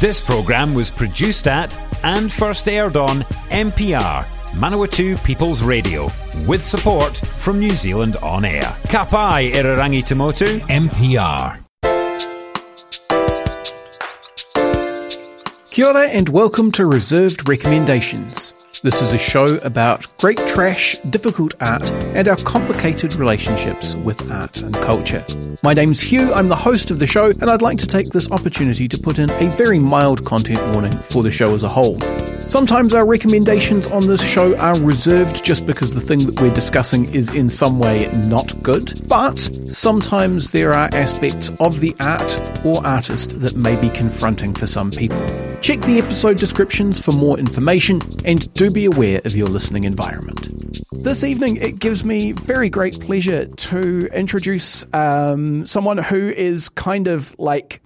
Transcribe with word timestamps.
This 0.00 0.18
programme 0.18 0.72
was 0.72 0.88
produced 0.88 1.46
at 1.46 1.76
and 2.02 2.32
first 2.32 2.66
aired 2.66 2.96
on 2.96 3.20
MPR, 3.50 4.24
Manawatu 4.52 5.22
People's 5.24 5.62
Radio, 5.62 6.10
with 6.46 6.64
support 6.64 7.14
from 7.14 7.60
New 7.60 7.72
Zealand 7.72 8.16
On 8.22 8.46
Air. 8.46 8.62
Kapai 8.88 9.50
Irarangi 9.50 10.02
Tamotu, 10.02 10.58
MPR. 10.70 11.60
Kia 15.70 15.86
ora 15.86 16.08
and 16.08 16.30
welcome 16.30 16.72
to 16.72 16.86
Reserved 16.86 17.46
Recommendations. 17.46 18.69
This 18.82 19.02
is 19.02 19.12
a 19.12 19.18
show 19.18 19.58
about 19.58 20.06
great 20.16 20.38
trash, 20.46 20.96
difficult 21.10 21.54
art, 21.60 21.92
and 21.92 22.26
our 22.26 22.36
complicated 22.36 23.14
relationships 23.14 23.94
with 23.96 24.30
art 24.32 24.62
and 24.62 24.74
culture. 24.76 25.22
My 25.62 25.74
name's 25.74 26.00
Hugh, 26.00 26.32
I'm 26.32 26.48
the 26.48 26.56
host 26.56 26.90
of 26.90 26.98
the 26.98 27.06
show, 27.06 27.26
and 27.26 27.50
I'd 27.50 27.60
like 27.60 27.76
to 27.78 27.86
take 27.86 28.08
this 28.08 28.30
opportunity 28.30 28.88
to 28.88 28.98
put 28.98 29.18
in 29.18 29.28
a 29.28 29.54
very 29.54 29.78
mild 29.78 30.24
content 30.24 30.62
warning 30.72 30.96
for 30.96 31.22
the 31.22 31.30
show 31.30 31.54
as 31.54 31.62
a 31.62 31.68
whole. 31.68 31.98
Sometimes 32.50 32.94
our 32.94 33.06
recommendations 33.06 33.86
on 33.86 34.08
this 34.08 34.28
show 34.28 34.56
are 34.56 34.76
reserved 34.80 35.44
just 35.44 35.66
because 35.66 35.94
the 35.94 36.00
thing 36.00 36.26
that 36.26 36.40
we're 36.40 36.52
discussing 36.52 37.04
is 37.14 37.32
in 37.32 37.48
some 37.48 37.78
way 37.78 38.10
not 38.26 38.60
good, 38.60 39.06
but 39.06 39.38
sometimes 39.68 40.50
there 40.50 40.74
are 40.74 40.88
aspects 40.92 41.52
of 41.60 41.78
the 41.78 41.94
art 42.00 42.40
or 42.66 42.84
artist 42.84 43.40
that 43.42 43.54
may 43.54 43.76
be 43.76 43.88
confronting 43.90 44.52
for 44.52 44.66
some 44.66 44.90
people. 44.90 45.20
Check 45.60 45.78
the 45.82 46.00
episode 46.02 46.38
descriptions 46.38 47.00
for 47.00 47.12
more 47.12 47.38
information 47.38 48.02
and 48.24 48.52
do 48.54 48.68
be 48.68 48.84
aware 48.84 49.20
of 49.24 49.36
your 49.36 49.48
listening 49.48 49.84
environment. 49.84 50.50
This 50.90 51.22
evening, 51.22 51.56
it 51.58 51.78
gives 51.78 52.04
me 52.04 52.32
very 52.32 52.68
great 52.68 53.00
pleasure 53.00 53.46
to 53.46 54.08
introduce 54.12 54.84
um, 54.92 55.66
someone 55.66 55.98
who 55.98 56.30
is 56.30 56.68
kind 56.70 57.06
of 57.06 57.38
like 57.38 57.80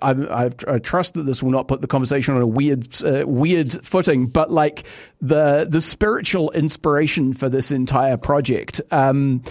I, 0.00 0.12
I, 0.12 0.50
I, 0.66 0.78
trust 0.78 1.12
that 1.14 1.24
this 1.24 1.42
will 1.42 1.50
not 1.50 1.68
put 1.68 1.82
the 1.82 1.86
conversation 1.86 2.34
on 2.34 2.40
a 2.40 2.46
weird, 2.46 2.88
uh, 3.04 3.26
weird 3.26 3.72
footing, 3.84 4.26
but 4.26 4.50
like 4.50 4.84
the 5.20 5.66
the 5.68 5.82
spiritual 5.82 6.50
inspiration 6.52 7.34
for 7.34 7.50
this 7.50 7.70
entire 7.70 8.16
project. 8.16 8.80
Um, 8.90 9.42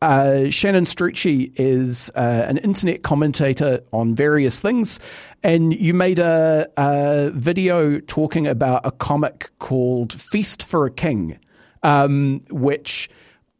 uh, 0.00 0.50
Shannon 0.50 0.84
Strucci 0.84 1.52
is 1.56 2.10
uh, 2.14 2.46
an 2.48 2.58
internet 2.58 3.02
commentator 3.02 3.80
on 3.92 4.14
various 4.14 4.60
things, 4.60 4.98
and 5.42 5.78
you 5.78 5.92
made 5.92 6.18
a, 6.18 6.66
a, 6.76 7.30
video 7.30 8.00
talking 8.00 8.46
about 8.46 8.86
a 8.86 8.90
comic 8.90 9.50
called 9.58 10.12
Feast 10.12 10.62
for 10.62 10.86
a 10.86 10.90
King, 10.90 11.38
um, 11.82 12.40
which 12.50 13.10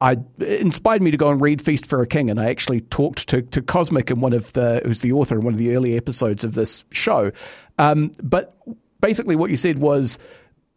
I 0.00 0.17
inspired 0.41 1.03
me 1.03 1.11
to 1.11 1.17
go 1.17 1.31
and 1.31 1.41
read 1.41 1.62
Feast 1.62 1.87
for 1.87 2.03
a 2.03 2.06
King, 2.06 2.31
and 2.31 2.41
I 2.41 2.50
actually 2.50 2.81
talked 2.81 3.28
to, 3.28 3.42
to 3.42 3.62
Cosmic 3.62 4.11
in 4.11 4.20
one 4.20 4.33
of 4.33 4.53
the 4.53 4.83
who's 4.84 5.00
the 5.00 5.12
author 5.12 5.39
in 5.39 5.45
one 5.45 5.55
of 5.55 5.59
the 5.59 5.75
early 5.75 5.97
episodes 5.97 6.45
of 6.45 6.55
this 6.55 6.84
show. 6.91 7.31
Um, 7.78 8.12
but 8.22 8.56
basically, 9.00 9.37
what 9.37 9.50
you 9.50 9.56
said 9.56 9.78
was 9.78 10.19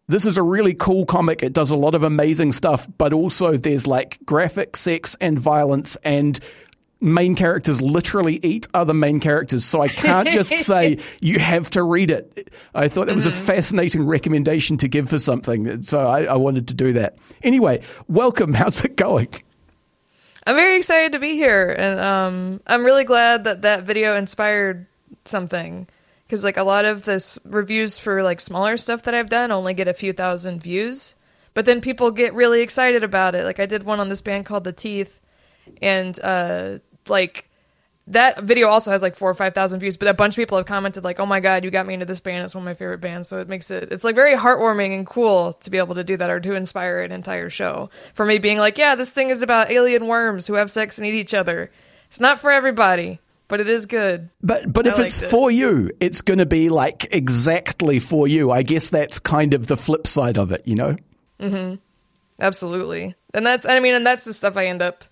this 0.08 0.26
is 0.26 0.38
a 0.38 0.44
really 0.44 0.73
cool 0.73 1.06
comic. 1.06 1.44
It 1.44 1.52
does 1.52 1.72
a 1.72 1.76
lot 1.76 1.94
of 1.94 2.04
amazing 2.04 2.54
stuff, 2.54 2.88
but 2.98 3.12
also 3.12 3.58
there's 3.58 3.88
like 3.88 4.20
graphic 4.26 4.78
sex 4.78 5.18
and 5.20 5.38
violence 5.38 5.98
and 6.04 6.40
main 7.00 7.36
characters 7.36 7.81
literally 7.81 8.40
eat 8.44 8.67
other 8.73 8.94
main 8.94 9.20
characters. 9.20 9.66
So 9.66 9.81
I 9.81 9.88
can't 9.88 10.28
just 10.30 10.56
say 10.66 11.00
you 11.22 11.39
have 11.39 11.70
to 11.72 11.84
read 11.84 12.12
it. 12.12 12.52
I 12.73 12.88
thought 12.88 13.08
that 13.08 13.16
was 13.16 13.26
a 13.26 13.30
mm-hmm. 13.30 13.45
fascinating 13.45 14.06
recommendation 14.06 14.78
to 14.78 14.88
give 14.88 15.09
for 15.09 15.20
something. 15.20 15.84
So 15.84 16.00
I, 16.00 16.23
I 16.23 16.36
wanted 16.36 16.67
to 16.70 16.73
do 16.73 16.94
that. 16.94 17.17
Anyway, 17.44 17.81
welcome. 18.08 18.54
How's 18.54 18.84
it 18.84 18.95
going? 18.95 19.30
I'm 20.45 20.56
very 20.56 20.78
excited 20.78 21.12
to 21.12 21.20
be 21.20 21.34
here. 21.34 21.76
And 21.78 22.00
um, 22.00 22.62
I'm 22.66 22.86
really 22.86 23.04
glad 23.04 23.44
that 23.44 23.64
that 23.64 23.84
video 23.84 24.16
inspired 24.16 24.88
something. 25.26 25.88
Because 26.26 26.44
like 26.44 26.58
a 26.58 26.64
lot 26.64 26.86
of 26.86 27.06
this 27.06 27.39
reviews 27.45 27.98
for 27.98 28.22
like 28.22 28.42
smaller 28.42 28.76
stuff 28.76 29.04
that 29.04 29.14
I've 29.14 29.30
done 29.30 29.52
only 29.52 29.73
get 29.73 29.88
a 29.88 29.94
few 29.94 30.14
thousand 30.14 30.61
views. 30.61 31.16
But 31.54 31.66
then 31.66 31.82
people 31.82 32.11
get 32.11 32.34
really 32.34 32.61
excited 32.61 33.04
about 33.04 33.34
it. 33.34 33.44
Like 33.44 33.59
I 33.59 33.66
did 33.66 33.84
one 33.84 34.00
on 34.00 34.09
this 34.09 34.22
band 34.22 34.45
called 34.45 34.64
The 34.64 34.73
Teeth 34.73 35.22
and 35.82 36.20
uh, 36.23 36.80
like 37.10 37.48
that 38.08 38.42
video 38.42 38.70
also 38.70 38.92
has 38.92 39.02
like 39.02 39.16
four 39.16 39.30
or 39.30 39.34
five 39.34 39.54
thousand 39.54 39.82
views, 39.82 39.98
but 39.98 40.08
a 40.08 40.14
bunch 40.14 40.34
of 40.34 40.38
people 40.38 40.58
have 40.58 40.66
commented 40.66 41.04
like, 41.04 41.20
"Oh 41.20 41.26
my 41.26 41.40
god, 41.40 41.64
you 41.64 41.72
got 41.72 41.86
me 41.86 41.94
into 41.94 42.06
this 42.06 42.22
band! 42.22 42.45
It's 42.45 42.56
one 42.56 42.62
of 42.62 42.66
my 42.66 42.73
favorite 42.73 43.00
bands." 43.00 43.28
So 43.28 43.40
it 43.40 43.50
makes 43.50 43.70
it 43.70 43.92
it's 43.92 44.04
like 44.06 44.16
very 44.16 44.34
heartwarming 44.34 44.95
and 44.95 45.06
cool 45.06 45.54
to 45.54 45.70
be 45.70 45.78
able 45.78 45.96
to 45.96 46.04
do 46.04 46.16
that 46.17 46.30
or 46.30 46.40
to 46.40 46.54
inspire 46.54 47.02
an 47.02 47.12
entire 47.12 47.50
show. 47.50 47.90
For 48.14 48.26
me, 48.26 48.40
being 48.40 48.58
like, 48.58 48.78
"Yeah, 48.78 48.96
this 48.96 49.12
thing 49.12 49.30
is 49.30 49.42
about 49.42 49.72
alien 49.72 50.08
worms 50.08 50.48
who 50.48 50.54
have 50.54 50.72
sex 50.72 50.98
and 50.98 51.06
eat 51.06 51.14
each 51.14 51.34
other." 51.34 51.70
It's 52.10 52.22
not 52.22 52.40
for 52.40 52.50
everybody, 52.50 53.20
but 53.50 53.60
it 53.60 53.67
is 53.67 53.86
good. 53.86 54.30
But 54.42 54.72
but 54.72 54.88
if 54.88 55.00
it's 55.00 55.22
it. 55.22 55.30
for 55.30 55.52
you, 55.52 55.92
it's 56.00 56.22
going 56.22 56.40
to 56.40 56.46
be 56.46 56.70
like 56.70 57.08
exactly 57.12 58.00
for 58.00 58.26
you. 58.28 58.52
I 58.52 58.64
guess 58.64 58.88
that's 58.88 59.20
kind 59.20 59.54
of 59.54 59.67
the 59.67 59.76
flip 59.76 60.08
side 60.08 60.38
of 60.38 60.54
it, 60.54 60.62
you 60.66 60.76
know. 60.76 60.96
Mm-hmm. 61.42 61.76
Absolutely, 62.40 63.16
and 63.34 63.46
that's 63.46 63.67
I 63.67 63.80
mean, 63.82 63.96
and 63.96 64.08
that's 64.08 64.23
the 64.23 64.32
stuff 64.32 64.56
I 64.56 64.67
end 64.67 64.82
up 64.82 65.04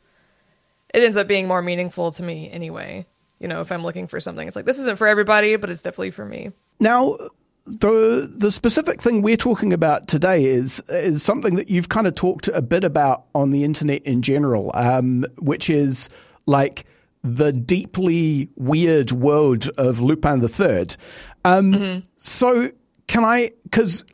it 0.95 1.03
ends 1.03 1.17
up 1.17 1.27
being 1.27 1.47
more 1.47 1.61
meaningful 1.61 2.11
to 2.13 2.23
me 2.23 2.49
anyway. 2.49 3.05
You 3.39 3.49
know, 3.49 3.59
if 3.59 3.71
I'm 3.71 3.83
looking 3.83 4.07
for 4.07 4.19
something, 4.19 4.47
it's 4.47 4.55
like 4.55 4.65
this 4.65 4.79
isn't 4.79 4.97
for 4.97 5.07
everybody, 5.07 5.55
but 5.57 5.69
it's 5.69 5.81
definitely 5.81 6.11
for 6.11 6.25
me. 6.25 6.51
Now, 6.79 7.17
the 7.65 8.31
the 8.33 8.51
specific 8.51 9.01
thing 9.01 9.21
we're 9.21 9.35
talking 9.35 9.73
about 9.73 10.07
today 10.07 10.45
is 10.45 10.81
is 10.87 11.21
something 11.21 11.55
that 11.55 11.69
you've 11.69 11.89
kind 11.89 12.07
of 12.07 12.15
talked 12.15 12.47
a 12.47 12.61
bit 12.61 12.83
about 12.83 13.25
on 13.35 13.51
the 13.51 13.63
internet 13.63 14.03
in 14.03 14.21
general, 14.21 14.71
um, 14.73 15.25
which 15.37 15.69
is 15.69 16.09
like 16.45 16.85
the 17.23 17.51
deeply 17.51 18.49
weird 18.55 19.11
world 19.11 19.69
of 19.77 19.99
Lupin 19.99 20.39
the 20.39 20.47
Third. 20.47 20.95
Um, 21.43 21.73
mm-hmm. 21.73 21.99
So, 22.15 22.71
can 23.07 23.25
I? 23.25 23.51
Because 23.63 24.05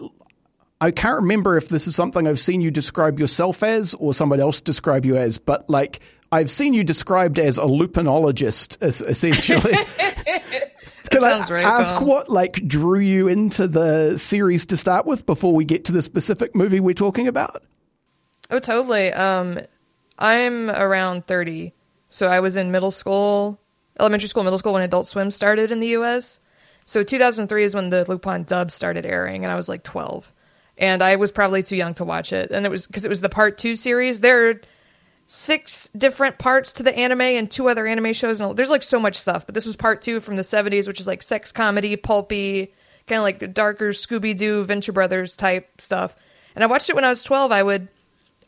I 0.79 0.89
can't 0.89 1.21
remember 1.21 1.57
if 1.57 1.69
this 1.69 1.87
is 1.87 1.95
something 1.95 2.27
I've 2.27 2.39
seen 2.39 2.59
you 2.59 2.71
describe 2.71 3.19
yourself 3.19 3.61
as 3.61 3.93
or 3.95 4.15
somebody 4.15 4.41
else 4.41 4.61
describe 4.61 5.05
you 5.05 5.15
as, 5.15 5.37
but 5.37 5.69
like 5.69 5.99
I've 6.31 6.49
seen 6.49 6.73
you 6.73 6.83
described 6.83 7.39
as 7.39 7.57
a 7.57 7.63
lupinologist, 7.63 8.81
essentially. 8.81 9.73
Can 11.11 11.23
I 11.25 11.45
right, 11.49 11.65
ask 11.65 11.99
what 11.99 12.29
like 12.29 12.53
drew 12.65 12.99
you 12.99 13.27
into 13.27 13.67
the 13.67 14.17
series 14.17 14.65
to 14.67 14.77
start 14.77 15.05
with 15.05 15.25
before 15.25 15.53
we 15.53 15.65
get 15.65 15.85
to 15.85 15.91
the 15.91 16.01
specific 16.01 16.55
movie 16.55 16.79
we're 16.79 16.93
talking 16.93 17.27
about? 17.27 17.63
Oh, 18.49 18.59
totally. 18.59 19.11
Um, 19.11 19.59
I'm 20.17 20.69
around 20.69 21.27
30. 21.27 21.73
So 22.07 22.27
I 22.27 22.39
was 22.39 22.55
in 22.55 22.71
middle 22.71 22.91
school, 22.91 23.59
elementary 23.99 24.29
school, 24.29 24.43
middle 24.43 24.59
school 24.59 24.73
when 24.73 24.83
Adult 24.83 25.07
Swim 25.07 25.31
started 25.31 25.69
in 25.69 25.81
the 25.81 25.95
US. 25.97 26.39
So 26.85 27.03
2003 27.03 27.63
is 27.63 27.75
when 27.75 27.89
the 27.89 28.05
Lupin 28.07 28.43
dub 28.43 28.71
started 28.71 29.05
airing, 29.05 29.43
and 29.43 29.51
I 29.51 29.55
was 29.55 29.69
like 29.69 29.83
12. 29.83 30.33
And 30.77 31.01
I 31.01 31.17
was 31.17 31.31
probably 31.31 31.61
too 31.61 31.75
young 31.75 31.93
to 31.95 32.05
watch 32.05 32.33
it. 32.33 32.51
And 32.51 32.65
it 32.65 32.69
was 32.69 32.87
because 32.87 33.05
it 33.05 33.09
was 33.09 33.21
the 33.21 33.29
part 33.29 33.57
two 33.57 33.75
series. 33.75 34.21
There 34.21 34.61
six 35.33 35.87
different 35.97 36.37
parts 36.37 36.73
to 36.73 36.83
the 36.83 36.93
anime 36.93 37.21
and 37.21 37.49
two 37.49 37.69
other 37.69 37.87
anime 37.87 38.11
shows. 38.11 38.41
And 38.41 38.53
there's 38.57 38.69
like 38.69 38.83
so 38.83 38.99
much 38.99 39.15
stuff, 39.15 39.45
but 39.45 39.55
this 39.55 39.65
was 39.65 39.77
part 39.77 40.01
two 40.01 40.19
from 40.19 40.35
the 40.35 40.41
70s, 40.41 40.89
which 40.89 40.99
is 40.99 41.07
like 41.07 41.23
sex 41.23 41.53
comedy, 41.53 41.95
pulpy, 41.95 42.73
kind 43.07 43.19
of 43.19 43.23
like 43.23 43.53
darker 43.53 43.91
Scooby 43.91 44.35
Doo, 44.35 44.65
Venture 44.65 44.91
Brothers 44.91 45.37
type 45.37 45.79
stuff. 45.79 46.17
And 46.53 46.65
I 46.65 46.67
watched 46.67 46.89
it 46.89 46.95
when 46.95 47.05
I 47.05 47.09
was 47.09 47.23
12. 47.23 47.49
I 47.49 47.63
would 47.63 47.87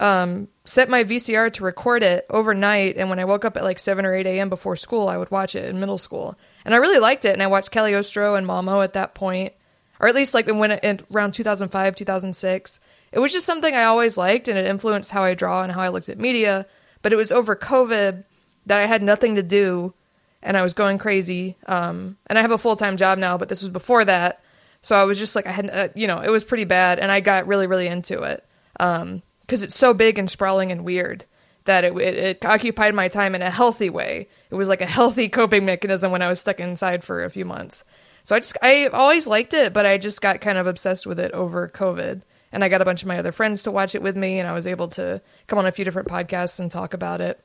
um, 0.02 0.50
set 0.66 0.90
my 0.90 1.06
VCR 1.06 1.54
to 1.54 1.64
record 1.64 2.04
it 2.04 2.26
overnight. 2.30 2.98
And 2.98 3.10
when 3.10 3.18
I 3.20 3.24
woke 3.24 3.46
up 3.46 3.56
at 3.56 3.64
like 3.64 3.80
7 3.80 4.06
or 4.06 4.14
8 4.14 4.26
a.m. 4.26 4.50
before 4.50 4.76
school, 4.76 5.08
I 5.08 5.16
would 5.16 5.32
watch 5.32 5.56
it 5.56 5.64
in 5.64 5.80
middle 5.80 5.98
school. 5.98 6.38
And 6.66 6.74
I 6.74 6.80
really 6.80 7.00
liked 7.00 7.24
it. 7.24 7.32
And 7.32 7.42
I 7.42 7.48
watched 7.48 7.72
Cagliostro 7.72 8.36
and 8.36 8.46
Mamo 8.46 8.84
at 8.84 8.92
that 8.92 9.16
point, 9.16 9.54
or 10.02 10.10
at 10.10 10.16
least 10.16 10.34
like 10.34 10.48
when 10.48 10.72
it, 10.72 11.06
around 11.14 11.32
2005, 11.32 11.96
2006 11.96 12.80
it 13.13 13.19
was 13.19 13.31
just 13.31 13.46
something 13.46 13.75
I 13.75 13.84
always 13.84 14.18
liked 14.18 14.47
and 14.47 14.57
it 14.57 14.66
influenced 14.66 15.12
how 15.12 15.22
I 15.24 15.35
draw 15.35 15.62
and 15.62 15.72
how 15.72 15.81
I 15.81 15.90
looked 15.90 16.09
at 16.09 16.18
media. 16.18 16.66
But 17.03 17.13
it 17.13 17.16
was 17.16 17.31
over 17.31 17.56
COVID 17.56 18.24
that 18.66 18.79
I 18.79 18.88
had 18.88 19.03
nothing 19.03 19.35
to 19.35 19.44
do 19.44 19.94
and 20.41 20.57
I 20.57 20.63
was 20.63 20.74
going 20.74 20.97
crazy. 20.97 21.56
Um, 21.68 22.18
and 22.25 22.40
I 22.40 22.41
have 22.41 22.51
a 22.51 22.57
full 22.57 22.75
time 22.75 22.97
job 22.97 23.19
now, 23.19 23.38
but 23.38 23.50
this 23.50 23.62
was 23.62 23.69
before 23.69 24.03
that. 24.06 24.41
So 24.81 24.95
I 24.95 25.04
was 25.04 25.19
just 25.19 25.36
like, 25.36 25.45
I 25.45 25.51
had, 25.51 25.69
uh, 25.69 25.89
you 25.94 26.07
know, 26.07 26.21
it 26.21 26.31
was 26.31 26.44
pretty 26.44 26.65
bad 26.65 26.98
and 26.98 27.12
I 27.12 27.19
got 27.19 27.45
really, 27.45 27.68
really 27.68 27.86
into 27.86 28.24
it. 28.24 28.44
Um, 28.80 29.21
cause 29.48 29.62
it's 29.62 29.77
so 29.77 29.94
big 29.94 30.18
and 30.18 30.27
sprawling 30.27 30.71
and 30.71 30.83
weird 30.83 31.25
that 31.66 31.83
it, 31.83 31.95
it, 31.95 32.18
it 32.18 32.45
occupied 32.45 32.95
my 32.95 33.09
time 33.09 33.36
in 33.36 33.44
a 33.44 33.51
healthy 33.51 33.92
way. 33.92 34.27
It 34.50 34.56
was 34.56 34.68
like 34.68 34.81
a 34.81 34.88
healthy 34.88 35.30
coping 35.30 35.66
mechanism 35.66 36.12
when 36.12 36.24
I 36.24 36.30
was 36.30 36.39
stuck 36.39 36.59
inside 36.59 37.04
for 37.04 37.24
a 37.24 37.30
few 37.30 37.45
months. 37.45 37.83
So 38.24 38.36
I 38.36 38.39
just, 38.39 38.57
I 38.63 38.88
always 38.88 39.27
liked 39.27 39.54
it, 39.54 39.71
but 39.71 39.86
I 39.86 40.00
just 40.00 40.19
got 40.19 40.42
kind 40.42 40.57
of 40.57 40.66
obsessed 40.66 41.06
with 41.06 41.19
it 41.19 41.31
over 41.33 41.69
COVID 41.69 42.24
and 42.54 42.64
I 42.64 42.70
got 42.70 42.82
a 42.82 42.86
bunch 42.86 43.02
of 43.02 43.08
my 43.08 43.18
other 43.18 43.32
friends 43.32 43.64
to 43.64 43.72
watch 43.72 43.96
it 43.96 44.02
with 44.02 44.16
me, 44.16 44.40
and 44.40 44.48
I 44.48 44.54
was 44.54 44.68
able 44.68 44.88
to 44.90 45.22
come 45.48 45.60
on 45.60 45.66
a 45.66 45.72
few 45.72 45.84
different 45.84 46.08
podcasts 46.08 46.60
and 46.60 46.72
talk 46.72 46.94
about 46.94 47.20
it. 47.20 47.44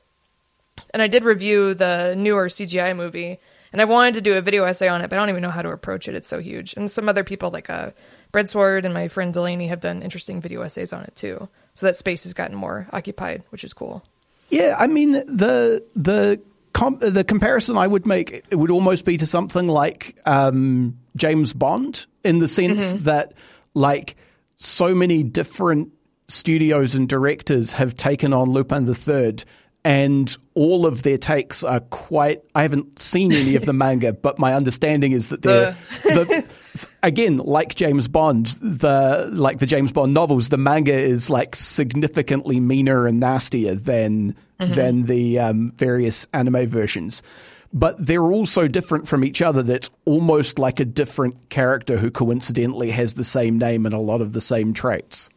And 0.93 1.01
I 1.01 1.07
did 1.07 1.23
review 1.25 1.73
the 1.73 2.15
newer 2.15 2.47
CGI 2.47 2.95
movie, 2.95 3.39
and 3.73 3.81
I 3.81 3.85
wanted 3.85 4.13
to 4.13 4.21
do 4.21 4.37
a 4.37 4.41
video 4.41 4.63
essay 4.63 4.87
on 4.87 5.01
it, 5.01 5.09
but 5.09 5.17
I 5.17 5.19
don't 5.19 5.29
even 5.29 5.41
know 5.41 5.49
how 5.49 5.63
to 5.63 5.71
approach 5.71 6.07
it. 6.07 6.15
It's 6.15 6.27
so 6.27 6.39
huge. 6.39 6.73
And 6.75 6.89
some 6.89 7.09
other 7.09 7.23
people, 7.23 7.49
like 7.49 7.69
uh, 7.69 7.91
Breadsword 8.31 8.85
and 8.85 8.93
my 8.93 9.07
friend 9.07 9.33
Delaney, 9.33 9.67
have 9.67 9.81
done 9.81 10.03
interesting 10.03 10.39
video 10.39 10.61
essays 10.61 10.93
on 10.93 11.03
it 11.03 11.15
too. 11.15 11.49
So 11.73 11.87
that 11.87 11.95
space 11.95 12.23
has 12.23 12.33
gotten 12.33 12.55
more 12.55 12.87
occupied, 12.93 13.43
which 13.49 13.63
is 13.63 13.73
cool. 13.73 14.03
Yeah, 14.49 14.75
I 14.77 14.87
mean 14.87 15.11
the 15.11 15.85
the 15.95 16.41
com- 16.73 16.99
the 16.99 17.23
comparison 17.23 17.77
I 17.77 17.87
would 17.87 18.05
make 18.05 18.31
it 18.31 18.55
would 18.55 18.71
almost 18.71 19.05
be 19.05 19.17
to 19.17 19.25
something 19.25 19.67
like 19.67 20.17
um, 20.25 20.97
James 21.15 21.53
Bond 21.53 22.05
in 22.23 22.39
the 22.39 22.47
sense 22.47 22.93
mm-hmm. 22.93 23.03
that 23.03 23.33
like 23.73 24.15
so 24.59 24.93
many 24.93 25.23
different 25.23 25.91
studios 26.27 26.93
and 26.93 27.09
directors 27.09 27.73
have 27.73 27.95
taken 27.95 28.33
on 28.33 28.51
Lupin 28.51 28.85
the 28.85 28.93
Third 28.93 29.43
and 29.85 30.37
all 30.55 30.85
of 30.85 31.03
their 31.03 31.17
takes 31.17 31.63
are 31.63 31.79
quite. 31.79 32.43
I 32.53 32.63
haven't 32.63 32.99
seen 32.99 33.31
any 33.31 33.55
of 33.55 33.65
the 33.65 33.73
manga, 33.85 34.11
but 34.11 34.37
my 34.37 34.53
understanding 34.53 35.13
is 35.13 35.29
that 35.29 35.41
they're 35.41 35.75
the, 36.03 36.47
again 37.03 37.37
like 37.37 37.75
James 37.75 38.07
Bond, 38.07 38.47
the 38.61 39.29
like 39.31 39.59
the 39.59 39.65
James 39.65 39.91
Bond 39.91 40.13
novels. 40.13 40.49
The 40.49 40.57
manga 40.57 40.93
is 40.93 41.29
like 41.29 41.55
significantly 41.55 42.59
meaner 42.59 43.07
and 43.07 43.19
nastier 43.21 43.73
than 43.73 44.35
mm-hmm. 44.59 44.73
than 44.73 45.03
the 45.03 45.39
um, 45.39 45.71
various 45.71 46.27
anime 46.33 46.67
versions. 46.67 47.23
But 47.71 48.03
they're 48.03 48.31
all 48.31 48.45
so 48.45 48.67
different 48.67 49.07
from 49.07 49.23
each 49.23 49.41
other 49.41 49.61
that 49.61 49.75
it's 49.75 49.89
almost 50.05 50.57
like 50.57 50.79
a 50.79 50.85
different 50.85 51.49
character 51.49 51.97
who 51.97 52.09
coincidentally 52.09 52.89
has 52.91 53.13
the 53.13 53.23
same 53.23 53.59
name 53.59 53.85
and 53.85 53.93
a 53.93 53.99
lot 53.99 54.21
of 54.21 54.33
the 54.33 54.41
same 54.41 54.73
traits. 54.73 55.29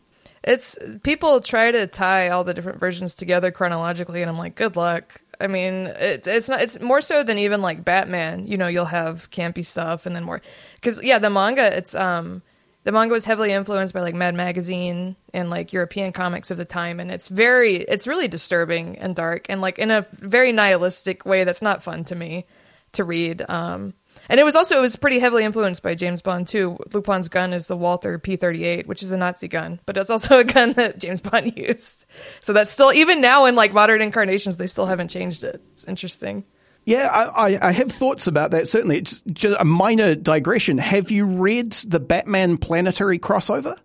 It's 0.45 0.79
people 1.03 1.41
try 1.41 1.71
to 1.71 1.87
tie 1.87 2.31
all 2.31 2.43
the 2.43 2.55
different 2.55 2.81
versions 2.81 3.15
together 3.15 3.51
chronologically, 3.51 4.23
and 4.23 4.31
I'm 4.31 4.39
like, 4.39 4.55
good 4.55 4.77
luck. 4.77 5.21
I 5.41 5.47
mean, 5.47 5.87
it, 5.87 6.27
it's 6.27 6.49
not. 6.49 6.63
It's 6.63 6.81
more 6.81 7.01
so 7.01 7.23
than 7.23 7.39
even 7.39 7.63
like 7.63 7.85
Batman. 7.85 8.47
You 8.47 8.57
know, 8.57 8.67
you'll 8.67 8.87
have 8.87 9.31
campy 9.31 9.65
stuff, 9.65 10.07
and 10.07 10.17
then 10.17 10.25
more 10.25 10.41
because 10.75 11.03
yeah, 11.03 11.19
the 11.19 11.31
manga. 11.31 11.77
It's 11.77 11.95
um, 11.95 12.43
the 12.85 12.93
manga 12.93 13.13
was 13.13 13.25
heavily 13.25 13.53
influenced 13.53 13.95
by 13.95 14.01
like 14.01 14.15
Mad 14.15 14.35
Magazine 14.35 15.17
and 15.33 15.51
like 15.51 15.73
European 15.73 16.13
comics 16.13 16.51
of 16.51 16.57
the 16.57 16.65
time, 16.65 17.01
and 17.01 17.11
it's 17.11 17.29
very, 17.29 17.77
it's 17.77 18.07
really 18.07 18.29
disturbing 18.29 18.99
and 18.99 19.15
dark, 19.15 19.47
and 19.49 19.61
like 19.61 19.79
in 19.79 19.91
a 19.91 20.07
very 20.13 20.53
nihilistic 20.53 21.25
way 21.25 21.45
that's 21.45 21.63
not 21.63 21.83
fun 21.83 22.05
to 22.05 22.15
me 22.15 22.47
to 22.93 23.05
read. 23.05 23.49
Um, 23.49 23.95
and 24.29 24.39
it 24.39 24.45
was 24.45 24.57
also 24.57 24.79
it 24.79 24.83
was 24.83 24.97
pretty 24.97 25.19
heavily 25.19 25.45
influenced 25.45 25.83
by 25.83 25.95
James 25.95 26.23
Bond 26.23 26.47
too. 26.47 26.79
Lupin's 26.93 27.29
gun 27.29 27.53
is 27.53 27.67
the 27.67 27.77
Walther 27.77 28.19
P38, 28.19 28.87
which 28.87 29.03
is 29.03 29.13
a 29.13 29.17
Nazi 29.17 29.49
gun, 29.49 29.81
but 29.87 29.97
it's 29.97 30.11
also 30.11 30.39
a 30.41 30.45
gun 30.45 30.73
that 30.73 30.99
James 30.99 31.21
Bond 31.21 31.53
used. 31.57 32.05
So 32.41 32.53
that's 32.53 32.71
still 32.71 32.93
even 32.93 33.21
now 33.21 33.47
in 33.47 33.55
like 33.55 33.73
modern 33.73 34.03
incarnations, 34.03 34.59
they 34.59 34.67
still 34.67 34.87
haven't 34.87 35.09
changed 35.09 35.45
it. 35.45 35.63
It's 35.73 35.85
interesting. 35.85 36.45
Yeah, 36.85 37.09
I, 37.13 37.59
I, 37.69 37.71
have 37.71 37.93
thoughts 37.93 38.27
about 38.27 38.51
that. 38.51 38.69
Certainly, 38.69 38.99
it's 38.99 39.21
just 39.33 39.57
a 39.61 39.65
minor 39.65 40.17
digression. 40.17 40.79
Have 40.79 41.13
you 41.13 41.27
read 41.27 41.73
the 41.73 42.01
Batman 42.01 42.57
Planetary 42.57 43.21
crossover? 43.21 43.79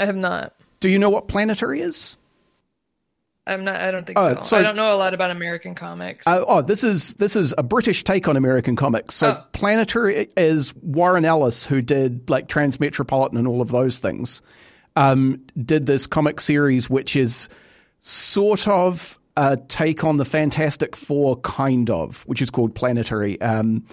I 0.00 0.06
have 0.06 0.16
not. 0.16 0.54
Do 0.80 0.88
you 0.88 0.98
know 0.98 1.10
what 1.10 1.28
Planetary 1.28 1.80
is? 1.80 2.16
I'm 3.46 3.64
not. 3.64 3.76
I 3.76 3.90
don't 3.90 4.06
think 4.06 4.18
uh, 4.18 4.36
so. 4.36 4.42
so. 4.42 4.58
I 4.58 4.62
don't 4.62 4.76
know 4.76 4.94
a 4.94 4.96
lot 4.96 5.14
about 5.14 5.30
American 5.30 5.74
comics. 5.74 6.26
Uh, 6.26 6.44
oh, 6.48 6.62
this 6.62 6.82
is 6.82 7.14
this 7.14 7.36
is 7.36 7.54
a 7.56 7.62
British 7.62 8.02
take 8.02 8.28
on 8.28 8.36
American 8.36 8.76
comics. 8.76 9.14
So, 9.14 9.36
oh. 9.38 9.44
Planetary 9.52 10.28
is 10.36 10.74
Warren 10.76 11.24
Ellis, 11.24 11.66
who 11.66 11.80
did 11.80 12.28
like 12.28 12.48
Transmetropolitan 12.48 13.38
and 13.38 13.46
all 13.46 13.60
of 13.60 13.70
those 13.70 13.98
things. 13.98 14.42
Um, 14.96 15.44
did 15.62 15.86
this 15.86 16.06
comic 16.06 16.40
series, 16.40 16.88
which 16.90 17.14
is 17.14 17.48
sort 18.00 18.66
of 18.66 19.18
a 19.36 19.56
take 19.68 20.04
on 20.04 20.16
the 20.16 20.24
Fantastic 20.24 20.96
Four, 20.96 21.36
kind 21.40 21.90
of, 21.90 22.22
which 22.22 22.40
is 22.40 22.50
called 22.50 22.74
Planetary. 22.74 23.40
Um, 23.40 23.86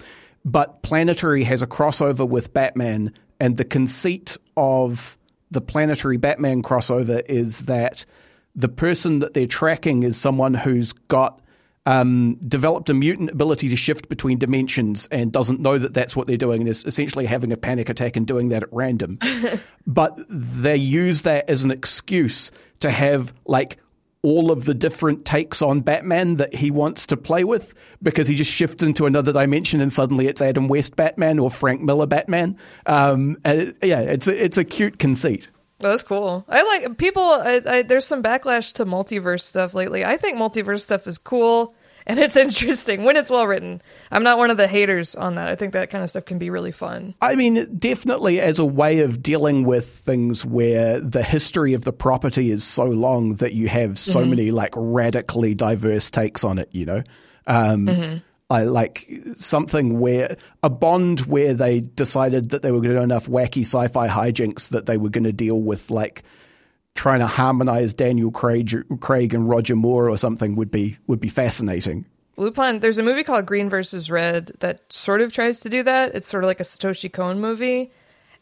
but 0.44 0.82
Planetary 0.82 1.44
has 1.44 1.62
a 1.62 1.66
crossover 1.66 2.28
with 2.28 2.52
Batman, 2.52 3.12
and 3.40 3.56
the 3.56 3.64
conceit 3.64 4.36
of 4.56 5.18
the 5.50 5.60
Planetary 5.60 6.16
Batman 6.16 6.62
crossover 6.62 7.22
is 7.26 7.62
that 7.62 8.04
the 8.54 8.68
person 8.68 9.20
that 9.20 9.34
they're 9.34 9.46
tracking 9.46 10.02
is 10.02 10.16
someone 10.16 10.54
who's 10.54 10.92
got 10.92 11.40
um, 11.86 12.36
developed 12.36 12.88
a 12.88 12.94
mutant 12.94 13.30
ability 13.30 13.68
to 13.68 13.76
shift 13.76 14.08
between 14.08 14.38
dimensions 14.38 15.06
and 15.10 15.32
doesn't 15.32 15.60
know 15.60 15.78
that 15.78 15.92
that's 15.92 16.16
what 16.16 16.26
they're 16.26 16.36
doing 16.36 16.62
and 16.62 16.68
is 16.68 16.84
essentially 16.84 17.26
having 17.26 17.52
a 17.52 17.56
panic 17.56 17.88
attack 17.88 18.16
and 18.16 18.26
doing 18.26 18.48
that 18.48 18.62
at 18.62 18.72
random. 18.72 19.18
but 19.86 20.18
they 20.28 20.76
use 20.76 21.22
that 21.22 21.48
as 21.50 21.62
an 21.64 21.70
excuse 21.70 22.50
to 22.80 22.90
have 22.90 23.34
like 23.44 23.78
all 24.24 24.50
of 24.50 24.64
the 24.64 24.72
different 24.72 25.26
takes 25.26 25.60
on 25.60 25.82
Batman 25.82 26.36
that 26.36 26.54
he 26.54 26.70
wants 26.70 27.06
to 27.08 27.16
play 27.16 27.44
with 27.44 27.74
because 28.02 28.26
he 28.26 28.34
just 28.34 28.50
shifts 28.50 28.82
into 28.82 29.04
another 29.04 29.34
dimension 29.34 29.82
and 29.82 29.92
suddenly 29.92 30.26
it's 30.26 30.40
Adam 30.40 30.66
West 30.66 30.96
Batman 30.96 31.38
or 31.38 31.50
Frank 31.50 31.82
Miller 31.82 32.06
Batman. 32.06 32.56
Um, 32.86 33.36
it, 33.44 33.76
yeah, 33.82 34.00
it's 34.00 34.26
a, 34.26 34.44
it's 34.44 34.56
a 34.56 34.64
cute 34.64 34.98
conceit. 34.98 35.50
That's 35.78 36.02
cool. 36.02 36.46
I 36.48 36.62
like 36.62 36.96
people. 36.96 37.22
I, 37.22 37.60
I, 37.66 37.82
there's 37.82 38.06
some 38.06 38.22
backlash 38.22 38.72
to 38.74 38.86
multiverse 38.86 39.42
stuff 39.42 39.74
lately. 39.74 40.04
I 40.04 40.16
think 40.16 40.38
multiverse 40.38 40.80
stuff 40.80 41.06
is 41.06 41.18
cool 41.18 41.74
and 42.06 42.18
it's 42.18 42.36
interesting 42.36 43.04
when 43.04 43.16
it's 43.16 43.30
well 43.30 43.46
written. 43.46 43.82
I'm 44.10 44.22
not 44.22 44.38
one 44.38 44.50
of 44.50 44.56
the 44.56 44.66
haters 44.66 45.14
on 45.14 45.36
that. 45.36 45.48
I 45.48 45.54
think 45.54 45.72
that 45.72 45.90
kind 45.90 46.04
of 46.04 46.10
stuff 46.10 46.24
can 46.24 46.38
be 46.38 46.50
really 46.50 46.72
fun. 46.72 47.14
I 47.20 47.36
mean, 47.36 47.76
definitely 47.78 48.40
as 48.40 48.58
a 48.58 48.64
way 48.64 49.00
of 49.00 49.22
dealing 49.22 49.64
with 49.64 49.86
things 49.86 50.44
where 50.44 51.00
the 51.00 51.22
history 51.22 51.74
of 51.74 51.84
the 51.84 51.92
property 51.92 52.50
is 52.50 52.64
so 52.64 52.84
long 52.84 53.34
that 53.36 53.54
you 53.54 53.68
have 53.68 53.98
so 53.98 54.20
mm-hmm. 54.20 54.30
many 54.30 54.50
like 54.50 54.72
radically 54.76 55.54
diverse 55.54 56.10
takes 56.10 56.44
on 56.44 56.58
it. 56.58 56.68
You 56.72 56.86
know. 56.86 57.02
Um, 57.46 57.86
mm-hmm. 57.86 58.16
I 58.50 58.64
like 58.64 59.10
something 59.36 59.98
where 59.98 60.36
a 60.62 60.70
Bond 60.70 61.20
where 61.20 61.54
they 61.54 61.80
decided 61.80 62.50
that 62.50 62.62
they 62.62 62.72
were 62.72 62.80
going 62.80 62.90
to 62.90 62.98
do 62.98 63.02
enough 63.02 63.26
wacky 63.26 63.62
sci-fi 63.62 64.06
hijinks 64.06 64.68
that 64.68 64.86
they 64.86 64.98
were 64.98 65.08
going 65.08 65.24
to 65.24 65.32
deal 65.32 65.60
with 65.60 65.90
like 65.90 66.22
trying 66.94 67.20
to 67.20 67.26
harmonize 67.26 67.94
Daniel 67.94 68.30
Craig, 68.30 68.72
Craig 69.00 69.34
and 69.34 69.48
Roger 69.48 69.76
Moore 69.76 70.08
or 70.08 70.16
something 70.16 70.56
would 70.56 70.70
be 70.70 70.96
would 71.06 71.20
be 71.20 71.28
fascinating. 71.28 72.04
Lupin, 72.36 72.80
there's 72.80 72.98
a 72.98 73.02
movie 73.02 73.22
called 73.22 73.46
Green 73.46 73.70
versus 73.70 74.10
Red 74.10 74.52
that 74.60 74.92
sort 74.92 75.20
of 75.20 75.32
tries 75.32 75.60
to 75.60 75.68
do 75.68 75.82
that. 75.84 76.14
It's 76.14 76.26
sort 76.26 76.42
of 76.42 76.48
like 76.48 76.60
a 76.60 76.64
Satoshi 76.64 77.12
Kon 77.12 77.40
movie. 77.40 77.92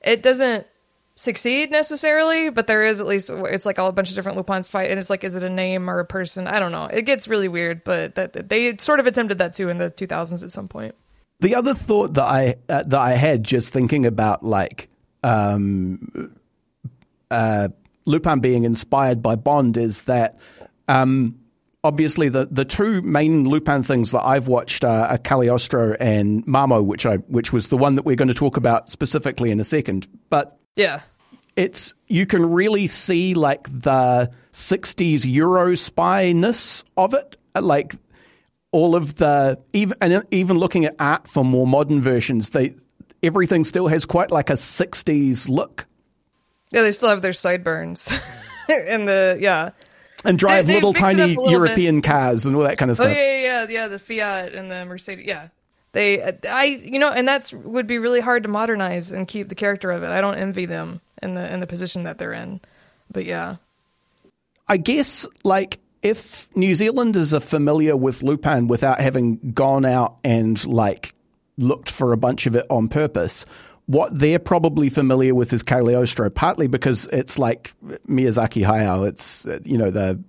It 0.00 0.22
doesn't 0.22 0.66
succeed 1.14 1.70
necessarily, 1.70 2.49
but 2.49 2.66
there 2.66 2.84
is 2.84 3.00
at 3.00 3.06
least 3.06 3.31
it's 3.31 3.66
like 3.66 3.78
all 3.78 3.88
a 3.88 3.93
bunch 3.93 4.10
of 4.10 4.16
different 4.16 4.38
Lupins 4.38 4.69
fight, 4.69 4.90
and 4.90 4.99
it's 4.99 5.10
like 5.10 5.25
is 5.25 5.34
it 5.34 5.43
a 5.43 5.50
name 5.50 5.90
or 5.90 5.99
a 5.99 6.06
person? 6.06 6.46
I 6.46 6.58
don't 6.58 6.72
know. 6.72 6.84
It 6.87 7.02
gets 7.02 7.28
really 7.28 7.49
weird, 7.49 7.84
but 7.84 8.14
that 8.14 8.49
they 8.49 8.76
sort 8.78 9.00
of 9.00 9.06
attempted 9.06 9.38
that 9.38 9.54
too 9.54 9.69
in 9.69 9.78
the 9.78 9.90
2000s 9.90 10.43
at 10.43 10.50
some 10.50 10.69
point. 10.69 10.94
The 11.40 11.54
other 11.54 11.75
thought 11.75 12.14
that 12.14 12.25
I 12.25 12.54
uh, 12.69 12.84
that 12.84 13.00
I 13.00 13.12
had 13.12 13.44
just 13.44 13.72
thinking 13.72 14.06
about 14.06 14.43
like 14.43 14.88
um, 15.25 16.37
uh, 17.31 17.69
Lupin 18.06 18.40
being 18.40 18.64
inspired 18.64 19.22
by 19.22 19.37
Bond 19.37 19.76
is 19.76 20.04
that. 20.04 20.38
Um, 20.88 21.38
obviously, 21.84 22.28
the, 22.28 22.46
the 22.50 22.64
two 22.64 23.02
main 23.02 23.49
Lupin 23.49 23.82
things 23.82 24.12
that 24.12 24.22
I've 24.22 24.49
watched 24.49 24.84
are, 24.84 25.06
are 25.06 25.19
Cagliostro 25.19 25.94
and 25.99 26.44
Mamo, 26.46 26.84
which 26.84 27.06
I 27.06 27.16
which 27.16 27.52
was 27.52 27.69
the 27.69 27.76
one 27.76 27.96
that 27.96 28.04
we're 28.04 28.16
going 28.16 28.28
to 28.28 28.34
talk 28.34 28.56
about 28.56 28.90
specifically 28.90 29.50
in 29.50 29.60
a 29.60 29.64
second. 29.64 30.08
But 30.31 30.58
yeah. 30.76 31.02
It's 31.54 31.94
you 32.09 32.25
can 32.25 32.50
really 32.50 32.87
see 32.87 33.35
like 33.35 33.64
the 33.64 34.32
60s 34.54 35.26
Euro 35.26 35.73
spyness 35.73 36.82
of 36.97 37.12
it. 37.12 37.37
Like 37.54 37.94
all 38.71 38.97
of 38.97 39.16
the 39.16 39.61
even 39.75 39.99
and 40.00 40.25
even 40.30 40.59
looking 40.59 40.87
at 40.87 40.94
art 40.99 41.28
for 41.28 41.44
more 41.44 41.66
modern 41.66 42.00
versions, 42.00 42.50
they 42.50 42.75
everything 43.23 43.64
still 43.64 43.88
has 43.88 44.04
quite 44.04 44.30
like 44.30 44.50
a 44.50 44.54
60s 44.54 45.49
look. 45.49 45.87
Yeah, 46.73 46.83
they 46.83 46.93
still 46.93 47.11
have 47.11 47.23
their 47.23 47.33
sideburns. 47.33 48.11
and 48.69 49.07
the 49.07 49.38
yeah. 49.41 49.71
And 50.25 50.38
drive 50.38 50.67
they, 50.67 50.75
little 50.75 50.95
tiny 50.95 51.35
European 51.35 51.97
bit. 51.97 52.09
cars 52.09 52.47
and 52.47 52.57
all 52.57 52.62
that 52.62 52.79
kind 52.79 52.91
of 52.91 53.00
oh, 53.00 53.05
stuff. 53.05 53.17
Oh 53.17 53.21
yeah, 53.21 53.41
yeah, 53.41 53.67
yeah, 53.69 53.88
the 53.88 53.99
Fiat 53.99 54.55
and 54.55 54.71
the 54.71 54.85
Mercedes. 54.85 55.26
Yeah, 55.26 55.49
they, 55.93 56.23
uh, 56.23 56.33
I, 56.49 56.64
you 56.64 56.99
know, 56.99 57.11
and 57.11 57.26
that's 57.26 57.52
would 57.52 57.87
be 57.87 57.99
really 57.99 58.21
hard 58.21 58.45
to 58.45 58.49
modernize 58.49 59.12
and 59.12 59.26
keep 59.26 59.49
the 59.49 59.55
character 59.55 59.91
of 59.91 60.02
it. 60.02 60.11
I 60.11 60.21
don't 60.21 60.37
envy 60.37 60.64
them 60.64 61.00
in 61.23 61.35
the 61.35 61.52
in 61.52 61.61
the 61.61 61.67
position 61.67 62.05
that 62.05 62.19
they're 62.19 62.33
in, 62.33 62.61
but 63.11 63.25
yeah. 63.25 63.57
I 64.69 64.76
guess 64.76 65.26
like 65.45 65.81
if 66.02 66.55
New 66.57 66.75
Zealanders 66.75 67.35
are 67.35 67.41
familiar 67.41 67.97
with 67.97 68.23
Lupin 68.23 68.69
without 68.69 69.00
having 69.00 69.52
gone 69.52 69.85
out 69.85 70.19
and 70.25 70.64
like 70.67 71.14
looked 71.59 71.91
for 71.91 72.12
a 72.12 72.17
bunch 72.17 72.47
of 72.47 72.57
it 72.57 72.67
on 72.71 72.88
purpose, 72.88 73.45
what 73.87 74.17
they're 74.17 74.39
probably 74.39 74.89
familiar 74.89 75.35
with 75.35 75.53
is 75.53 75.62
Cagliostro, 75.62 76.31
partly 76.31 76.67
because 76.67 77.07
it's 77.07 77.39
like 77.39 77.73
Miyazaki 78.09 78.65
Hayao. 78.65 79.09
It's 79.09 79.47
you 79.65 79.77
know 79.77 79.91
the 79.91 80.23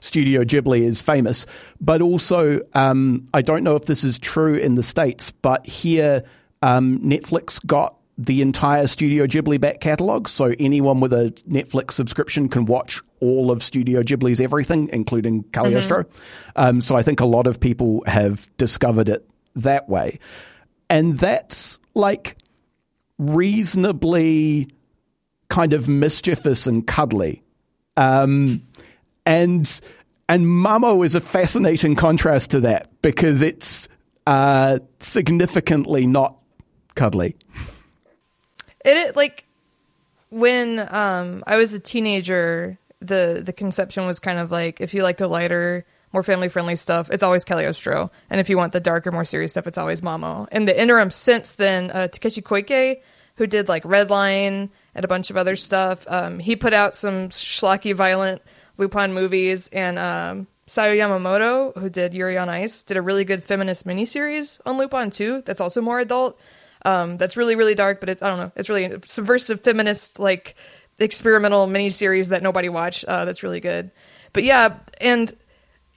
Studio 0.00 0.44
Ghibli 0.44 0.82
is 0.82 1.02
famous, 1.02 1.46
but 1.80 2.00
also 2.00 2.60
um, 2.74 3.26
I 3.34 3.42
don't 3.42 3.64
know 3.64 3.76
if 3.76 3.86
this 3.86 4.04
is 4.04 4.18
true 4.18 4.54
in 4.54 4.76
the 4.76 4.82
states, 4.82 5.32
but 5.32 5.66
here 5.66 6.24
um, 6.62 6.98
Netflix 7.00 7.64
got 7.66 7.96
the 8.16 8.42
entire 8.42 8.86
Studio 8.86 9.26
Ghibli 9.26 9.60
back 9.60 9.80
catalog, 9.80 10.28
so 10.28 10.54
anyone 10.60 11.00
with 11.00 11.12
a 11.12 11.32
Netflix 11.48 11.92
subscription 11.92 12.48
can 12.48 12.66
watch 12.66 13.00
all 13.20 13.50
of 13.50 13.62
Studio 13.62 14.02
Ghibli's 14.02 14.40
everything, 14.40 14.88
including 14.92 15.42
Cagliostro. 15.44 16.04
Mm-hmm. 16.04 16.50
Um, 16.56 16.80
so 16.80 16.94
I 16.94 17.02
think 17.02 17.20
a 17.20 17.24
lot 17.24 17.46
of 17.46 17.58
people 17.58 18.04
have 18.06 18.48
discovered 18.56 19.08
it 19.08 19.28
that 19.56 19.88
way, 19.88 20.20
and 20.88 21.18
that's 21.18 21.78
like 21.94 22.36
reasonably 23.30 24.68
kind 25.48 25.72
of 25.72 25.88
mischievous 25.88 26.66
and 26.66 26.86
cuddly. 26.86 27.42
Um, 27.96 28.62
and 29.26 29.80
and 30.28 30.46
Mamo 30.46 31.04
is 31.04 31.14
a 31.14 31.20
fascinating 31.20 31.94
contrast 31.94 32.52
to 32.52 32.60
that 32.60 32.88
because 33.02 33.42
it's 33.42 33.88
uh, 34.26 34.78
significantly 34.98 36.06
not 36.06 36.40
cuddly. 36.94 37.36
It 38.84 39.16
like 39.16 39.44
when 40.30 40.78
um, 40.90 41.42
I 41.46 41.56
was 41.56 41.74
a 41.74 41.80
teenager, 41.80 42.78
the 43.00 43.42
the 43.44 43.52
conception 43.52 44.06
was 44.06 44.18
kind 44.18 44.38
of 44.38 44.50
like 44.50 44.80
if 44.80 44.94
you 44.94 45.02
like 45.02 45.18
the 45.18 45.28
lighter, 45.28 45.84
more 46.12 46.22
family 46.22 46.48
friendly 46.48 46.76
stuff, 46.76 47.10
it's 47.10 47.22
always 47.22 47.44
Cagliostro, 47.44 48.10
and 48.30 48.40
if 48.40 48.48
you 48.48 48.56
want 48.56 48.72
the 48.72 48.80
darker, 48.80 49.12
more 49.12 49.24
serious 49.24 49.52
stuff, 49.52 49.66
it's 49.66 49.78
always 49.78 50.00
Mamo. 50.00 50.48
In 50.50 50.64
the 50.64 50.80
interim 50.80 51.10
since 51.10 51.54
then, 51.54 51.90
uh, 51.90 52.08
Takeshi 52.08 52.42
Koike, 52.42 53.02
who 53.36 53.46
did 53.46 53.68
like 53.68 53.84
Redline 53.84 54.70
and 54.94 55.04
a 55.04 55.08
bunch 55.08 55.30
of 55.30 55.36
other 55.36 55.56
stuff, 55.56 56.06
um, 56.08 56.38
he 56.38 56.56
put 56.56 56.72
out 56.72 56.94
some 56.96 57.28
schlocky, 57.28 57.94
violent 57.94 58.42
Lupin 58.78 59.12
movies, 59.12 59.68
and 59.68 59.98
um, 59.98 60.46
Sayo 60.68 60.96
Yamamoto, 60.96 61.76
who 61.78 61.90
did 61.90 62.14
Yuri 62.14 62.38
on 62.38 62.48
Ice, 62.48 62.82
did 62.82 62.96
a 62.96 63.02
really 63.02 63.24
good 63.24 63.44
feminist 63.44 63.86
miniseries 63.86 64.60
on 64.64 64.78
Lupin 64.78 65.10
too. 65.10 65.42
That's 65.44 65.60
also 65.60 65.80
more 65.80 66.00
adult. 66.00 66.38
Um, 66.84 67.16
that's 67.16 67.36
really 67.36 67.54
really 67.54 67.74
dark, 67.74 68.00
but 68.00 68.08
it's 68.08 68.22
I 68.22 68.28
don't 68.28 68.38
know. 68.38 68.52
It's 68.56 68.68
really 68.68 68.92
subversive 69.04 69.60
feminist 69.60 70.18
like 70.18 70.56
experimental 70.98 71.66
miniseries 71.66 72.30
that 72.30 72.42
nobody 72.42 72.68
watched. 72.68 73.04
Uh, 73.04 73.24
that's 73.24 73.42
really 73.42 73.60
good. 73.60 73.90
But 74.32 74.44
yeah, 74.44 74.78
and 75.00 75.34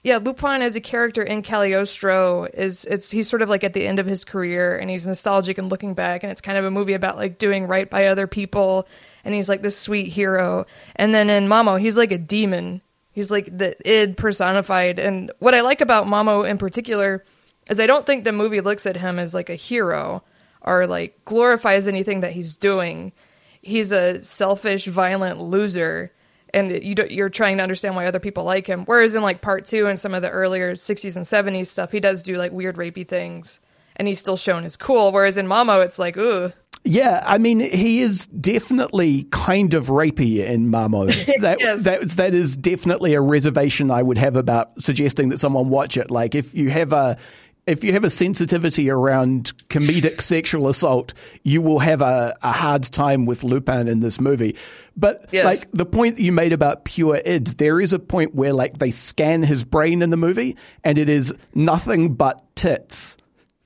yeah, 0.06 0.18
Lupin 0.18 0.62
as 0.62 0.76
a 0.76 0.80
character 0.80 1.20
in 1.20 1.42
Cagliostro 1.42 2.44
is 2.54 2.84
it's 2.84 3.10
he's 3.10 3.28
sort 3.28 3.42
of 3.42 3.48
like 3.48 3.64
at 3.64 3.74
the 3.74 3.84
end 3.84 3.98
of 3.98 4.06
his 4.06 4.24
career 4.24 4.78
and 4.78 4.88
he's 4.88 5.04
nostalgic 5.04 5.58
and 5.58 5.68
looking 5.68 5.94
back 5.94 6.22
and 6.22 6.30
it's 6.30 6.40
kind 6.40 6.56
of 6.56 6.64
a 6.64 6.70
movie 6.70 6.92
about 6.92 7.16
like 7.16 7.38
doing 7.38 7.66
right 7.66 7.90
by 7.90 8.06
other 8.06 8.28
people 8.28 8.86
and 9.24 9.34
he's 9.34 9.48
like 9.48 9.62
this 9.62 9.76
sweet 9.76 10.12
hero. 10.12 10.64
And 10.94 11.12
then 11.12 11.28
in 11.28 11.48
Mamo, 11.48 11.80
he's 11.80 11.96
like 11.96 12.12
a 12.12 12.18
demon. 12.18 12.82
He's 13.10 13.32
like 13.32 13.46
the 13.46 13.74
id 13.84 14.16
personified. 14.16 15.00
And 15.00 15.32
what 15.40 15.56
I 15.56 15.62
like 15.62 15.80
about 15.80 16.06
Mamo 16.06 16.48
in 16.48 16.56
particular 16.56 17.24
is 17.68 17.80
I 17.80 17.88
don't 17.88 18.06
think 18.06 18.22
the 18.22 18.30
movie 18.30 18.60
looks 18.60 18.86
at 18.86 18.98
him 18.98 19.18
as 19.18 19.34
like 19.34 19.50
a 19.50 19.56
hero 19.56 20.22
or 20.60 20.86
like 20.86 21.24
glorifies 21.24 21.88
anything 21.88 22.20
that 22.20 22.30
he's 22.30 22.54
doing. 22.54 23.12
He's 23.60 23.90
a 23.90 24.22
selfish, 24.22 24.86
violent 24.86 25.40
loser, 25.40 26.12
and 26.56 26.82
you 26.82 26.94
you're 27.10 27.28
trying 27.28 27.58
to 27.58 27.62
understand 27.62 27.94
why 27.94 28.06
other 28.06 28.18
people 28.18 28.42
like 28.42 28.66
him. 28.66 28.84
Whereas 28.86 29.14
in 29.14 29.22
like 29.22 29.42
part 29.42 29.66
two 29.66 29.86
and 29.86 30.00
some 30.00 30.14
of 30.14 30.22
the 30.22 30.30
earlier 30.30 30.72
'60s 30.72 31.16
and 31.16 31.24
'70s 31.24 31.66
stuff, 31.66 31.92
he 31.92 32.00
does 32.00 32.22
do 32.22 32.34
like 32.36 32.50
weird 32.50 32.76
rapey 32.76 33.06
things, 33.06 33.60
and 33.96 34.08
he's 34.08 34.18
still 34.18 34.38
shown 34.38 34.64
as 34.64 34.76
cool. 34.76 35.12
Whereas 35.12 35.36
in 35.36 35.46
Mamo, 35.46 35.84
it's 35.84 35.98
like, 35.98 36.16
ooh. 36.16 36.52
Yeah, 36.88 37.22
I 37.26 37.38
mean, 37.38 37.58
he 37.58 38.00
is 38.00 38.28
definitely 38.28 39.24
kind 39.32 39.74
of 39.74 39.86
rapey 39.86 40.44
in 40.44 40.68
Mamo. 40.68 41.06
That, 41.40 41.60
yes. 41.60 41.82
that, 41.82 42.00
that 42.10 42.34
is 42.34 42.56
definitely 42.56 43.14
a 43.14 43.20
reservation 43.20 43.90
I 43.90 44.02
would 44.02 44.18
have 44.18 44.36
about 44.36 44.80
suggesting 44.80 45.30
that 45.30 45.38
someone 45.38 45.68
watch 45.68 45.96
it. 45.96 46.10
Like, 46.12 46.36
if 46.36 46.54
you 46.54 46.70
have 46.70 46.92
a 46.92 47.18
if 47.66 47.82
you 47.82 47.92
have 47.92 48.04
a 48.04 48.10
sensitivity 48.10 48.90
around 48.90 49.52
comedic 49.68 50.20
sexual 50.20 50.68
assault, 50.68 51.14
you 51.42 51.60
will 51.60 51.80
have 51.80 52.00
a, 52.00 52.36
a 52.42 52.52
hard 52.52 52.84
time 52.84 53.26
with 53.26 53.42
Lupin 53.42 53.88
in 53.88 54.00
this 54.00 54.20
movie. 54.20 54.56
But 54.96 55.26
yes. 55.32 55.44
like 55.44 55.70
the 55.72 55.84
point 55.84 56.16
that 56.16 56.22
you 56.22 56.32
made 56.32 56.52
about 56.52 56.84
pure 56.84 57.20
id, 57.24 57.56
there 57.58 57.80
is 57.80 57.92
a 57.92 57.98
point 57.98 58.34
where 58.34 58.52
like 58.52 58.78
they 58.78 58.90
scan 58.90 59.42
his 59.42 59.64
brain 59.64 60.02
in 60.02 60.10
the 60.10 60.16
movie 60.16 60.56
and 60.84 60.96
it 60.96 61.08
is 61.08 61.34
nothing 61.54 62.14
but 62.14 62.42
tits 62.54 63.16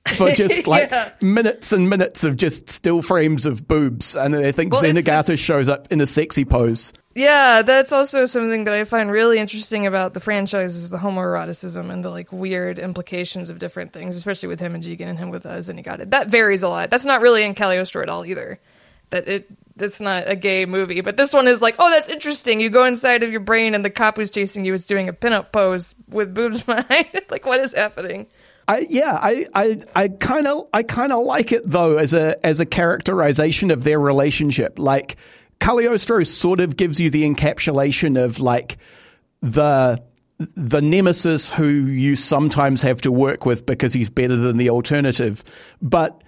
for 0.07 0.31
just 0.31 0.67
like 0.67 0.91
yeah. 0.91 1.11
minutes 1.21 1.71
and 1.71 1.89
minutes 1.89 2.23
of 2.23 2.37
just 2.37 2.69
still 2.69 3.01
frames 3.01 3.45
of 3.45 3.67
boobs. 3.67 4.15
And 4.15 4.35
I 4.35 4.51
think 4.51 4.73
well, 4.73 4.83
Zenigata 4.83 5.37
shows 5.37 5.69
up 5.69 5.91
in 5.91 6.01
a 6.01 6.07
sexy 6.07 6.45
pose. 6.45 6.93
Yeah, 7.13 7.61
that's 7.61 7.91
also 7.91 8.25
something 8.25 8.63
that 8.63 8.73
I 8.73 8.85
find 8.85 9.11
really 9.11 9.37
interesting 9.37 9.85
about 9.85 10.13
the 10.13 10.21
franchise 10.21 10.75
is 10.75 10.89
the 10.89 10.97
homoeroticism 10.97 11.91
and 11.91 12.05
the 12.05 12.09
like 12.09 12.31
weird 12.31 12.79
implications 12.79 13.49
of 13.49 13.59
different 13.59 13.91
things, 13.91 14.15
especially 14.15 14.47
with 14.47 14.61
him 14.61 14.75
and 14.75 14.83
Jigen 14.83 15.07
and 15.07 15.19
him 15.19 15.29
with 15.29 15.45
uh, 15.45 15.57
Zenigata. 15.57 16.09
That 16.09 16.29
varies 16.29 16.63
a 16.63 16.69
lot. 16.69 16.89
That's 16.89 17.05
not 17.05 17.21
really 17.21 17.43
in 17.43 17.53
Cagliostro 17.53 18.01
at 18.01 18.09
all 18.09 18.25
either. 18.25 18.59
That 19.09 19.27
it 19.27 19.49
that's 19.75 19.99
not 19.99 20.29
a 20.29 20.35
gay 20.35 20.65
movie, 20.65 21.01
but 21.01 21.17
this 21.17 21.33
one 21.33 21.47
is 21.47 21.61
like, 21.61 21.75
oh, 21.79 21.89
that's 21.89 22.07
interesting. 22.07 22.59
You 22.59 22.69
go 22.69 22.85
inside 22.85 23.23
of 23.23 23.31
your 23.31 23.39
brain 23.39 23.73
and 23.73 23.83
the 23.83 23.89
cop 23.89 24.15
who's 24.15 24.31
chasing 24.31 24.63
you 24.63 24.73
is 24.73 24.85
doing 24.85 25.09
a 25.09 25.13
pinup 25.13 25.51
pose 25.51 25.95
with 26.07 26.33
boobs 26.33 26.63
behind. 26.63 27.07
like, 27.29 27.45
what 27.45 27.59
is 27.59 27.73
happening? 27.73 28.27
I, 28.71 28.85
yeah, 28.87 29.19
I, 29.21 29.45
I, 29.53 29.77
I 29.93 30.07
kind 30.07 30.47
of, 30.47 30.65
I 30.71 30.83
kind 30.83 31.11
of 31.11 31.25
like 31.25 31.51
it 31.51 31.63
though 31.65 31.97
as 31.97 32.13
a 32.13 32.45
as 32.45 32.61
a 32.61 32.65
characterization 32.65 33.69
of 33.69 33.83
their 33.83 33.99
relationship. 33.99 34.79
Like, 34.79 35.17
Cagliostro 35.59 36.23
sort 36.23 36.61
of 36.61 36.77
gives 36.77 36.97
you 36.97 37.09
the 37.09 37.23
encapsulation 37.23 38.23
of 38.23 38.39
like 38.39 38.77
the 39.41 40.01
the 40.37 40.81
nemesis 40.81 41.51
who 41.51 41.67
you 41.67 42.15
sometimes 42.15 42.81
have 42.81 43.01
to 43.01 43.11
work 43.11 43.45
with 43.45 43.65
because 43.65 43.91
he's 43.91 44.09
better 44.09 44.37
than 44.37 44.55
the 44.55 44.69
alternative, 44.69 45.43
but 45.81 46.23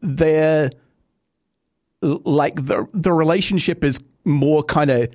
they're 0.00 0.70
like 2.00 2.54
the 2.54 2.88
the 2.94 3.12
relationship 3.12 3.84
is 3.84 4.00
more 4.24 4.62
kind 4.62 4.90
of 4.90 5.10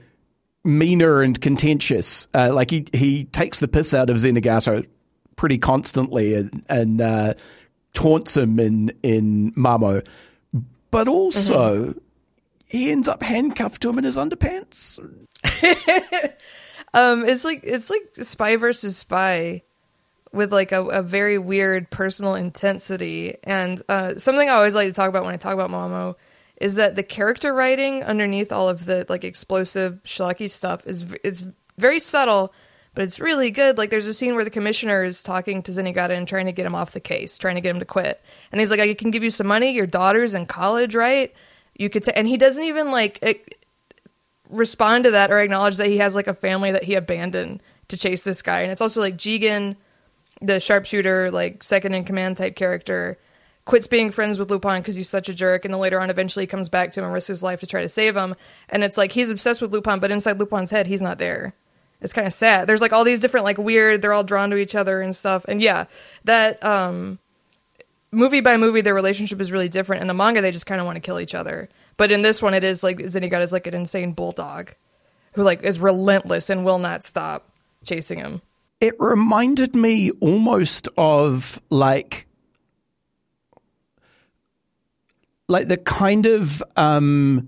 meaner 0.63 1.24
and 1.24 1.41
contentious. 1.41 2.27
Uh, 2.36 2.53
like 2.53 2.70
he 2.70 2.86
he 2.94 3.24
takes 3.24 3.60
the 3.60 3.68
piss 3.68 3.96
out 3.96 4.12
of 4.12 4.18
Zenigata 4.18 4.86
pretty 5.42 5.58
constantly 5.58 6.36
and, 6.36 6.64
and 6.70 7.02
uh, 7.02 7.34
taunts 7.96 8.38
him 8.38 8.60
in 8.60 8.92
in 9.02 9.52
Mamo, 9.54 10.06
but 10.92 11.08
also. 11.08 11.86
Mm-hmm 11.86 12.00
he 12.72 12.90
ends 12.90 13.10
up 13.10 13.22
handcuffed 13.22 13.82
to 13.82 13.90
him 13.90 13.98
in 13.98 14.06
his 14.06 14.16
underpants. 14.16 14.98
um, 16.94 17.26
it's 17.28 17.44
like 17.44 17.60
it's 17.66 17.90
like 17.90 18.16
spy 18.26 18.56
versus 18.56 18.96
spy 18.96 19.64
with 20.32 20.54
like 20.54 20.72
a, 20.72 20.82
a 20.86 21.02
very 21.02 21.38
weird 21.38 21.90
personal 21.90 22.34
intensity. 22.36 23.36
And 23.44 23.82
uh, 23.90 24.20
something 24.20 24.48
I 24.48 24.54
always 24.54 24.74
like 24.74 24.88
to 24.88 24.94
talk 24.94 25.10
about 25.10 25.26
when 25.26 25.34
I 25.34 25.38
talk 25.38 25.54
about 25.54 25.70
Mamo 25.70 26.16
is 26.62 26.76
that 26.76 26.96
the 26.96 27.04
character 27.04 27.54
writing 27.54 28.06
underneath 28.06 28.54
all 28.54 28.70
of 28.70 28.86
the 28.86 29.06
like 29.10 29.26
explosive 29.26 30.00
schlocky 30.06 30.50
stuff 30.50 30.88
is 30.88 31.12
is 31.26 31.52
very 31.78 32.00
subtle, 32.00 32.54
but 32.94 33.04
it's 33.04 33.20
really 33.20 33.52
good. 33.52 33.78
Like 33.78 33.90
there's 33.90 34.08
a 34.08 34.14
scene 34.14 34.36
where 34.36 34.44
the 34.44 34.50
commissioner 34.50 35.04
is 35.04 35.24
talking 35.24 35.64
to 35.64 35.72
Zenigata 35.72 36.12
and 36.12 36.28
trying 36.28 36.48
to 36.48 36.52
get 36.52 36.66
him 36.66 36.76
off 36.76 36.92
the 36.92 37.00
case, 37.00 37.38
trying 37.38 37.56
to 37.56 37.62
get 37.62 37.72
him 37.72 37.80
to 37.80 37.86
quit. 37.86 38.22
And 38.52 38.60
he's 38.60 38.72
like, 38.72 38.80
I 38.80 38.94
can 38.94 39.12
give 39.12 39.24
you 39.24 39.32
some 39.32 39.48
money. 39.48 39.72
Your 39.72 39.88
daughter's 39.88 40.34
in 40.34 40.46
college, 40.46 40.96
right? 40.96 41.34
you 41.82 41.90
could 41.90 42.06
say, 42.06 42.14
and 42.16 42.28
he 42.28 42.38
doesn't 42.38 42.64
even 42.64 42.92
like 42.92 43.20
it, 43.22 43.56
respond 44.50 45.06
to 45.06 45.12
that 45.12 45.32
or 45.32 45.40
acknowledge 45.40 45.78
that 45.78 45.88
he 45.88 45.98
has 45.98 46.16
like 46.16 46.28
a 46.28 46.34
family 46.34 46.72
that 46.72 46.84
he 46.84 46.96
abandoned 46.96 47.62
to 47.88 47.98
chase 47.98 48.22
this 48.22 48.42
guy. 48.42 48.62
And 48.62 48.72
it's 48.72 48.82
also 48.82 49.02
like 49.02 49.18
Jigen, 49.18 49.76
the 50.42 50.60
sharpshooter, 50.60 51.32
like 51.32 51.64
second 51.64 51.94
in 51.94 52.06
command 52.06 52.38
type 52.38 52.56
character, 52.56 53.18
quits 53.66 53.88
being 53.88 54.12
friends 54.12 54.38
with 54.38 54.52
Lupin 54.52 54.82
because 54.82 54.96
he's 54.96 55.10
such 55.10 55.30
a 55.30 55.34
jerk, 55.34 55.66
and 55.66 55.74
then 55.74 55.82
later 55.82 56.00
on, 56.00 56.10
eventually 56.10 56.44
he 56.44 56.48
comes 56.48 56.70
back 56.70 56.92
to 56.92 57.00
him 57.00 57.06
and 57.06 57.14
risks 57.14 57.28
his 57.28 57.44
life 57.44 57.60
to 57.62 57.68
try 57.68 57.82
to 57.82 57.90
save 57.90 58.16
him. 58.16 58.36
And 58.70 58.84
it's 58.84 58.98
like 58.98 59.12
he's 59.12 59.32
obsessed 59.32 59.62
with 59.62 59.72
Lupin, 59.72 60.00
but 60.00 60.12
inside 60.12 60.40
Lupin's 60.40 60.72
head, 60.72 60.88
he's 60.88 61.02
not 61.02 61.18
there. 61.18 61.54
It's 62.01 62.13
kind 62.13 62.25
of 62.27 62.34
sad. 62.34 62.67
There's 62.67 62.81
like 62.81 62.93
all 62.93 63.03
these 63.03 63.20
different 63.20 63.43
like 63.43 63.58
weird. 63.58 64.01
They're 64.01 64.13
all 64.13 64.24
drawn 64.24 64.50
to 64.50 64.58
each 64.58 64.75
other 64.75 65.01
and 65.01 65.15
stuff. 65.15 65.46
And 65.48 65.62
yeah, 65.62 65.86
that 66.24 66.63
um 66.63 67.20
movie 68.12 68.41
by 68.41 68.58
movie, 68.58 68.81
their 68.81 68.96
relationship 68.96 69.39
is 69.39 69.51
really 69.51 69.70
different. 69.70 70.01
In 70.01 70.08
the 70.08 70.13
manga, 70.13 70.41
they 70.41 70.51
just 70.51 70.65
kind 70.65 70.81
of 70.81 70.86
want 70.86 70.96
to 70.96 71.01
kill 71.01 71.20
each 71.20 71.36
other. 71.36 71.70
But 71.98 72.12
in 72.12 72.24
this 72.24 72.41
one, 72.41 72.53
it 72.53 72.63
is 72.63 72.84
like 72.84 72.98
Zenigata 72.98 73.41
is 73.41 73.53
like 73.53 73.67
an 73.67 73.75
insane 73.75 74.13
bulldog 74.13 74.72
who 75.34 75.43
like 75.43 75.63
is 75.63 75.79
relentless 75.79 76.50
and 76.50 76.65
will 76.65 76.79
not 76.79 77.03
stop 77.03 77.50
chasing 77.86 78.20
him. 78.20 78.41
It 78.79 78.96
reminded 79.00 79.75
me 79.75 80.12
almost 80.20 80.89
of 80.98 81.62
like 81.70 82.25
like 85.48 85.67
the 85.67 85.77
kind 85.77 86.25
of 86.25 86.63
um 86.75 87.48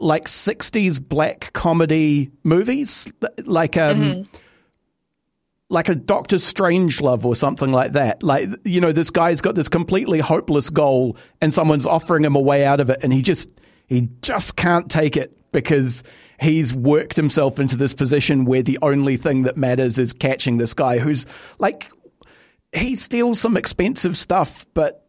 like 0.00 0.26
60s 0.26 1.00
black 1.06 1.52
comedy 1.52 2.30
movies 2.44 3.12
like 3.44 3.76
um 3.76 4.00
mm-hmm 4.00 4.36
like 5.70 5.88
a 5.88 5.94
Doctor 5.94 6.36
Strangelove 6.36 7.24
or 7.24 7.36
something 7.36 7.70
like 7.70 7.92
that. 7.92 8.22
Like, 8.22 8.48
you 8.64 8.80
know, 8.80 8.92
this 8.92 9.08
guy's 9.08 9.40
got 9.40 9.54
this 9.54 9.68
completely 9.68 10.18
hopeless 10.18 10.68
goal 10.68 11.16
and 11.40 11.54
someone's 11.54 11.86
offering 11.86 12.24
him 12.24 12.34
a 12.34 12.40
way 12.40 12.64
out 12.64 12.80
of 12.80 12.90
it 12.90 13.02
and 13.02 13.12
he 13.12 13.22
just, 13.22 13.48
he 13.86 14.08
just 14.20 14.56
can't 14.56 14.90
take 14.90 15.16
it 15.16 15.36
because 15.52 16.02
he's 16.40 16.74
worked 16.74 17.14
himself 17.14 17.60
into 17.60 17.76
this 17.76 17.94
position 17.94 18.44
where 18.44 18.62
the 18.62 18.78
only 18.82 19.16
thing 19.16 19.44
that 19.44 19.56
matters 19.56 19.96
is 19.96 20.12
catching 20.12 20.58
this 20.58 20.74
guy 20.74 20.98
who's 20.98 21.26
like, 21.60 21.90
he 22.72 22.96
steals 22.96 23.40
some 23.40 23.56
expensive 23.56 24.16
stuff, 24.16 24.66
but 24.74 24.99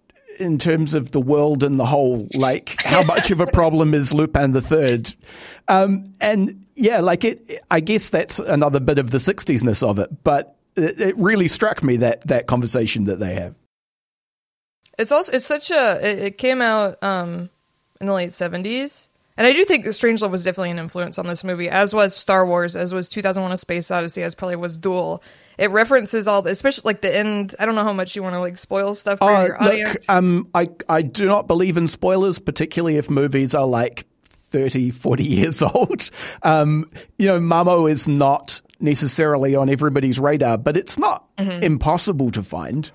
in 0.41 0.57
terms 0.57 0.93
of 0.93 1.11
the 1.11 1.21
world 1.21 1.63
and 1.63 1.79
the 1.79 1.85
whole, 1.85 2.27
like 2.33 2.75
how 2.79 3.03
much 3.05 3.31
of 3.31 3.39
a 3.39 3.45
problem 3.47 3.93
is 3.93 4.13
Lupin 4.13 4.51
the 4.51 4.61
Third? 4.61 5.13
Um, 5.67 6.13
and 6.19 6.65
yeah, 6.75 6.99
like 6.99 7.23
it, 7.23 7.39
I 7.69 7.79
guess 7.79 8.09
that's 8.09 8.39
another 8.39 8.79
bit 8.79 8.97
of 8.97 9.11
the 9.11 9.19
60s-ness 9.19 9.83
of 9.83 9.99
it, 9.99 10.23
but 10.23 10.57
it, 10.75 10.99
it, 10.99 11.17
really 11.17 11.47
struck 11.47 11.83
me 11.83 11.97
that, 11.97 12.27
that 12.27 12.47
conversation 12.47 13.05
that 13.05 13.19
they 13.19 13.35
have. 13.35 13.55
It's 14.97 15.11
also, 15.11 15.31
it's 15.31 15.45
such 15.45 15.71
a, 15.71 15.99
it, 16.01 16.19
it 16.19 16.37
came 16.37 16.61
out, 16.61 17.01
um, 17.03 17.49
in 18.01 18.07
the 18.07 18.13
late 18.13 18.31
70s. 18.31 19.07
And 19.37 19.47
I 19.47 19.53
do 19.53 19.63
think 19.63 19.85
Strangelove 19.85 20.31
was 20.31 20.43
definitely 20.43 20.71
an 20.71 20.79
influence 20.79 21.17
on 21.17 21.27
this 21.27 21.43
movie, 21.43 21.69
as 21.69 21.93
was 21.93 22.15
Star 22.15 22.45
Wars, 22.45 22.75
as 22.75 22.93
was 22.93 23.09
2001: 23.09 23.51
A 23.51 23.57
Space 23.57 23.89
Odyssey, 23.89 24.23
as 24.23 24.35
probably 24.35 24.57
was 24.57 24.77
Duel. 24.77 25.23
It 25.57 25.69
references 25.71 26.27
all, 26.27 26.41
the, 26.41 26.49
especially 26.51 26.83
like 26.89 27.01
the 27.01 27.15
end. 27.15 27.55
I 27.59 27.65
don't 27.65 27.75
know 27.75 27.83
how 27.83 27.93
much 27.93 28.15
you 28.15 28.23
want 28.23 28.33
to 28.35 28.39
like 28.39 28.57
spoil 28.57 28.93
stuff 28.93 29.19
for 29.19 29.29
Uh, 29.31 29.45
your 29.45 29.63
audience. 29.63 29.89
look, 29.93 29.97
um, 30.09 30.47
I, 30.55 30.67
I 30.89 31.01
do 31.01 31.25
not 31.25 31.47
believe 31.47 31.77
in 31.77 31.87
spoilers, 31.87 32.39
particularly 32.39 32.97
if 32.97 33.09
movies 33.09 33.53
are 33.55 33.65
like 33.67 34.05
30, 34.25 34.89
40 34.91 35.23
years 35.23 35.61
old. 35.75 36.09
Um, 36.43 36.89
you 37.17 37.27
know, 37.27 37.39
Mamo 37.39 37.89
is 37.89 38.07
not 38.07 38.61
necessarily 38.79 39.55
on 39.55 39.69
everybody's 39.69 40.19
radar, 40.19 40.57
but 40.57 40.75
it's 40.77 40.97
not 40.97 41.25
Mm-hmm. 41.37 41.63
impossible 41.63 42.29
to 42.31 42.43
find. 42.43 42.91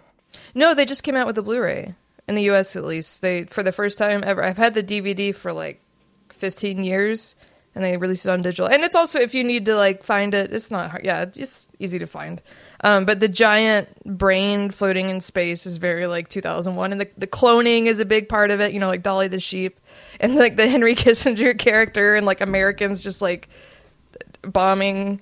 No, 0.54 0.72
they 0.74 0.84
just 0.84 1.02
came 1.02 1.16
out 1.16 1.26
with 1.26 1.36
a 1.38 1.42
Blu-ray 1.42 1.94
in 2.28 2.34
the 2.36 2.42
U.S. 2.44 2.76
at 2.76 2.84
least. 2.84 3.20
They 3.22 3.44
for 3.44 3.62
the 3.64 3.72
first 3.72 3.98
time 3.98 4.22
ever. 4.24 4.42
I've 4.44 4.56
had 4.56 4.74
the 4.74 4.82
DVD 4.84 5.34
for 5.34 5.52
like 5.52 5.80
15 6.30 6.84
years, 6.84 7.34
and 7.76 7.84
they 7.84 7.98
released 7.98 8.24
it 8.24 8.30
on 8.30 8.40
digital. 8.40 8.66
And 8.66 8.82
it's 8.82 8.96
also 8.96 9.20
if 9.20 9.34
you 9.34 9.44
need 9.44 9.66
to 9.66 9.76
like 9.76 10.02
find 10.02 10.34
it, 10.34 10.50
it's 10.50 10.70
not 10.70 10.90
hard. 10.90 11.04
Yeah, 11.04 11.22
it's 11.22 11.36
just 11.36 11.70
easy 11.78 11.98
to 11.98 12.06
find. 12.06 12.40
Um, 12.80 13.04
but 13.04 13.20
the 13.20 13.28
giant 13.28 13.88
brain 14.04 14.70
floating 14.70 15.10
in 15.10 15.20
space 15.20 15.66
is 15.66 15.76
very 15.76 16.06
like 16.06 16.28
2001, 16.30 16.92
and 16.92 17.00
the 17.00 17.08
the 17.18 17.26
cloning 17.26 17.84
is 17.84 18.00
a 18.00 18.06
big 18.06 18.30
part 18.30 18.50
of 18.50 18.60
it. 18.60 18.72
You 18.72 18.80
know, 18.80 18.88
like 18.88 19.02
Dolly 19.02 19.28
the 19.28 19.38
sheep, 19.38 19.78
and 20.18 20.34
like 20.36 20.56
the 20.56 20.68
Henry 20.68 20.94
Kissinger 20.96 21.56
character, 21.56 22.16
and 22.16 22.24
like 22.24 22.40
Americans 22.40 23.04
just 23.04 23.20
like 23.20 23.48
bombing 24.42 25.20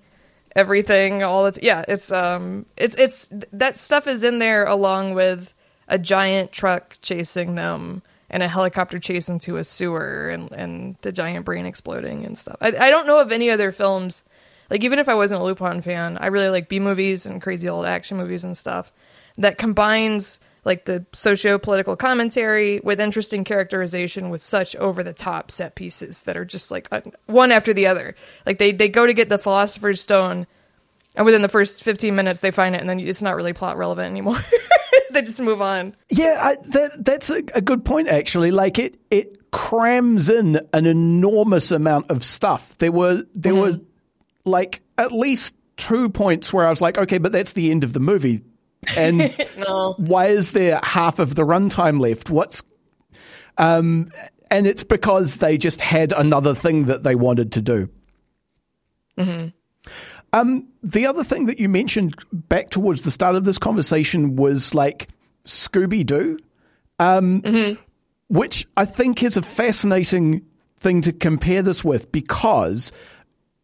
everything 0.54 1.25
all 1.25 1.46
it's 1.46 1.58
yeah 1.62 1.84
it's 1.88 2.12
um 2.12 2.64
it's 2.76 2.94
it's 2.94 3.28
that 3.52 3.76
stuff 3.76 4.06
is 4.06 4.23
in 4.23 4.38
there 4.38 4.64
along 4.66 5.12
with 5.12 5.52
a 5.88 5.99
giant 5.99 6.52
truck 6.52 6.96
chasing 7.02 7.56
them 7.56 8.02
and 8.35 8.43
a 8.43 8.49
helicopter 8.49 8.99
chase 8.99 9.29
into 9.29 9.57
a 9.57 9.64
sewer 9.64 10.29
and 10.29 10.50
and 10.50 10.97
the 11.03 11.12
giant 11.12 11.45
brain 11.45 11.67
exploding 11.67 12.26
and 12.26 12.37
stuff. 12.37 12.57
I, 12.61 12.76
I 12.76 12.91
don't 12.91 13.07
know 13.07 13.21
of 13.21 13.31
any 13.31 13.49
other 13.49 13.71
films 13.71 14.25
like 14.71 14.83
even 14.83 14.99
if 14.99 15.09
i 15.09 15.14
wasn't 15.14 15.41
a 15.41 15.45
lupin 15.45 15.83
fan 15.83 16.19
i 16.19 16.26
really 16.26 16.49
like 16.49 16.69
b 16.69 16.81
movies 16.81 17.26
and 17.26 17.41
crazy 17.41 17.69
old 17.69 17.85
action 17.85 18.17
movies 18.17 18.43
and 18.45 18.57
stuff 18.57 18.93
that 19.37 19.59
combines 19.59 20.41
like 20.64 20.85
the 20.87 21.05
socio-political 21.12 21.97
commentary 21.97 22.81
with 22.83 23.00
interesting 23.00 23.45
characterization 23.45 24.31
with 24.31 24.41
such 24.41 24.75
over-the-top 24.76 25.50
set 25.50 25.75
pieces 25.75 26.23
that 26.25 26.37
are 26.37 26.45
just 26.45 26.71
like 26.71 26.88
one 27.26 27.53
after 27.53 27.75
the 27.75 27.87
other. 27.87 28.14
Like 28.47 28.59
they 28.59 28.73
they 28.73 28.88
go 28.88 29.07
to 29.07 29.12
get 29.12 29.29
the 29.29 29.38
philosopher's 29.38 30.00
stone 30.00 30.47
and 31.16 31.25
within 31.25 31.42
the 31.42 31.49
first 31.49 31.83
15 31.83 32.14
minutes 32.14 32.40
they 32.40 32.50
find 32.50 32.75
it 32.75 32.80
and 32.80 32.88
then 32.90 33.00
it's 33.00 33.23
not 33.23 33.37
really 33.37 33.52
plot 33.52 33.76
relevant 33.76 34.11
anymore 34.11 34.38
they 35.14 35.23
just 35.23 35.40
move 35.40 35.62
on 35.62 35.97
Yeah, 36.11 36.38
I, 36.40 36.54
that 36.73 37.04
that's 37.04 37.30
a, 37.30 37.40
a 37.54 37.61
good 37.61 37.85
point 37.85 38.09
actually. 38.09 38.50
Like 38.50 38.78
it 38.78 38.99
it 39.11 39.38
crams 39.50 40.28
in 40.28 40.59
an 40.73 40.85
enormous 40.87 41.71
amount 41.71 42.11
of 42.11 42.23
stuff. 42.25 42.76
There 42.78 42.92
were 42.92 43.23
there 43.35 43.54
were 43.54 43.78
like 44.44 44.83
at 44.99 45.12
least 45.12 45.54
two 45.76 46.11
points 46.11 46.52
where 46.52 46.66
I 46.66 46.71
was 46.71 46.80
like, 46.80 46.99
okay, 46.99 47.18
but 47.18 47.33
that's 47.33 47.52
the 47.52 47.71
end 47.71 47.85
of 47.85 47.92
the 47.92 48.00
movie. 48.00 48.42
And 48.97 49.18
no 49.59 49.94
why 49.97 50.26
is 50.26 50.52
there 50.52 50.80
half 50.83 51.18
of 51.18 51.35
the 51.37 51.44
runtime 51.44 52.00
left? 52.00 52.30
What's 52.30 52.62
um 53.56 54.09
and 54.50 54.66
it's 54.66 54.85
because 54.85 55.37
they 55.37 55.56
just 55.56 55.80
had 55.80 56.12
another 56.12 56.54
thing 56.54 56.87
that 56.87 57.02
they 57.02 57.14
wanted 57.14 57.52
to 57.52 57.62
do. 57.62 57.88
Um, 60.35 60.67
the 60.83 61.07
other 61.07 61.23
thing 61.23 61.47
that 61.47 61.61
you 61.61 61.69
mentioned 61.69 62.17
back 62.33 62.71
towards 62.71 63.05
the 63.05 63.12
start 63.12 63.37
of 63.37 63.45
this 63.45 63.57
conversation 63.57 64.35
was 64.35 64.75
like 64.75 65.09
Scooby 65.45 66.05
Doo, 66.05 66.38
um, 66.99 67.79
which 68.29 68.67
I 68.76 68.85
think 68.85 69.23
is 69.23 69.37
a 69.37 69.43
fascinating 69.43 70.45
thing 70.79 71.03
to 71.03 71.12
compare 71.12 71.62
this 71.62 71.85
with 71.85 72.11
because 72.11 72.91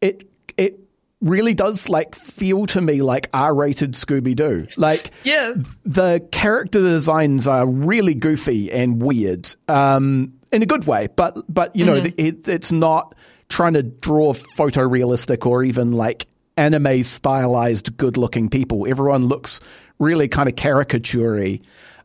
it 0.00 0.30
it 0.56 0.78
really 1.20 1.54
does 1.54 1.88
like 1.88 2.14
feel 2.14 2.66
to 2.66 2.80
me 2.80 3.02
like 3.02 3.28
R-rated 3.34 3.94
Scooby 3.94 4.36
Doo. 4.36 4.68
Like 4.76 5.10
yes. 5.24 5.76
the 5.84 6.26
character 6.30 6.80
designs 6.80 7.48
are 7.48 7.66
really 7.66 8.14
goofy 8.14 8.70
and 8.70 9.02
weird 9.02 9.48
um, 9.66 10.34
in 10.52 10.62
a 10.62 10.66
good 10.66 10.86
way, 10.86 11.08
but 11.16 11.36
but 11.48 11.74
you 11.74 11.84
know 11.84 11.96
it, 11.96 12.48
it's 12.48 12.70
not 12.70 13.16
trying 13.48 13.74
to 13.74 13.82
draw 13.82 14.32
photorealistic 14.32 15.44
or 15.44 15.64
even 15.64 15.90
like 15.90 16.26
anime 16.56 17.02
stylized 17.02 17.96
good 17.96 18.16
looking 18.16 18.48
people. 18.48 18.86
Everyone 18.88 19.26
looks 19.26 19.60
really 19.98 20.28
kind 20.28 20.48
of 20.48 20.54
caricaturey. 20.56 21.62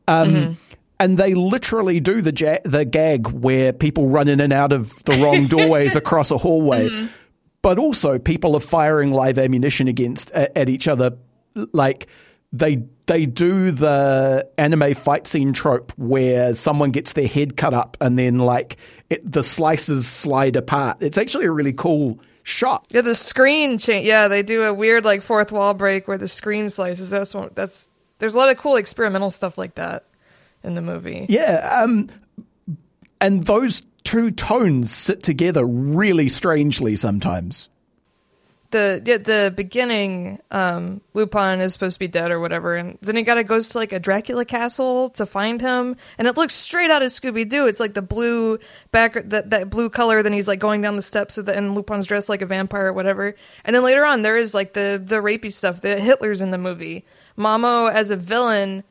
Um, 0.08 0.58
And 0.98 1.18
they 1.18 1.34
literally 1.34 2.00
do 2.00 2.22
the 2.22 2.32
ja- 2.34 2.60
the 2.64 2.86
gag 2.86 3.28
where 3.30 3.74
people 3.74 4.08
run 4.08 4.30
in 4.30 4.40
and 4.40 4.54
out 4.54 4.72
of 4.72 5.04
the 5.04 5.18
wrong 5.22 5.48
doorways 5.50 5.98
across 5.98 6.32
a 6.32 6.38
hallway, 6.38 6.88
but 7.62 7.78
also 7.78 8.18
people 8.18 8.56
are 8.56 8.62
firing 8.62 9.12
live 9.12 9.38
ammunition 9.38 9.90
against 9.90 10.32
at, 10.32 10.56
at 10.56 10.70
each 10.70 10.88
other. 10.88 11.18
Like 11.74 12.08
they 12.54 12.84
they 13.08 13.26
do 13.26 13.72
the 13.72 14.50
anime 14.58 14.94
fight 14.94 15.28
scene 15.28 15.52
trope 15.52 15.92
where 15.98 16.56
someone 16.56 16.92
gets 16.92 17.12
their 17.12 17.28
head 17.28 17.58
cut 17.58 17.74
up 17.74 17.98
and 18.00 18.18
then 18.18 18.40
like 18.40 18.78
it, 19.10 19.30
the 19.30 19.44
slices 19.44 20.08
slide 20.08 20.56
apart. 20.56 21.04
It's 21.04 21.18
actually 21.18 21.46
a 21.46 21.52
really 21.52 21.74
cool 21.74 22.22
shot. 22.46 22.86
yeah 22.92 23.02
the 23.02 23.16
screen 23.16 23.78
change 23.80 24.06
yeah 24.06 24.28
they 24.28 24.44
do 24.44 24.64
a 24.64 24.74
weird 24.74 25.04
like 25.04 25.24
fourth 25.24 25.52
wall 25.52 25.74
break 25.74 26.08
where 26.08 26.18
the 26.18 26.28
screen 26.28 26.70
slices 26.70 27.10
that's 27.10 27.34
one 27.34 27.50
that's 27.56 27.90
there's 28.20 28.36
a 28.36 28.38
lot 28.38 28.50
of 28.50 28.58
cool 28.58 28.76
experimental 28.76 29.32
stuff 29.32 29.58
like 29.58 29.76
that 29.76 30.06
in 30.64 30.76
the 30.76 30.82
movie 30.82 31.26
Yeah, 31.28 31.82
um, 31.84 32.08
and 33.20 33.44
those 33.44 33.82
two 34.04 34.30
tones 34.32 34.94
sit 34.94 35.24
together 35.24 35.66
really 35.66 36.30
strangely 36.30 36.96
sometimes. 36.96 37.68
The 38.76 39.02
yeah, 39.06 39.18
the 39.18 39.54
beginning, 39.56 40.40
um, 40.52 41.00
Lupin 41.14 41.62
is 41.62 41.72
supposed 41.72 41.96
to 41.96 42.00
be 42.00 42.10
dead 42.10 42.30
or 42.30 42.42
whatever, 42.42 42.76
and 42.76 43.00
Zenigata 43.00 43.48
goes 43.48 43.70
to 43.70 43.78
like 43.78 43.94
a 43.94 44.00
Dracula 44.00 44.44
castle 44.44 45.10
to 45.12 45.26
find 45.26 45.62
him, 45.62 45.96
and 46.18 46.28
it 46.28 46.36
looks 46.36 46.54
straight 46.54 46.92
out 46.92 47.02
of 47.02 47.10
Scooby 47.10 47.48
Doo. 47.48 47.68
It's 47.68 47.80
like 47.80 47.94
the 47.94 48.02
blue 48.02 48.60
back 48.92 49.14
that 49.14 49.52
that 49.52 49.70
blue 49.70 49.90
color. 49.90 50.22
Then 50.22 50.34
he's 50.34 50.48
like 50.48 50.60
going 50.60 50.82
down 50.82 50.98
the 50.98 51.02
steps 51.02 51.36
the, 51.36 51.56
and 51.56 51.74
Lupin's 51.74 52.06
dressed 52.06 52.28
like 52.28 52.42
a 52.42 52.46
vampire 52.46 52.88
or 52.88 52.94
whatever. 52.94 53.34
And 53.64 53.74
then 53.74 53.84
later 53.84 54.04
on, 54.04 54.22
there 54.22 54.38
is 54.38 54.54
like 54.54 54.74
the 54.74 55.02
the 55.04 55.18
rapey 55.18 55.52
stuff. 55.54 55.80
The 55.80 55.98
Hitler's 55.98 56.42
in 56.42 56.52
the 56.52 56.58
movie. 56.58 57.06
Mamo 57.38 57.90
as 57.90 58.12
a 58.12 58.18
villain, 58.18 58.84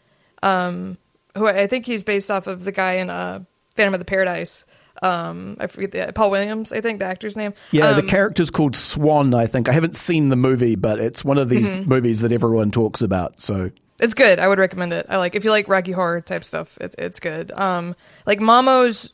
um, 0.42 0.96
who 1.36 1.46
I 1.46 1.66
think 1.66 1.84
he's 1.84 2.04
based 2.04 2.30
off 2.30 2.46
of 2.46 2.64
the 2.64 2.72
guy 2.72 2.94
in 2.94 3.10
uh, 3.10 3.44
Phantom 3.74 3.92
of 3.92 4.00
the 4.00 4.06
Paradise. 4.06 4.64
Um, 5.04 5.56
I 5.60 5.66
forget 5.66 5.92
the 5.92 6.12
Paul 6.14 6.30
Williams. 6.30 6.72
I 6.72 6.80
think 6.80 7.00
the 7.00 7.04
actor's 7.06 7.36
name. 7.36 7.52
Yeah, 7.72 7.90
Um, 7.90 7.96
the 7.96 8.02
character's 8.02 8.48
called 8.50 8.74
Swan, 8.74 9.34
I 9.34 9.46
think. 9.46 9.68
I 9.68 9.72
haven't 9.72 9.96
seen 9.96 10.30
the 10.30 10.36
movie, 10.36 10.76
but 10.76 10.98
it's 10.98 11.24
one 11.24 11.36
of 11.36 11.48
these 11.50 11.68
movies 11.86 12.22
that 12.22 12.32
everyone 12.32 12.70
talks 12.70 13.02
about. 13.02 13.38
So 13.38 13.70
It's 14.00 14.14
good. 14.14 14.38
I 14.38 14.48
would 14.48 14.58
recommend 14.58 14.92
it. 14.92 15.06
I 15.08 15.18
like 15.18 15.34
if 15.34 15.44
you 15.44 15.50
like 15.50 15.68
Rocky 15.68 15.92
Horror 15.92 16.20
type 16.22 16.42
stuff. 16.42 16.78
It's 16.80 16.96
it's 16.98 17.20
good. 17.20 17.56
Um, 17.58 17.94
like 18.26 18.40
Mamo's 18.40 19.12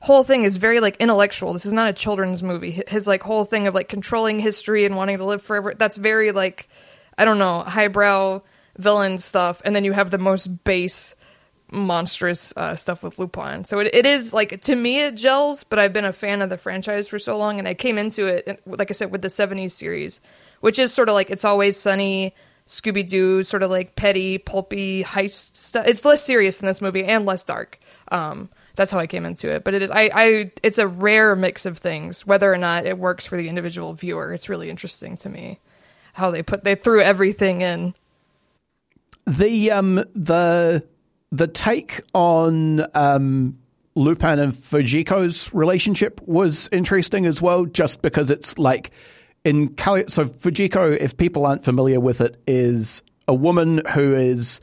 whole 0.00 0.24
thing 0.24 0.44
is 0.44 0.56
very 0.56 0.80
like 0.80 0.96
intellectual. 0.98 1.52
This 1.52 1.66
is 1.66 1.72
not 1.72 1.90
a 1.90 1.92
children's 1.92 2.42
movie. 2.42 2.70
His, 2.70 2.84
his 2.88 3.06
like 3.06 3.22
whole 3.22 3.44
thing 3.44 3.66
of 3.66 3.74
like 3.74 3.88
controlling 3.88 4.38
history 4.40 4.84
and 4.84 4.96
wanting 4.96 5.18
to 5.18 5.24
live 5.24 5.42
forever. 5.42 5.74
That's 5.76 5.96
very 5.96 6.32
like 6.32 6.68
I 7.18 7.24
don't 7.24 7.38
know 7.38 7.60
highbrow 7.60 8.40
villain 8.78 9.18
stuff. 9.18 9.60
And 9.64 9.76
then 9.76 9.84
you 9.84 9.92
have 9.92 10.10
the 10.10 10.18
most 10.18 10.64
base 10.64 11.14
monstrous 11.70 12.52
uh, 12.56 12.76
stuff 12.76 13.02
with 13.02 13.18
Lupin. 13.18 13.64
So 13.64 13.80
it, 13.80 13.94
it 13.94 14.06
is 14.06 14.32
like 14.32 14.60
to 14.62 14.76
me 14.76 15.00
it 15.00 15.16
gels. 15.16 15.64
But 15.64 15.78
I've 15.78 15.92
been 15.92 16.04
a 16.04 16.12
fan 16.12 16.42
of 16.42 16.50
the 16.50 16.58
franchise 16.58 17.08
for 17.08 17.18
so 17.18 17.36
long, 17.36 17.58
and 17.58 17.66
I 17.66 17.74
came 17.74 17.98
into 17.98 18.26
it 18.26 18.60
like 18.66 18.90
I 18.90 18.94
said 18.94 19.10
with 19.10 19.22
the 19.22 19.28
'70s 19.28 19.72
series, 19.72 20.20
which 20.60 20.78
is 20.78 20.92
sort 20.92 21.08
of 21.08 21.14
like 21.14 21.30
It's 21.30 21.44
Always 21.44 21.76
Sunny. 21.76 22.34
Scooby 22.66 23.08
Doo, 23.08 23.44
sort 23.44 23.62
of 23.62 23.70
like 23.70 23.94
petty, 23.94 24.38
pulpy 24.38 25.04
heist 25.04 25.54
stuff. 25.54 25.86
It's 25.86 26.04
less 26.04 26.20
serious 26.24 26.58
than 26.58 26.66
this 26.66 26.82
movie 26.82 27.04
and 27.04 27.24
less 27.24 27.44
dark. 27.44 27.78
Um, 28.10 28.48
that's 28.74 28.90
how 28.90 28.98
I 28.98 29.06
came 29.06 29.24
into 29.24 29.48
it. 29.48 29.62
But 29.62 29.74
it 29.74 29.82
is, 29.82 29.90
I, 29.92 30.10
I, 30.12 30.50
it's 30.64 30.78
a 30.78 30.88
rare 30.88 31.36
mix 31.36 31.64
of 31.64 31.78
things. 31.78 32.26
Whether 32.26 32.52
or 32.52 32.58
not 32.58 32.84
it 32.84 32.98
works 32.98 33.24
for 33.24 33.36
the 33.36 33.48
individual 33.48 33.94
viewer, 33.94 34.34
it's 34.34 34.48
really 34.48 34.68
interesting 34.68 35.16
to 35.18 35.28
me 35.28 35.60
how 36.14 36.32
they 36.32 36.42
put 36.42 36.64
they 36.64 36.74
threw 36.74 37.00
everything 37.00 37.60
in. 37.60 37.94
the 39.26 39.70
um 39.70 39.94
the 40.14 40.84
the 41.36 41.46
take 41.46 42.00
on 42.14 42.84
um 42.94 43.58
Lupin 43.94 44.38
and 44.38 44.52
Fujiko's 44.52 45.52
relationship 45.54 46.20
was 46.26 46.68
interesting 46.70 47.24
as 47.24 47.40
well, 47.40 47.64
just 47.64 48.02
because 48.02 48.30
it's 48.30 48.58
like 48.58 48.90
in 49.44 49.68
Kali- 49.74 50.04
so 50.08 50.24
Fujiko, 50.24 50.94
if 50.96 51.16
people 51.16 51.46
aren't 51.46 51.64
familiar 51.64 51.98
with 51.98 52.20
it, 52.20 52.36
is 52.46 53.02
a 53.26 53.34
woman 53.34 53.80
who 53.94 54.14
is 54.14 54.60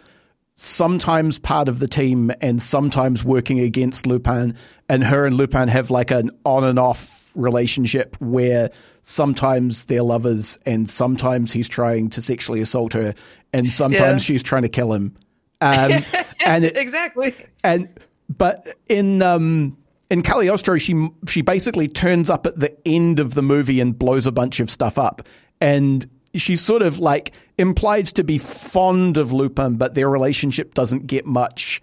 sometimes 0.55 1.39
part 1.39 1.67
of 1.67 1.79
the 1.79 1.87
team 1.87 2.31
and 2.41 2.61
sometimes 2.61 3.25
working 3.25 3.59
against 3.59 4.05
Lupin, 4.05 4.55
and 4.87 5.03
her 5.03 5.25
and 5.25 5.35
Lupin 5.35 5.67
have 5.67 5.89
like 5.89 6.11
an 6.11 6.29
on 6.45 6.63
and 6.63 6.77
off 6.77 7.31
relationship 7.35 8.15
where 8.21 8.69
sometimes 9.01 9.85
they're 9.85 10.03
lovers 10.03 10.59
and 10.65 10.87
sometimes 10.89 11.51
he's 11.51 11.67
trying 11.67 12.09
to 12.11 12.21
sexually 12.21 12.61
assault 12.61 12.93
her 12.93 13.15
and 13.51 13.71
sometimes 13.71 14.21
Yeah. 14.29 14.33
she's 14.33 14.43
trying 14.43 14.61
to 14.61 14.69
kill 14.69 14.93
him. 14.93 15.15
Um, 15.63 16.03
and 16.45 16.65
it, 16.65 16.77
Exactly. 16.77 17.33
and 17.63 17.89
but 18.29 18.67
in 18.89 19.21
um 19.21 19.77
in 20.09 20.21
Cagliostro, 20.21 20.77
she 20.77 21.07
she 21.27 21.41
basically 21.41 21.87
turns 21.87 22.29
up 22.29 22.45
at 22.45 22.55
the 22.59 22.75
end 22.87 23.19
of 23.19 23.33
the 23.33 23.41
movie 23.41 23.79
and 23.79 23.97
blows 23.97 24.27
a 24.27 24.31
bunch 24.31 24.59
of 24.59 24.69
stuff 24.69 24.97
up, 24.97 25.21
and 25.61 26.05
she's 26.35 26.61
sort 26.61 26.81
of 26.81 26.99
like 26.99 27.31
implied 27.57 28.05
to 28.07 28.23
be 28.23 28.37
fond 28.37 29.17
of 29.17 29.31
Lupin, 29.31 29.75
but 29.77 29.95
their 29.95 30.09
relationship 30.09 30.73
doesn't 30.73 31.07
get 31.07 31.25
much 31.25 31.81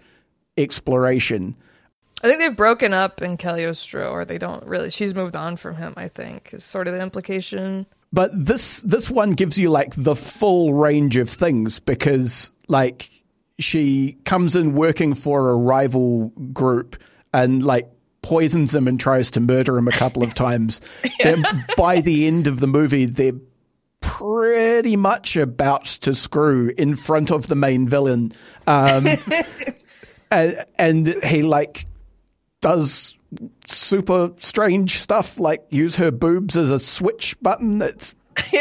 exploration. 0.57 1.55
I 2.23 2.27
think 2.27 2.39
they've 2.39 2.55
broken 2.55 2.93
up 2.93 3.21
in 3.21 3.35
Cagliostro, 3.37 4.09
or 4.11 4.25
they 4.25 4.37
don't 4.37 4.63
really. 4.65 4.91
She's 4.91 5.15
moved 5.15 5.35
on 5.35 5.57
from 5.57 5.75
him. 5.75 5.93
I 5.97 6.07
think 6.07 6.53
is 6.53 6.63
sort 6.63 6.87
of 6.87 6.93
the 6.93 7.01
implication. 7.01 7.87
But 8.13 8.29
this 8.33 8.81
this 8.83 9.09
one 9.09 9.31
gives 9.31 9.57
you 9.57 9.69
like 9.69 9.93
the 9.95 10.15
full 10.15 10.73
range 10.73 11.15
of 11.15 11.29
things 11.29 11.79
because 11.79 12.51
like 12.67 13.09
she 13.61 14.17
comes 14.25 14.55
in 14.55 14.73
working 14.73 15.13
for 15.13 15.49
a 15.49 15.55
rival 15.55 16.29
group 16.53 16.95
and 17.33 17.63
like 17.63 17.89
poisons 18.21 18.75
him 18.75 18.87
and 18.87 18.99
tries 18.99 19.31
to 19.31 19.39
murder 19.39 19.77
him 19.77 19.87
a 19.87 19.91
couple 19.91 20.23
of 20.23 20.33
times. 20.33 20.81
yeah. 21.19 21.35
Then 21.35 21.65
by 21.77 22.01
the 22.01 22.27
end 22.27 22.47
of 22.47 22.59
the 22.59 22.67
movie, 22.67 23.05
they're 23.05 23.39
pretty 24.01 24.95
much 24.95 25.35
about 25.35 25.85
to 25.85 26.13
screw 26.13 26.73
in 26.77 26.95
front 26.95 27.31
of 27.31 27.47
the 27.47 27.55
main 27.55 27.87
villain. 27.87 28.33
Um, 28.67 29.07
and, 30.31 30.65
and 30.77 31.07
he 31.23 31.43
like 31.43 31.85
does 32.61 33.17
super 33.65 34.31
strange 34.37 34.99
stuff 34.99 35.39
like 35.39 35.65
use 35.69 35.95
her 35.95 36.11
boobs 36.11 36.57
as 36.57 36.71
a 36.71 36.79
switch 36.79 37.35
button. 37.41 37.77
That's 37.77 38.15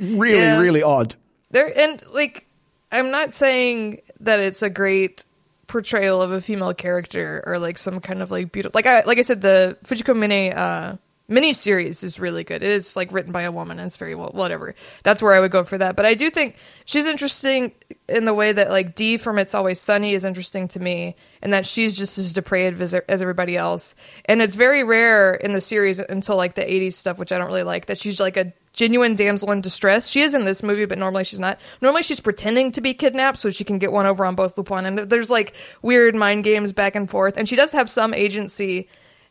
really, 0.00 0.38
yeah. 0.38 0.58
really 0.58 0.82
odd. 0.82 1.14
There 1.50 1.72
and 1.78 2.02
like 2.12 2.46
I'm 2.90 3.10
not 3.10 3.32
saying 3.32 4.00
that 4.20 4.40
it's 4.40 4.62
a 4.62 4.70
great 4.70 5.24
portrayal 5.66 6.22
of 6.22 6.32
a 6.32 6.40
female 6.40 6.72
character 6.72 7.42
or 7.46 7.58
like 7.58 7.76
some 7.76 8.00
kind 8.00 8.22
of 8.22 8.30
like 8.30 8.50
beautiful 8.50 8.76
like 8.76 8.86
I 8.86 9.02
like 9.02 9.18
I 9.18 9.20
said 9.20 9.42
the 9.42 9.76
Fujiko 9.84 10.16
Mine 10.16 10.52
uh 10.54 10.96
mini 11.28 11.52
series 11.52 12.02
is 12.02 12.18
really 12.18 12.42
good. 12.42 12.62
It 12.62 12.70
is 12.70 12.96
like 12.96 13.12
written 13.12 13.32
by 13.32 13.42
a 13.42 13.52
woman 13.52 13.78
and 13.78 13.86
it's 13.86 13.98
very 13.98 14.14
well 14.14 14.30
whatever. 14.30 14.74
That's 15.02 15.22
where 15.22 15.34
I 15.34 15.40
would 15.40 15.50
go 15.50 15.62
for 15.62 15.76
that. 15.78 15.94
But 15.94 16.06
I 16.06 16.14
do 16.14 16.30
think 16.30 16.56
she's 16.86 17.06
interesting 17.06 17.72
in 18.08 18.24
the 18.24 18.32
way 18.32 18.50
that 18.50 18.70
like 18.70 18.94
Dee 18.94 19.18
from 19.18 19.38
It's 19.38 19.54
Always 19.54 19.78
Sunny 19.78 20.14
is 20.14 20.24
interesting 20.24 20.68
to 20.68 20.80
me 20.80 21.16
and 21.42 21.52
that 21.52 21.66
she's 21.66 21.96
just 21.96 22.16
as 22.16 22.32
depraved 22.32 22.80
as, 22.80 22.94
as 22.94 23.20
everybody 23.20 23.56
else. 23.56 23.94
And 24.24 24.40
it's 24.40 24.54
very 24.54 24.82
rare 24.84 25.34
in 25.34 25.52
the 25.52 25.60
series 25.60 25.98
until 25.98 26.36
like 26.36 26.54
the 26.54 26.62
80s 26.62 26.94
stuff 26.94 27.18
which 27.18 27.30
I 27.30 27.38
don't 27.38 27.48
really 27.48 27.62
like 27.62 27.86
that 27.86 27.98
she's 27.98 28.18
like 28.18 28.38
a 28.38 28.52
genuine 28.78 29.16
damsel 29.16 29.50
in 29.50 29.60
distress. 29.60 30.08
She 30.08 30.20
is 30.20 30.36
in 30.36 30.44
this 30.44 30.62
movie, 30.62 30.84
but 30.84 30.98
normally 30.98 31.24
she's 31.24 31.40
not. 31.40 31.58
Normally 31.82 32.04
she's 32.04 32.20
pretending 32.20 32.70
to 32.72 32.80
be 32.80 32.94
kidnapped 32.94 33.36
so 33.36 33.50
she 33.50 33.64
can 33.64 33.78
get 33.78 33.90
one 33.90 34.06
over 34.06 34.24
on 34.24 34.36
both 34.36 34.56
Lupin. 34.56 34.86
And 34.86 34.98
there's 34.98 35.30
like 35.30 35.52
weird 35.82 36.14
mind 36.14 36.44
games 36.44 36.72
back 36.72 36.94
and 36.94 37.10
forth. 37.10 37.36
And 37.36 37.48
she 37.48 37.56
does 37.56 37.72
have 37.72 37.90
some 37.90 38.14
agency. 38.14 38.88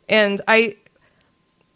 And 0.10 0.42
I, 0.50 0.76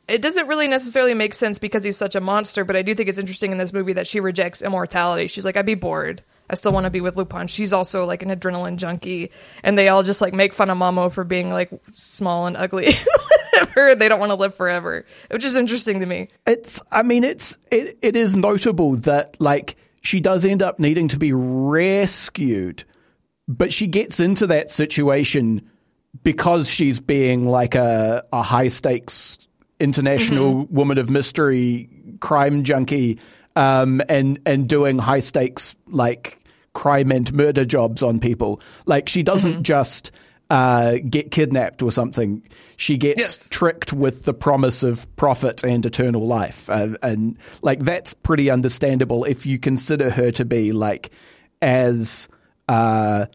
it 0.10 0.22
doesn't 0.22 0.48
really 0.48 0.68
necessarily 0.68 1.14
make 1.14 1.34
sense 1.34 1.58
because 1.58 1.86
he's 1.86 1.96
such 1.96 2.14
a 2.14 2.20
monster, 2.20 2.66
but 2.66 2.76
I 2.76 2.82
do 2.82 2.94
think 2.94 3.08
it's 3.08 3.18
interesting 3.18 3.54
in 3.54 3.58
this 3.58 3.72
movie 3.72 3.94
that 3.94 4.06
she 4.06 4.20
rejects 4.20 4.62
immortality. 4.62 5.28
She's 5.28 5.46
like, 5.46 5.56
I'd 5.56 5.66
be 5.66 5.76
bored. 5.76 6.24
I 6.52 6.56
still 6.56 6.74
want 6.74 6.84
to 6.84 6.90
be 6.90 7.02
with 7.02 7.16
Lupin. 7.16 7.48
She's 7.48 7.72
also 7.72 8.06
like 8.06 8.22
an 8.24 8.30
adrenaline 8.30 8.76
junkie, 8.76 9.32
and 9.64 9.78
they 9.78 9.88
all 9.88 10.04
just 10.04 10.22
like 10.22 10.34
make 10.34 10.54
fun 10.54 10.70
of 10.70 10.78
Mamo 10.78 11.12
for 11.12 11.24
being 11.24 11.50
like 11.50 11.72
small 11.90 12.46
and 12.46 12.58
ugly. 12.58 12.92
they 13.76 14.10
don't 14.10 14.20
want 14.20 14.32
to 14.32 14.36
live 14.36 14.54
forever, 14.54 15.06
which 15.30 15.46
is 15.46 15.56
interesting 15.56 16.02
to 16.02 16.06
me. 16.06 16.28
It's, 16.46 16.82
I 16.92 17.04
mean, 17.04 17.24
it's 17.24 17.58
it, 17.72 17.98
it 18.02 18.16
is 18.16 18.36
notable 18.36 18.98
that 18.98 19.40
like 19.40 19.78
she 20.02 20.20
does 20.20 20.44
end 20.44 20.62
up 20.62 20.78
needing 20.78 21.08
to 21.10 21.18
be 21.18 21.32
rescued, 21.32 22.84
but 23.48 23.72
she 23.72 23.88
gets 23.88 24.20
into 24.20 24.48
that 24.48 24.70
situation 24.70 25.70
because 26.24 26.70
she's 26.70 27.00
being 27.00 27.48
like 27.48 27.76
a, 27.76 28.26
a 28.34 28.42
high 28.42 28.68
stakes 28.68 29.48
international 29.80 30.66
mm-hmm. 30.66 30.76
woman 30.76 30.98
of 30.98 31.10
mystery 31.10 31.90
crime 32.20 32.64
junkie 32.64 33.20
um, 33.56 34.02
and 34.08 34.40
and 34.46 34.70
doing 34.70 34.98
high 34.98 35.20
stakes 35.20 35.76
like 35.88 36.38
crime 36.74 37.12
and 37.12 37.32
murder 37.34 37.66
jobs 37.66 38.04
on 38.04 38.20
people. 38.20 38.62
Like 38.86 39.10
she 39.10 39.24
doesn't 39.24 39.52
mm-hmm. 39.52 39.62
just 39.64 40.12
uh, 40.52 40.98
get 41.10 41.32
kidnapped 41.32 41.82
or 41.82 41.92
something. 41.92 42.44
She 42.76 42.98
gets 42.98 43.20
yes. 43.20 43.48
tricked 43.50 43.94
with 43.94 44.26
the 44.26 44.34
promise 44.34 44.84
of 44.84 45.14
profit 45.16 45.64
and 45.64 45.86
eternal 45.86 46.28
life, 46.28 46.70
uh, 46.70 46.90
and 47.02 47.38
like 47.62 47.80
that's 47.80 48.14
pretty 48.14 48.50
understandable 48.50 49.24
if 49.24 49.46
you 49.46 49.58
consider 49.58 50.10
her 50.10 50.32
to 50.32 50.44
be 50.44 50.74
like 50.74 51.12
as 51.62 52.28
uh, 52.68 53.28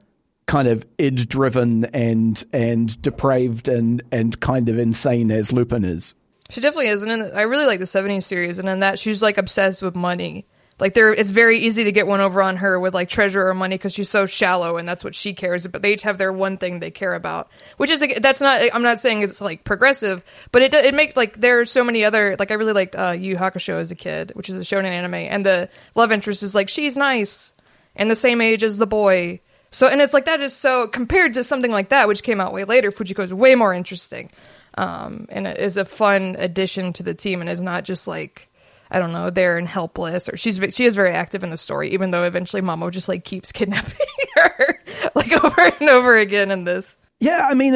kind 0.46 0.68
of 0.68 0.87
id 0.99 1.27
driven 1.27 1.87
and 1.87 2.44
and 2.53 3.01
depraved 3.01 3.68
and 3.68 4.03
and 4.12 4.38
kind 4.40 4.68
of 4.68 4.79
insane 4.79 5.31
as 5.31 5.53
Lupin 5.53 5.85
is. 5.85 6.14
She 6.51 6.61
definitely 6.61 6.88
is, 6.88 7.03
and 7.03 7.11
I 7.11 7.42
really 7.42 7.66
like 7.66 7.81
the 7.81 7.87
'70s 7.87 8.25
series, 8.25 8.59
and 8.59 8.68
in 8.68 8.81
that 8.81 8.99
she's 8.99 9.22
like 9.22 9.38
obsessed 9.38 9.81
with 9.81 9.96
money. 9.96 10.46
Like 10.78 10.92
there, 10.92 11.12
it's 11.12 11.30
very 11.30 11.58
easy 11.58 11.84
to 11.84 11.92
get 11.92 12.06
one 12.06 12.20
over 12.20 12.42
on 12.42 12.56
her 12.56 12.78
with 12.78 12.92
like 12.92 13.08
treasure 13.08 13.48
or 13.48 13.54
money 13.54 13.76
because 13.76 13.94
she's 13.94 14.10
so 14.10 14.26
shallow, 14.26 14.76
and 14.76 14.86
that's 14.86 15.02
what 15.02 15.14
she 15.14 15.32
cares. 15.32 15.64
about. 15.64 15.72
But 15.72 15.82
they 15.82 15.94
each 15.94 16.02
have 16.02 16.18
their 16.18 16.32
one 16.32 16.58
thing 16.58 16.80
they 16.80 16.90
care 16.90 17.14
about, 17.14 17.50
which 17.78 17.90
is 17.90 18.04
that's 18.20 18.42
not. 18.42 18.60
I'm 18.74 18.82
not 18.82 19.00
saying 19.00 19.22
it's 19.22 19.40
like 19.40 19.64
progressive, 19.64 20.22
but 20.52 20.60
it 20.60 20.74
it 20.74 20.94
makes 20.94 21.16
like 21.16 21.40
there 21.40 21.60
are 21.60 21.64
so 21.64 21.82
many 21.82 22.04
other 22.04 22.36
like 22.38 22.50
I 22.50 22.54
really 22.54 22.74
liked 22.74 22.94
uh, 22.94 23.12
Yu 23.18 23.36
Hakusho 23.36 23.80
as 23.80 23.90
a 23.90 23.94
kid, 23.94 24.32
which 24.34 24.50
is 24.50 24.56
a 24.56 24.60
shonen 24.60 24.84
anime, 24.84 25.14
and 25.14 25.46
the 25.46 25.70
love 25.94 26.12
interest 26.12 26.42
is 26.42 26.54
like 26.54 26.68
she's 26.68 26.96
nice 26.96 27.54
and 27.94 28.10
the 28.10 28.16
same 28.16 28.42
age 28.42 28.62
as 28.62 28.76
the 28.76 28.86
boy. 28.86 29.40
So 29.70 29.86
and 29.86 30.02
it's 30.02 30.12
like 30.12 30.26
that 30.26 30.40
is 30.40 30.52
so 30.52 30.88
compared 30.88 31.34
to 31.34 31.44
something 31.44 31.70
like 31.70 31.88
that, 31.88 32.06
which 32.06 32.22
came 32.22 32.40
out 32.40 32.52
way 32.52 32.64
later. 32.64 32.92
Fujiko 32.92 33.24
is 33.24 33.32
way 33.32 33.54
more 33.54 33.72
interesting 33.72 34.30
um, 34.76 35.26
and 35.30 35.46
is 35.46 35.76
a 35.76 35.84
fun 35.84 36.36
addition 36.38 36.92
to 36.94 37.02
the 37.02 37.14
team 37.14 37.40
and 37.40 37.48
is 37.48 37.62
not 37.62 37.84
just 37.84 38.06
like 38.06 38.50
I 38.90 38.99
don't 38.99 39.12
know 39.12 39.31
there 39.31 39.59
and 39.59 39.68
helpless 39.68 40.29
or 40.29 40.37
she's 40.37 40.61
she 40.75 40.85
is 40.85 40.94
very 40.94 41.11
active 41.11 41.42
in 41.42 41.51
the 41.51 41.57
story 41.57 41.90
even 41.90 42.11
though 42.11 42.25
eventually 42.25 42.62
Mamo 42.62 42.90
just 42.90 43.09
like 43.09 43.25
keeps 43.25 43.53
kidnapping 43.53 44.07
her 44.37 44.81
like 45.14 45.33
over 45.33 45.61
and 45.81 45.88
over 45.88 46.16
again 46.16 46.51
in 46.51 46.64
this. 46.64 46.96
Yeah, 47.18 47.49
I 47.51 47.55
mean, 47.55 47.72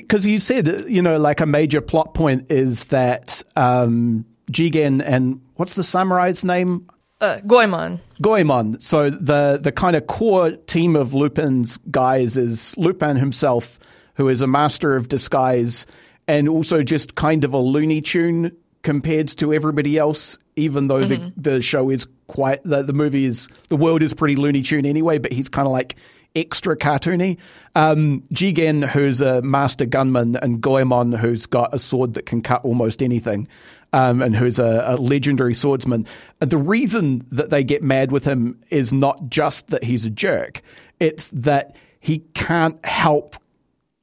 because 0.00 0.24
uh, 0.24 0.30
you 0.30 0.38
said 0.38 0.84
you 0.88 1.02
know 1.02 1.18
like 1.18 1.40
a 1.40 1.46
major 1.46 1.80
plot 1.80 2.14
point 2.14 2.50
is 2.50 2.84
that 2.84 3.42
um, 3.56 4.24
Jigen 4.52 5.02
and 5.04 5.40
what's 5.56 5.74
the 5.74 5.82
samurai's 5.82 6.44
name? 6.44 6.88
Uh, 7.20 7.40
Goemon. 7.46 8.00
Goemon. 8.20 8.80
So 8.80 9.10
the 9.10 9.58
the 9.60 9.72
kind 9.72 9.96
of 9.96 10.06
core 10.06 10.52
team 10.52 10.94
of 10.94 11.12
Lupin's 11.12 11.76
guys 11.90 12.36
is 12.36 12.76
Lupin 12.76 13.16
himself, 13.16 13.80
who 14.14 14.28
is 14.28 14.42
a 14.42 14.46
master 14.46 14.94
of 14.94 15.08
disguise 15.08 15.86
and 16.26 16.48
also 16.48 16.82
just 16.82 17.14
kind 17.14 17.44
of 17.44 17.52
a 17.52 17.58
Looney 17.58 18.00
Tune 18.00 18.56
compared 18.82 19.28
to 19.28 19.52
everybody 19.52 19.98
else, 19.98 20.38
even 20.56 20.88
though 20.88 21.04
mm-hmm. 21.04 21.30
the, 21.36 21.50
the 21.50 21.62
show 21.62 21.90
is 21.90 22.06
quite, 22.26 22.62
the, 22.64 22.82
the 22.82 22.92
movie 22.92 23.24
is, 23.24 23.48
the 23.68 23.76
world 23.76 24.02
is 24.02 24.14
pretty 24.14 24.36
Looney 24.36 24.62
Tune 24.62 24.86
anyway, 24.86 25.18
but 25.18 25.32
he's 25.32 25.48
kind 25.48 25.66
of 25.66 25.72
like 25.72 25.96
extra 26.34 26.76
cartoony. 26.76 27.38
Um, 27.74 28.22
Jigen, 28.32 28.88
who's 28.88 29.20
a 29.20 29.42
master 29.42 29.86
gunman, 29.86 30.36
and 30.36 30.60
Goemon, 30.60 31.12
who's 31.12 31.46
got 31.46 31.74
a 31.74 31.78
sword 31.78 32.14
that 32.14 32.26
can 32.26 32.42
cut 32.42 32.64
almost 32.64 33.02
anything. 33.02 33.48
Um, 33.92 34.22
and 34.22 34.34
who's 34.34 34.58
a, 34.58 34.82
a, 34.88 34.96
legendary 34.96 35.54
swordsman. 35.54 36.04
And 36.40 36.50
the 36.50 36.58
reason 36.58 37.24
that 37.30 37.50
they 37.50 37.62
get 37.62 37.80
mad 37.80 38.10
with 38.10 38.24
him 38.24 38.60
is 38.68 38.92
not 38.92 39.28
just 39.28 39.68
that 39.68 39.84
he's 39.84 40.04
a 40.04 40.10
jerk, 40.10 40.62
it's 40.98 41.30
that 41.30 41.76
he 42.00 42.18
can't 42.34 42.84
help 42.84 43.36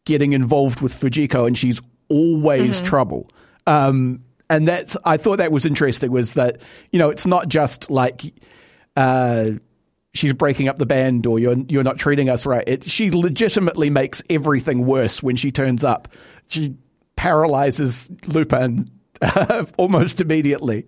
getting 0.05 0.31
involved 0.31 0.79
with 0.79 0.93
Fujiko, 0.93 1.45
and 1.45 1.57
she's 1.57 1.81
always 2.07 2.77
mm-hmm. 2.77 2.85
trouble. 2.85 3.29
Um, 3.67 4.23
and 4.51 4.67
that's 4.67 4.97
I 5.05 5.15
thought 5.15 5.37
that 5.37 5.51
was 5.51 5.65
interesting 5.65 6.11
was 6.11 6.33
that 6.33 6.61
you 6.91 6.99
know 6.99 7.09
it's 7.09 7.25
not 7.25 7.47
just 7.47 7.89
like 7.89 8.21
uh, 8.97 9.51
she's 10.13 10.33
breaking 10.33 10.67
up 10.67 10.77
the 10.77 10.85
band 10.85 11.25
or 11.25 11.39
you're 11.39 11.55
you're 11.69 11.83
not 11.83 11.97
treating 11.97 12.29
us 12.29 12.45
right. 12.45 12.67
It, 12.67 12.83
she 12.83 13.11
legitimately 13.11 13.89
makes 13.89 14.21
everything 14.29 14.85
worse 14.85 15.23
when 15.23 15.37
she 15.37 15.51
turns 15.51 15.85
up. 15.85 16.09
She 16.49 16.75
paralyzes 17.15 18.11
Lupin 18.27 18.91
almost 19.77 20.19
immediately. 20.19 20.85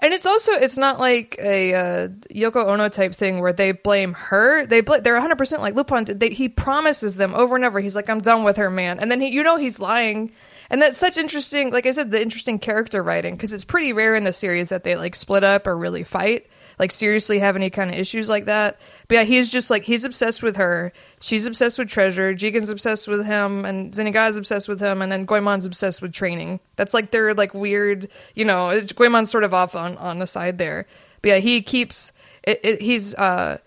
And 0.00 0.12
it's 0.12 0.26
also 0.26 0.52
it's 0.52 0.76
not 0.76 1.00
like 1.00 1.36
a 1.38 1.74
uh, 1.74 2.08
Yoko 2.30 2.66
Ono 2.66 2.90
type 2.90 3.14
thing 3.14 3.40
where 3.40 3.54
they 3.54 3.72
blame 3.72 4.12
her. 4.12 4.66
They 4.66 4.82
bl- 4.82 4.96
they're 5.02 5.14
100 5.14 5.38
percent 5.38 5.62
like 5.62 5.74
Lupin. 5.74 6.04
They, 6.04 6.30
he 6.30 6.50
promises 6.50 7.16
them 7.16 7.34
over 7.34 7.56
and 7.56 7.64
over. 7.64 7.80
He's 7.80 7.96
like, 7.96 8.10
"I'm 8.10 8.20
done 8.20 8.44
with 8.44 8.58
her, 8.58 8.68
man," 8.68 8.98
and 8.98 9.10
then 9.10 9.22
he, 9.22 9.32
you 9.32 9.42
know, 9.42 9.56
he's 9.56 9.80
lying. 9.80 10.32
And 10.70 10.82
that's 10.82 10.98
such 10.98 11.16
interesting. 11.16 11.70
Like 11.70 11.86
I 11.86 11.92
said, 11.92 12.10
the 12.10 12.20
interesting 12.20 12.58
character 12.58 13.02
writing 13.02 13.34
because 13.34 13.52
it's 13.52 13.64
pretty 13.64 13.92
rare 13.92 14.14
in 14.14 14.24
the 14.24 14.32
series 14.32 14.68
that 14.68 14.84
they 14.84 14.96
like 14.96 15.16
split 15.16 15.44
up 15.44 15.66
or 15.66 15.76
really 15.76 16.04
fight 16.04 16.46
like 16.78 16.92
seriously 16.92 17.40
have 17.40 17.56
any 17.56 17.70
kind 17.70 17.90
of 17.90 17.98
issues 17.98 18.28
like 18.28 18.44
that. 18.44 18.80
But 19.08 19.14
yeah, 19.16 19.24
he's 19.24 19.50
just 19.50 19.70
like 19.70 19.82
he's 19.82 20.04
obsessed 20.04 20.42
with 20.42 20.56
her. 20.56 20.92
She's 21.20 21.46
obsessed 21.46 21.78
with 21.78 21.88
treasure. 21.88 22.34
Jigen's 22.34 22.70
obsessed 22.70 23.08
with 23.08 23.26
him, 23.26 23.64
and 23.64 23.92
Zenigata's 23.92 24.36
obsessed 24.36 24.68
with 24.68 24.80
him, 24.80 25.02
and 25.02 25.10
then 25.10 25.26
Goemon's 25.26 25.66
obsessed 25.66 26.00
with 26.00 26.12
training. 26.12 26.60
That's 26.76 26.94
like 26.94 27.10
their 27.10 27.34
like 27.34 27.54
weird, 27.54 28.08
you 28.34 28.44
know. 28.44 28.80
Goemon's 28.94 29.30
sort 29.30 29.44
of 29.44 29.52
off 29.52 29.74
on 29.74 29.96
on 29.96 30.18
the 30.18 30.26
side 30.26 30.58
there. 30.58 30.86
But 31.22 31.28
yeah, 31.28 31.38
he 31.38 31.62
keeps 31.62 32.12
it, 32.44 32.60
it, 32.62 32.82
he's 32.82 33.14
uh 33.14 33.58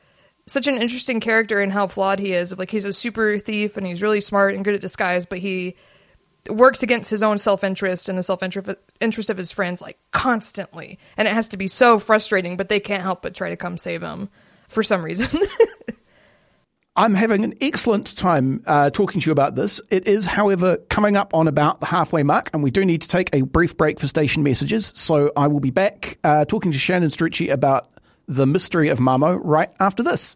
such 0.48 0.68
an 0.68 0.82
interesting 0.82 1.20
character 1.20 1.62
and 1.62 1.72
how 1.72 1.88
flawed 1.88 2.20
he 2.20 2.34
is. 2.34 2.52
Of 2.52 2.60
like 2.60 2.72
he's 2.72 2.86
a 2.86 2.94
super 2.94 3.38
thief 3.40 3.78
and 3.78 3.86
he's 3.86 4.02
really 4.02 4.22
smart 4.22 4.56
and 4.56 4.64
good 4.64 4.76
at 4.76 4.82
disguise, 4.82 5.26
but 5.26 5.40
he 5.40 5.76
works 6.50 6.84
against 6.84 7.10
his 7.10 7.24
own 7.24 7.38
self 7.38 7.64
interest 7.64 8.10
and 8.10 8.18
the 8.18 8.24
self 8.24 8.42
interest 8.44 9.30
of 9.30 9.38
his 9.38 9.52
friends 9.52 9.82
like 9.82 9.98
constantly, 10.12 11.00
and 11.18 11.28
it 11.28 11.34
has 11.34 11.50
to 11.50 11.58
be 11.58 11.68
so 11.68 12.00
frustrating. 12.00 12.58
But 12.58 12.70
they 12.70 12.80
can't 12.80 13.04
help 13.04 13.22
but 13.22 13.36
try 13.36 13.50
to 13.50 13.58
come 13.58 13.78
save 13.78 14.02
him 14.02 14.30
for 14.70 14.84
some 14.84 15.04
reason. 15.04 15.28
I'm 16.96 17.14
having 17.14 17.46
an 17.46 17.54
excellent 17.62 18.18
time 18.18 18.64
uh, 18.68 18.90
talking 18.90 19.22
to 19.22 19.26
you 19.26 19.32
about 19.32 19.56
this. 19.56 19.80
It 19.90 20.08
is, 20.08 20.26
however, 20.26 20.76
coming 20.90 21.16
up 21.16 21.34
on 21.34 21.48
about 21.48 21.80
the 21.80 21.86
halfway 21.86 22.22
mark, 22.24 22.50
and 22.54 22.62
we 22.62 22.70
do 22.70 22.84
need 22.84 23.02
to 23.04 23.08
take 23.08 23.34
a 23.34 23.44
brief 23.44 23.78
break 23.78 24.00
for 24.00 24.08
station 24.08 24.44
messages. 24.44 24.92
So 24.94 25.32
I 25.38 25.48
will 25.48 25.62
be 25.62 25.72
back 25.72 26.18
uh, 26.26 26.44
talking 26.44 26.74
to 26.74 26.78
Shannon 26.78 27.10
Strucci 27.10 27.50
about 27.50 27.88
the 28.28 28.46
mystery 28.46 28.90
of 28.90 29.00
Mamo 29.00 29.40
right 29.42 29.70
after 29.80 30.04
this. 30.04 30.36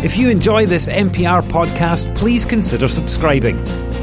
If 0.00 0.16
you 0.16 0.30
enjoy 0.30 0.66
this 0.66 0.88
MPR 0.88 1.42
podcast, 1.42 2.14
please 2.14 2.44
consider 2.44 2.86
subscribing. 2.86 3.56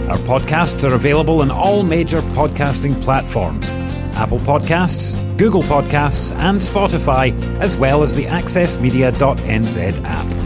Our 0.09 0.17
podcasts 0.19 0.87
are 0.87 0.93
available 0.93 1.41
on 1.41 1.49
all 1.49 1.81
major 1.81 2.21
podcasting 2.21 3.01
platforms 3.01 3.73
Apple 4.15 4.39
Podcasts, 4.39 5.15
Google 5.37 5.63
Podcasts, 5.63 6.33
and 6.35 6.59
Spotify, 6.59 7.33
as 7.59 7.75
well 7.75 8.03
as 8.03 8.15
the 8.15 8.25
AccessMedia.nz 8.25 10.03
app. 10.05 10.45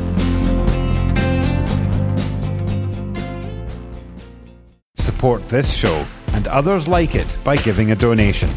Support 4.95 5.47
this 5.49 5.75
show 5.75 6.05
and 6.33 6.47
others 6.47 6.87
like 6.87 7.13
it 7.15 7.37
by 7.43 7.57
giving 7.57 7.91
a 7.91 7.95
donation. 7.95 8.49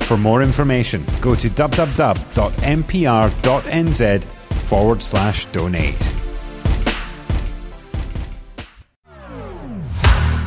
For 0.00 0.16
more 0.16 0.42
information, 0.42 1.04
go 1.20 1.34
to 1.34 1.48
www.mpr.nz 1.48 2.24
forward 4.24 5.02
slash 5.02 5.46
donate. 5.46 6.11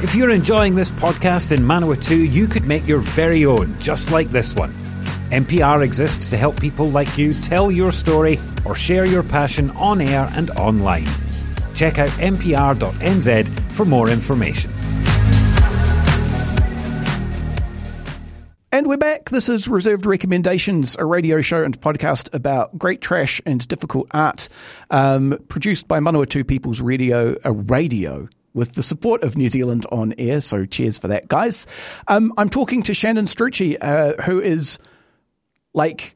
If 0.05 0.13
you're 0.13 0.29
enjoying 0.29 0.75
this 0.75 0.91
podcast 0.91 1.51
in 1.51 1.63
Manawatu, 1.63 2.31
you 2.31 2.47
could 2.47 2.67
make 2.67 2.87
your 2.87 2.99
very 2.99 3.43
own, 3.43 3.75
just 3.79 4.11
like 4.11 4.29
this 4.29 4.53
one. 4.53 4.71
MPR 5.31 5.83
exists 5.83 6.29
to 6.29 6.37
help 6.37 6.61
people 6.61 6.91
like 6.91 7.17
you 7.17 7.33
tell 7.33 7.71
your 7.71 7.91
story 7.91 8.39
or 8.65 8.75
share 8.75 9.05
your 9.05 9.23
passion 9.23 9.71
on 9.71 10.01
air 10.01 10.29
and 10.33 10.51
online. 10.51 11.07
Check 11.73 11.97
out 11.97 12.09
mpr.nz 12.09 13.71
for 13.71 13.83
more 13.83 14.07
information. 14.11 14.71
And 18.71 18.85
we're 18.85 18.97
back. 18.97 19.31
This 19.31 19.49
is 19.49 19.67
Reserved 19.67 20.05
Recommendations, 20.05 20.95
a 20.99 21.05
radio 21.05 21.41
show 21.41 21.63
and 21.63 21.81
podcast 21.81 22.31
about 22.31 22.77
great 22.77 23.01
trash 23.01 23.41
and 23.43 23.67
difficult 23.67 24.07
art, 24.11 24.49
um, 24.91 25.35
produced 25.49 25.87
by 25.87 25.99
Manawatu 25.99 26.47
People's 26.47 26.79
Radio, 26.79 27.35
a 27.43 27.51
radio 27.51 28.29
with 28.55 28.73
the 28.73 28.81
support 28.81 29.21
of 29.21 29.37
New 29.37 29.49
Zealand 29.49 29.85
on 29.91 30.15
air. 30.17 30.41
So 30.41 30.65
cheers 30.65 30.97
for 30.97 31.09
that, 31.09 31.27
guys. 31.27 31.67
Um, 32.07 32.33
I'm 32.37 32.49
talking 32.49 32.81
to 32.83 32.93
Shannon 32.95 33.25
Strucci, 33.25 33.77
uh, 33.79 34.19
who 34.23 34.39
is 34.39 34.79
like 35.75 36.15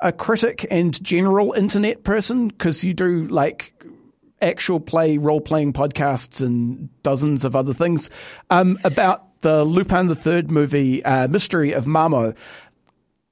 a 0.00 0.10
critic 0.10 0.66
and 0.70 1.00
general 1.04 1.52
internet 1.52 2.02
person 2.02 2.48
because 2.48 2.82
you 2.82 2.94
do 2.94 3.28
like 3.28 3.74
actual 4.40 4.80
play 4.80 5.18
role 5.18 5.40
playing 5.40 5.72
podcasts 5.72 6.44
and 6.44 6.90
dozens 7.02 7.44
of 7.44 7.54
other 7.54 7.72
things 7.72 8.10
um, 8.50 8.78
about 8.82 9.40
the 9.42 9.62
Lupin 9.64 10.06
the 10.06 10.16
Third 10.16 10.50
movie, 10.50 11.04
uh, 11.04 11.28
Mystery 11.28 11.72
of 11.72 11.84
Mamo, 11.84 12.34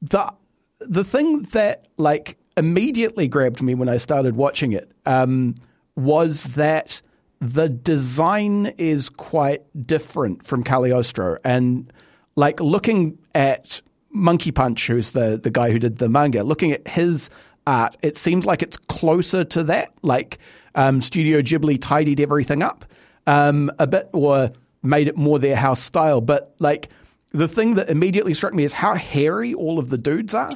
the 0.03 0.33
the 0.81 1.05
thing 1.05 1.43
that 1.53 1.89
like 1.97 2.37
immediately 2.57 3.29
grabbed 3.29 3.63
me 3.63 3.75
when 3.75 3.89
I 3.89 3.97
started 3.97 4.37
watching 4.37 4.73
it 4.73 4.93
um, 5.07 5.55
was 5.97 6.45
that 6.55 7.01
the 7.43 7.69
design 7.69 8.67
is 8.79 9.09
quite 9.09 9.63
different 9.85 10.47
from 10.47 10.63
Cagliostro, 10.63 11.39
and 11.45 11.93
like 12.37 12.61
looking 12.61 13.19
at 13.35 13.83
Monkey 14.11 14.53
Punch, 14.53 14.87
who's 14.87 15.11
the 15.11 15.41
the 15.43 15.51
guy 15.51 15.73
who 15.73 15.81
did 15.81 15.99
the 15.99 16.09
manga, 16.09 16.45
looking 16.45 16.71
at 16.71 16.87
his 16.87 17.31
art, 17.67 17.97
it 18.01 18.17
seems 18.17 18.47
like 18.47 18.63
it's 18.63 18.77
closer 18.77 19.43
to 19.43 19.65
that. 19.65 19.93
Like 20.03 20.39
um, 20.77 21.01
Studio 21.01 21.43
Ghibli 21.43 21.83
tidied 21.83 22.21
everything 22.21 22.63
up 22.63 22.85
um, 23.27 23.73
a 23.81 23.89
bit, 23.89 24.09
or 24.13 24.53
made 24.85 25.09
it 25.09 25.17
more 25.17 25.41
their 25.41 25.57
house 25.57 25.83
style. 25.83 26.21
But 26.21 26.55
like 26.61 26.91
the 27.33 27.49
thing 27.49 27.75
that 27.75 27.91
immediately 27.91 28.35
struck 28.35 28.55
me 28.55 28.63
is 28.63 28.73
how 28.73 28.95
hairy 28.95 29.53
all 29.53 29.81
of 29.81 29.91
the 29.91 29.99
dudes 29.99 30.33
are. 30.33 30.53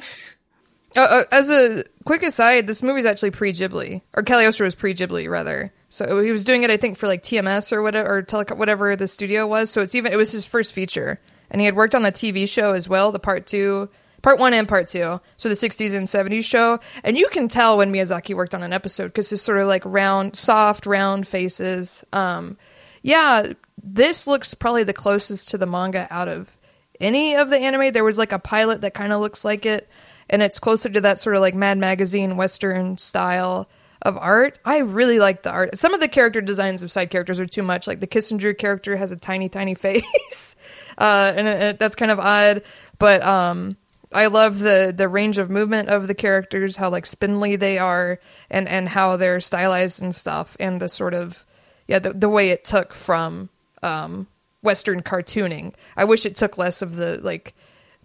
Uh, 0.95 1.25
as 1.33 1.49
a 1.49 1.83
quick 2.05 2.23
aside, 2.23 2.65
this 2.65 2.81
movie 2.81 2.99
is 2.99 3.05
actually 3.05 3.31
pre 3.31 3.51
Ghibli, 3.51 4.03
or 4.13 4.23
Cagliostro 4.23 4.65
is 4.65 4.73
pre 4.73 4.93
Ghibli 4.93 5.29
rather. 5.29 5.73
So 5.89 6.21
he 6.21 6.31
was 6.31 6.43
doing 6.43 6.63
it, 6.63 6.69
I 6.69 6.77
think, 6.77 6.97
for 6.97 7.07
like 7.07 7.23
TMS 7.23 7.71
or 7.71 7.81
whatever, 7.81 8.17
or 8.17 8.21
tele- 8.21 8.55
whatever 8.55 8.95
the 8.95 9.07
studio 9.07 9.47
was. 9.47 9.69
So 9.69 9.81
it's 9.81 9.95
even 9.95 10.11
it 10.11 10.17
was 10.17 10.31
his 10.31 10.45
first 10.45 10.73
feature, 10.73 11.19
and 11.49 11.61
he 11.61 11.65
had 11.65 11.75
worked 11.75 11.95
on 11.95 12.03
the 12.03 12.11
TV 12.11 12.47
show 12.47 12.73
as 12.73 12.89
well, 12.89 13.11
the 13.11 13.19
part 13.19 13.47
two, 13.47 13.89
part 14.21 14.37
one 14.37 14.53
and 14.53 14.67
part 14.67 14.87
two. 14.87 15.21
So 15.37 15.47
the 15.47 15.55
'60s 15.55 15.93
and 15.93 16.07
'70s 16.07 16.43
show, 16.43 16.79
and 17.03 17.17
you 17.17 17.29
can 17.29 17.47
tell 17.47 17.77
when 17.77 17.91
Miyazaki 17.91 18.35
worked 18.35 18.53
on 18.53 18.63
an 18.63 18.73
episode 18.73 19.07
because 19.07 19.31
it's 19.31 19.41
sort 19.41 19.59
of 19.59 19.67
like 19.67 19.83
round, 19.85 20.35
soft, 20.35 20.85
round 20.85 21.25
faces. 21.25 22.03
Um, 22.11 22.57
yeah, 23.01 23.53
this 23.81 24.27
looks 24.27 24.53
probably 24.53 24.83
the 24.83 24.93
closest 24.93 25.49
to 25.49 25.57
the 25.57 25.65
manga 25.65 26.07
out 26.11 26.27
of 26.27 26.57
any 26.99 27.35
of 27.35 27.49
the 27.49 27.59
anime. 27.59 27.93
There 27.93 28.03
was 28.03 28.17
like 28.17 28.33
a 28.33 28.39
pilot 28.39 28.81
that 28.81 28.93
kind 28.93 29.13
of 29.13 29.21
looks 29.21 29.45
like 29.45 29.65
it, 29.65 29.87
and 30.29 30.41
it's 30.41 30.59
closer 30.59 30.89
to 30.89 31.01
that 31.01 31.19
sort 31.19 31.37
of 31.37 31.41
like 31.41 31.55
Mad 31.55 31.77
Magazine 31.77 32.35
Western 32.35 32.97
style 32.97 33.69
of 34.07 34.17
art. 34.17 34.57
I 34.63 34.77
really 34.77 35.19
like 35.19 35.43
the 35.43 35.51
art. 35.51 35.77
Some 35.77 35.93
of 35.93 35.99
the 35.99 36.07
character 36.07 36.39
designs 36.39 36.81
of 36.81 36.91
side 36.91 37.09
characters 37.09 37.41
are 37.41 37.45
too 37.45 37.61
much. 37.61 37.87
Like 37.87 37.99
the 37.99 38.07
Kissinger 38.07 38.57
character 38.57 38.95
has 38.95 39.11
a 39.11 39.17
tiny, 39.17 39.49
tiny 39.49 39.73
face, 39.75 40.55
uh, 40.97 41.33
and 41.35 41.47
it, 41.47 41.79
that's 41.79 41.95
kind 41.95 42.09
of 42.09 42.19
odd. 42.19 42.63
But 42.99 43.21
um, 43.21 43.75
I 44.13 44.27
love 44.27 44.59
the 44.59 44.93
the 44.95 45.09
range 45.09 45.37
of 45.37 45.49
movement 45.49 45.89
of 45.89 46.07
the 46.07 46.15
characters, 46.15 46.77
how 46.77 46.89
like 46.89 47.05
spindly 47.05 47.57
they 47.57 47.77
are, 47.77 48.19
and 48.49 48.67
and 48.69 48.87
how 48.87 49.17
they're 49.17 49.41
stylized 49.41 50.01
and 50.01 50.15
stuff, 50.15 50.55
and 50.57 50.81
the 50.81 50.87
sort 50.87 51.13
of 51.13 51.45
yeah 51.85 51.99
the 51.99 52.13
the 52.13 52.29
way 52.29 52.49
it 52.49 52.63
took 52.63 52.93
from 52.93 53.49
um, 53.83 54.27
Western 54.61 55.03
cartooning. 55.03 55.73
I 55.97 56.05
wish 56.05 56.25
it 56.25 56.37
took 56.37 56.57
less 56.57 56.81
of 56.81 56.95
the 56.95 57.19
like 57.21 57.53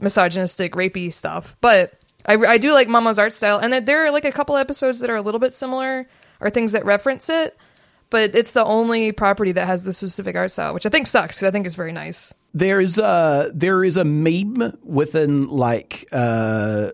misogynistic, 0.00 0.72
rapey 0.72 1.12
stuff, 1.12 1.56
but 1.60 1.94
I, 2.26 2.34
I 2.34 2.58
do 2.58 2.72
like 2.72 2.88
Mamo's 2.88 3.18
art 3.18 3.34
style, 3.34 3.58
and 3.58 3.86
there 3.86 4.04
are 4.04 4.10
like 4.10 4.24
a 4.24 4.32
couple 4.32 4.56
episodes 4.56 5.00
that 5.00 5.10
are 5.10 5.16
a 5.16 5.22
little 5.22 5.40
bit 5.40 5.52
similar, 5.52 6.06
or 6.40 6.50
things 6.50 6.72
that 6.72 6.84
reference 6.84 7.28
it. 7.28 7.56
But 8.10 8.34
it's 8.34 8.52
the 8.52 8.64
only 8.64 9.10
property 9.12 9.52
that 9.52 9.66
has 9.66 9.84
the 9.84 9.92
specific 9.92 10.36
art 10.36 10.50
style, 10.50 10.74
which 10.74 10.84
I 10.84 10.90
think 10.90 11.06
sucks 11.06 11.38
because 11.38 11.48
I 11.48 11.50
think 11.50 11.64
it's 11.64 11.74
very 11.74 11.92
nice. 11.92 12.34
There 12.52 12.78
is 12.78 12.98
a 12.98 13.50
there 13.54 13.82
is 13.82 13.96
a 13.96 14.04
meme 14.04 14.78
within 14.82 15.46
like 15.48 16.06
uh, 16.12 16.90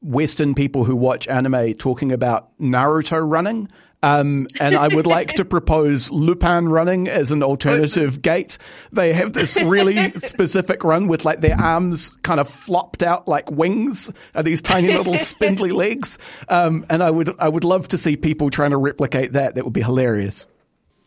Western 0.00 0.54
people 0.54 0.82
who 0.84 0.96
watch 0.96 1.28
anime 1.28 1.74
talking 1.74 2.10
about 2.10 2.58
Naruto 2.58 3.22
running, 3.24 3.68
um, 4.02 4.48
and 4.58 4.74
I 4.74 4.88
would 4.88 5.06
like 5.06 5.34
to 5.34 5.44
propose 5.44 6.10
Lupin 6.10 6.68
running 6.68 7.08
as 7.08 7.30
an 7.30 7.42
alternative 7.42 8.20
gait. 8.20 8.58
They 8.90 9.12
have 9.12 9.32
this 9.32 9.56
really 9.62 10.10
specific 10.18 10.82
run 10.82 11.06
with 11.06 11.24
like 11.24 11.40
their 11.40 11.56
arms 11.56 12.10
kind 12.22 12.40
of 12.40 12.48
flopped 12.48 13.02
out 13.02 13.28
like 13.28 13.50
wings 13.50 14.10
and 14.34 14.46
these 14.46 14.60
tiny 14.60 14.88
little 14.88 15.16
spindly 15.16 15.70
legs. 15.72 16.18
Um, 16.48 16.84
and 16.90 17.02
I 17.02 17.10
would, 17.10 17.30
I 17.38 17.48
would 17.48 17.64
love 17.64 17.88
to 17.88 17.98
see 17.98 18.16
people 18.16 18.50
trying 18.50 18.70
to 18.70 18.76
replicate 18.76 19.32
that. 19.32 19.54
That 19.54 19.64
would 19.64 19.72
be 19.72 19.82
hilarious. 19.82 20.46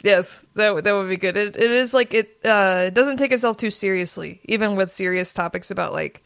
Yes, 0.01 0.45
that 0.53 0.83
that 0.83 0.91
would 0.93 1.09
be 1.09 1.17
good. 1.17 1.35
It, 1.35 1.55
it 1.55 1.71
is 1.71 1.91
like 1.91 2.13
it 2.13 2.39
uh, 2.45 2.85
it 2.87 2.93
doesn't 2.93 3.17
take 3.17 3.31
itself 3.31 3.57
too 3.57 3.71
seriously, 3.71 4.39
even 4.45 4.75
with 4.75 4.91
serious 4.91 5.33
topics 5.33 5.71
about 5.71 5.93
like 5.93 6.21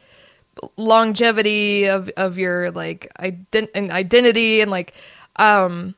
longevity 0.75 1.87
of 1.87 2.09
of 2.17 2.37
your 2.37 2.71
like 2.71 3.09
ident- 3.17 3.69
and 3.73 3.89
identity 3.89 4.59
and 4.59 4.69
like 4.69 4.93
um 5.37 5.95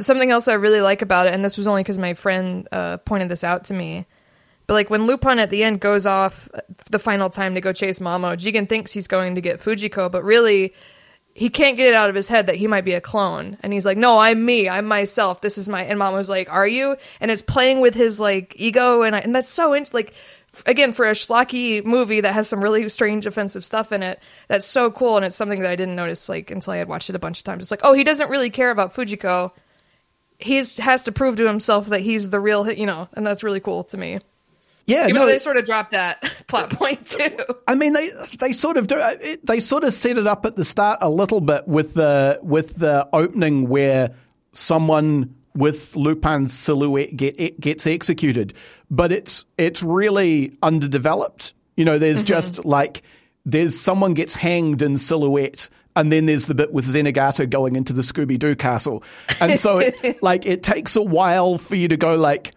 something 0.00 0.30
else 0.30 0.48
I 0.48 0.54
really 0.54 0.80
like 0.80 1.02
about 1.02 1.26
it, 1.26 1.34
and 1.34 1.44
this 1.44 1.56
was 1.56 1.66
only 1.66 1.82
because 1.82 1.98
my 1.98 2.14
friend 2.14 2.68
uh, 2.72 2.98
pointed 2.98 3.28
this 3.28 3.44
out 3.44 3.64
to 3.66 3.74
me. 3.74 4.06
But 4.66 4.74
like 4.74 4.90
when 4.90 5.06
Lupin 5.06 5.38
at 5.38 5.50
the 5.50 5.62
end 5.62 5.80
goes 5.80 6.06
off 6.06 6.48
the 6.90 6.98
final 6.98 7.28
time 7.28 7.54
to 7.54 7.60
go 7.60 7.72
chase 7.72 7.98
Mamo, 7.98 8.36
Jigen 8.36 8.68
thinks 8.68 8.92
he's 8.92 9.06
going 9.06 9.34
to 9.34 9.40
get 9.40 9.60
Fujiko, 9.60 10.10
but 10.10 10.24
really 10.24 10.74
he 11.34 11.50
can't 11.50 11.76
get 11.76 11.88
it 11.88 11.94
out 11.94 12.08
of 12.08 12.14
his 12.14 12.28
head 12.28 12.46
that 12.46 12.56
he 12.56 12.66
might 12.66 12.84
be 12.84 12.94
a 12.94 13.00
clone. 13.00 13.58
And 13.62 13.72
he's 13.72 13.84
like, 13.84 13.98
"No, 13.98 14.18
I'm 14.18 14.44
me. 14.44 14.68
I'm 14.68 14.86
myself. 14.86 15.40
This 15.40 15.58
is 15.58 15.68
my." 15.68 15.82
And 15.84 15.98
Mamo's 15.98 16.30
like, 16.30 16.50
"Are 16.50 16.66
you?" 16.66 16.96
And 17.20 17.30
it's 17.30 17.42
playing 17.42 17.80
with 17.80 17.94
his 17.94 18.18
like 18.20 18.54
ego, 18.56 19.02
and 19.02 19.14
I, 19.14 19.18
and 19.18 19.34
that's 19.34 19.48
so 19.48 19.74
int- 19.74 19.92
like 19.92 20.14
again 20.66 20.92
for 20.92 21.06
a 21.06 21.12
schlocky 21.12 21.84
movie 21.84 22.20
that 22.20 22.32
has 22.32 22.48
some 22.48 22.62
really 22.62 22.88
strange 22.88 23.26
offensive 23.26 23.64
stuff 23.64 23.92
in 23.92 24.02
it. 24.02 24.20
That's 24.48 24.64
so 24.64 24.90
cool, 24.90 25.16
and 25.16 25.26
it's 25.26 25.36
something 25.36 25.60
that 25.60 25.70
I 25.70 25.76
didn't 25.76 25.96
notice 25.96 26.28
like 26.28 26.50
until 26.50 26.72
I 26.72 26.76
had 26.78 26.88
watched 26.88 27.10
it 27.10 27.16
a 27.16 27.20
bunch 27.20 27.38
of 27.38 27.44
times. 27.44 27.62
It's 27.64 27.70
like, 27.70 27.80
oh, 27.82 27.92
he 27.92 28.04
doesn't 28.04 28.30
really 28.30 28.50
care 28.50 28.70
about 28.70 28.94
Fujiko 28.94 29.50
he 30.44 30.56
has 30.56 31.02
to 31.04 31.10
prove 31.10 31.36
to 31.36 31.46
himself 31.46 31.86
that 31.86 32.02
he's 32.02 32.28
the 32.28 32.38
real, 32.38 32.70
you 32.70 32.84
know, 32.84 33.08
and 33.14 33.26
that's 33.26 33.42
really 33.42 33.60
cool 33.60 33.82
to 33.84 33.96
me. 33.96 34.18
Yeah, 34.84 35.04
Even 35.04 35.14
no, 35.14 35.26
they 35.26 35.38
sort 35.38 35.56
of 35.56 35.64
dropped 35.64 35.92
that 35.92 36.20
plot 36.48 36.68
point 36.68 37.06
too. 37.06 37.34
I 37.66 37.74
mean, 37.74 37.94
they 37.94 38.10
they 38.38 38.52
sort 38.52 38.76
of 38.76 38.86
do. 38.86 38.96
Uh, 38.96 39.14
they 39.42 39.58
sort 39.60 39.84
of 39.84 39.94
set 39.94 40.18
it 40.18 40.26
up 40.26 40.44
at 40.44 40.56
the 40.56 40.64
start 40.64 40.98
a 41.00 41.08
little 41.08 41.40
bit 41.40 41.66
with 41.66 41.94
the 41.94 42.38
with 42.42 42.76
the 42.76 43.08
opening 43.14 43.70
where 43.70 44.10
someone 44.52 45.34
with 45.54 45.96
Lupin's 45.96 46.52
silhouette 46.52 47.16
get, 47.16 47.58
gets 47.58 47.86
executed, 47.86 48.52
but 48.90 49.12
it's 49.12 49.46
it's 49.56 49.82
really 49.82 50.58
underdeveloped. 50.62 51.54
You 51.78 51.86
know, 51.86 51.96
there's 51.96 52.18
mm-hmm. 52.18 52.26
just 52.26 52.66
like 52.66 53.00
there's 53.46 53.80
someone 53.80 54.12
gets 54.12 54.34
hanged 54.34 54.82
in 54.82 54.98
silhouette 54.98 55.70
and 55.96 56.10
then 56.10 56.26
there's 56.26 56.46
the 56.46 56.54
bit 56.54 56.72
with 56.72 56.86
Zenigata 56.86 57.48
going 57.48 57.76
into 57.76 57.92
the 57.92 58.02
Scooby 58.02 58.38
Doo 58.38 58.56
castle. 58.56 59.02
And 59.40 59.58
so 59.58 59.78
it, 59.78 59.94
like 60.22 60.46
it 60.46 60.62
takes 60.62 60.96
a 60.96 61.02
while 61.02 61.58
for 61.58 61.76
you 61.76 61.88
to 61.88 61.96
go 61.96 62.16
like 62.16 62.54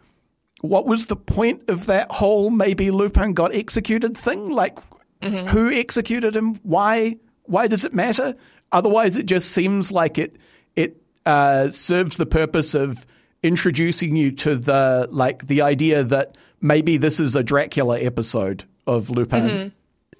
what 0.62 0.88
was 0.88 1.06
the 1.06 1.16
point 1.16 1.70
of 1.70 1.86
that 1.86 2.12
whole 2.12 2.50
maybe 2.50 2.90
Lupin 2.90 3.34
got 3.34 3.54
executed 3.54 4.18
thing? 4.18 4.50
Like 4.50 4.78
mm-hmm. 5.22 5.48
who 5.48 5.72
executed 5.72 6.36
him? 6.36 6.56
Why 6.64 7.18
why 7.44 7.68
does 7.68 7.86
it 7.86 7.94
matter? 7.94 8.36
Otherwise 8.72 9.18
it 9.18 9.28
just 9.28 9.52
seems 9.52 9.92
like 9.92 10.18
it 10.18 10.38
it 10.76 10.98
uh, 11.26 11.70
serves 11.70 12.18
the 12.18 12.26
purpose 12.26 12.74
of 12.74 13.06
introducing 13.44 14.16
you 14.16 14.32
to 14.32 14.56
the 14.56 15.08
like 15.12 15.46
the 15.46 15.62
idea 15.62 16.04
that 16.04 16.38
maybe 16.60 16.98
this 16.98 17.20
is 17.20 17.36
a 17.36 17.44
Dracula 17.44 18.00
episode 18.00 18.64
of 18.88 19.10
Lupin. 19.10 19.44
Mm-hmm 19.44 19.68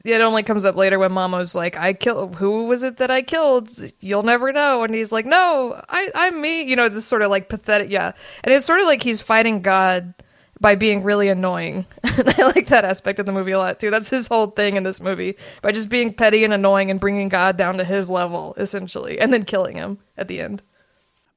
it 0.06 0.22
only 0.22 0.44
comes 0.44 0.66
up 0.66 0.76
later 0.76 1.00
when 1.00 1.12
Mamo's 1.12 1.56
like, 1.56 1.78
"I 1.78 1.94
killed. 1.94 2.36
Who 2.36 2.66
was 2.66 2.84
it 2.84 2.98
that 2.98 3.12
I 3.12 3.22
killed? 3.22 3.70
You'll 4.00 4.24
never 4.24 4.52
know." 4.52 4.84
And 4.84 4.94
he's 4.94 5.12
like, 5.12 5.26
"No, 5.26 5.82
I, 5.90 6.10
I'm 6.16 6.40
me." 6.40 6.64
You 6.64 6.76
know, 6.76 6.90
this 6.90 7.06
sort 7.06 7.22
of 7.22 7.30
like 7.30 7.50
pathetic. 7.50 7.90
Yeah, 7.90 8.14
and 8.44 8.54
it's 8.54 8.66
sort 8.66 8.80
of 8.80 8.86
like 8.86 9.04
he's 9.04 9.22
fighting 9.22 9.62
God 9.62 10.14
by 10.60 10.76
being 10.76 11.04
really 11.04 11.30
annoying. 11.30 11.86
and 12.04 12.30
I 12.30 12.48
like 12.48 12.68
that 12.68 12.86
aspect 12.86 13.20
of 13.20 13.26
the 13.26 13.32
movie 13.32 13.52
a 13.52 13.58
lot 13.58 13.80
too. 13.80 13.92
That's 13.92 14.10
his 14.10 14.28
whole 14.28 14.48
thing 14.48 14.76
in 14.76 14.84
this 14.84 15.02
movie 15.02 15.38
by 15.62 15.72
just 15.72 15.90
being 15.90 16.14
petty 16.14 16.44
and 16.44 16.54
annoying 16.54 16.90
and 16.92 17.00
bringing 17.00 17.30
God 17.30 17.58
down 17.58 17.78
to 17.78 17.84
his 17.84 18.10
level 18.10 18.54
essentially, 18.58 19.20
and 19.20 19.32
then 19.34 19.46
killing 19.46 19.76
him 19.76 20.00
at 20.18 20.28
the 20.28 20.40
end. 20.40 20.62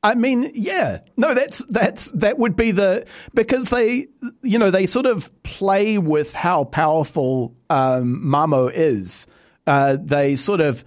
I 0.02 0.14
mean, 0.14 0.50
yeah, 0.54 1.00
no, 1.16 1.34
that's 1.34 1.64
that's 1.66 2.10
that 2.12 2.38
would 2.38 2.56
be 2.56 2.70
the 2.70 3.06
because 3.34 3.68
they, 3.68 4.06
you 4.42 4.58
know, 4.58 4.70
they 4.70 4.86
sort 4.86 5.04
of 5.06 5.30
play 5.42 5.98
with 5.98 6.32
how 6.32 6.64
powerful 6.64 7.54
um, 7.68 8.22
Mamo 8.24 8.70
is. 8.72 9.26
Uh, 9.66 9.98
they 10.00 10.36
sort 10.36 10.62
of 10.62 10.84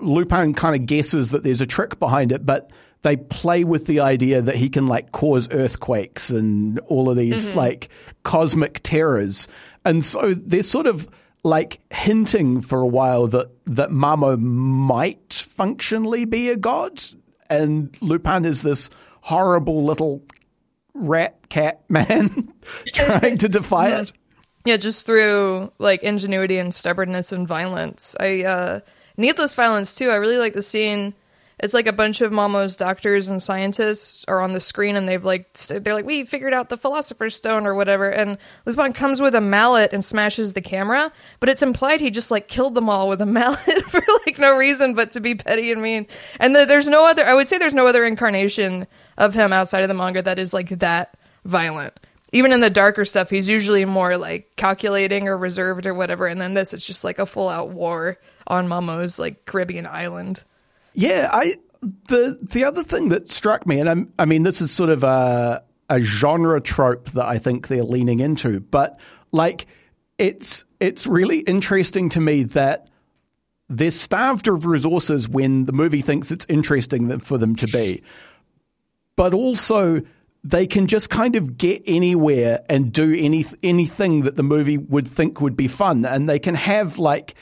Lupin 0.00 0.54
kind 0.54 0.74
of 0.74 0.86
guesses 0.86 1.30
that 1.30 1.44
there's 1.44 1.60
a 1.60 1.66
trick 1.66 2.00
behind 2.00 2.32
it, 2.32 2.44
but 2.44 2.70
they 3.02 3.16
play 3.16 3.62
with 3.62 3.86
the 3.86 4.00
idea 4.00 4.42
that 4.42 4.56
he 4.56 4.68
can 4.68 4.88
like 4.88 5.12
cause 5.12 5.48
earthquakes 5.52 6.30
and 6.30 6.80
all 6.80 7.08
of 7.08 7.16
these 7.16 7.50
mm-hmm. 7.50 7.58
like 7.58 7.88
cosmic 8.24 8.80
terrors, 8.82 9.46
and 9.84 10.04
so 10.04 10.34
they're 10.34 10.64
sort 10.64 10.88
of 10.88 11.08
like 11.44 11.78
hinting 11.92 12.60
for 12.60 12.80
a 12.80 12.86
while 12.86 13.28
that 13.28 13.50
that 13.66 13.90
Mamo 13.90 14.36
might 14.36 15.32
functionally 15.32 16.24
be 16.24 16.50
a 16.50 16.56
god 16.56 17.00
and 17.52 17.96
Lupin 18.00 18.44
is 18.44 18.62
this 18.62 18.90
horrible 19.20 19.84
little 19.84 20.22
rat 20.94 21.48
cat 21.48 21.82
man 21.88 22.52
trying 22.86 23.38
to 23.38 23.48
defy 23.48 24.00
it. 24.00 24.12
Yeah, 24.64 24.76
just 24.76 25.06
through 25.06 25.72
like 25.80 26.04
ingenuity 26.04 26.58
and 26.58 26.72
stubbornness 26.72 27.32
and 27.32 27.48
violence. 27.48 28.14
I 28.20 28.44
uh 28.44 28.80
needless 29.16 29.54
violence 29.54 29.96
too. 29.96 30.08
I 30.08 30.16
really 30.16 30.38
like 30.38 30.54
the 30.54 30.62
scene 30.62 31.14
it's 31.62 31.74
like 31.74 31.86
a 31.86 31.92
bunch 31.92 32.20
of 32.20 32.32
Mamo's 32.32 32.76
doctors 32.76 33.28
and 33.28 33.40
scientists 33.40 34.24
are 34.26 34.40
on 34.40 34.52
the 34.52 34.60
screen 34.60 34.96
and 34.96 35.08
they've 35.08 35.24
like 35.24 35.52
they're 35.54 35.94
like 35.94 36.04
we 36.04 36.24
figured 36.24 36.52
out 36.52 36.68
the 36.68 36.76
philosopher's 36.76 37.36
stone 37.36 37.66
or 37.66 37.74
whatever. 37.76 38.10
And 38.10 38.36
Lupin 38.66 38.92
comes 38.92 39.20
with 39.20 39.36
a 39.36 39.40
mallet 39.40 39.92
and 39.92 40.04
smashes 40.04 40.52
the 40.52 40.60
camera 40.60 41.12
but 41.38 41.48
it's 41.48 41.62
implied 41.62 42.00
he 42.00 42.10
just 42.10 42.32
like 42.32 42.48
killed 42.48 42.74
them 42.74 42.88
all 42.88 43.08
with 43.08 43.20
a 43.20 43.26
mallet 43.26 43.84
for 43.86 44.02
like 44.26 44.38
no 44.40 44.56
reason 44.56 44.94
but 44.94 45.12
to 45.12 45.20
be 45.20 45.36
petty 45.36 45.70
and 45.70 45.80
mean. 45.80 46.08
And 46.40 46.54
the, 46.54 46.66
there's 46.66 46.88
no 46.88 47.06
other 47.06 47.24
I 47.24 47.34
would 47.34 47.46
say 47.46 47.58
there's 47.58 47.74
no 47.74 47.86
other 47.86 48.04
incarnation 48.04 48.88
of 49.16 49.34
him 49.34 49.52
outside 49.52 49.82
of 49.82 49.88
the 49.88 49.94
manga 49.94 50.20
that 50.22 50.40
is 50.40 50.52
like 50.52 50.70
that 50.80 51.16
violent. 51.44 51.94
Even 52.32 52.52
in 52.52 52.60
the 52.60 52.70
darker 52.70 53.04
stuff 53.04 53.30
he's 53.30 53.48
usually 53.48 53.84
more 53.84 54.16
like 54.16 54.56
calculating 54.56 55.28
or 55.28 55.38
reserved 55.38 55.86
or 55.86 55.94
whatever 55.94 56.26
and 56.26 56.40
then 56.40 56.54
this 56.54 56.74
it's 56.74 56.86
just 56.86 57.04
like 57.04 57.20
a 57.20 57.26
full 57.26 57.48
out 57.48 57.70
war 57.70 58.18
on 58.48 58.66
Mamo's 58.66 59.20
like 59.20 59.44
Caribbean 59.44 59.86
island 59.86 60.42
yeah, 60.94 61.28
I 61.32 61.54
the 62.08 62.38
the 62.42 62.64
other 62.64 62.82
thing 62.82 63.08
that 63.10 63.30
struck 63.30 63.66
me, 63.66 63.80
and 63.80 63.88
I'm, 63.88 64.12
I 64.18 64.24
mean, 64.24 64.42
this 64.42 64.60
is 64.60 64.70
sort 64.70 64.90
of 64.90 65.02
a 65.04 65.62
a 65.88 66.00
genre 66.00 66.60
trope 66.60 67.10
that 67.10 67.26
I 67.26 67.38
think 67.38 67.68
they're 67.68 67.82
leaning 67.82 68.20
into, 68.20 68.60
but 68.60 68.98
like 69.32 69.66
it's 70.18 70.64
it's 70.80 71.06
really 71.06 71.40
interesting 71.40 72.08
to 72.10 72.20
me 72.20 72.44
that 72.44 72.88
they're 73.68 73.90
starved 73.90 74.48
of 74.48 74.66
resources 74.66 75.28
when 75.28 75.64
the 75.64 75.72
movie 75.72 76.02
thinks 76.02 76.30
it's 76.30 76.46
interesting 76.48 77.18
for 77.18 77.38
them 77.38 77.56
to 77.56 77.66
be, 77.66 78.02
but 79.16 79.34
also 79.34 80.02
they 80.44 80.66
can 80.66 80.86
just 80.86 81.08
kind 81.08 81.36
of 81.36 81.56
get 81.56 81.82
anywhere 81.86 82.64
and 82.68 82.92
do 82.92 83.14
any 83.14 83.44
anything 83.62 84.22
that 84.22 84.36
the 84.36 84.42
movie 84.42 84.78
would 84.78 85.08
think 85.08 85.40
would 85.40 85.56
be 85.56 85.68
fun, 85.68 86.04
and 86.04 86.28
they 86.28 86.38
can 86.38 86.54
have 86.54 86.98
like 86.98 87.34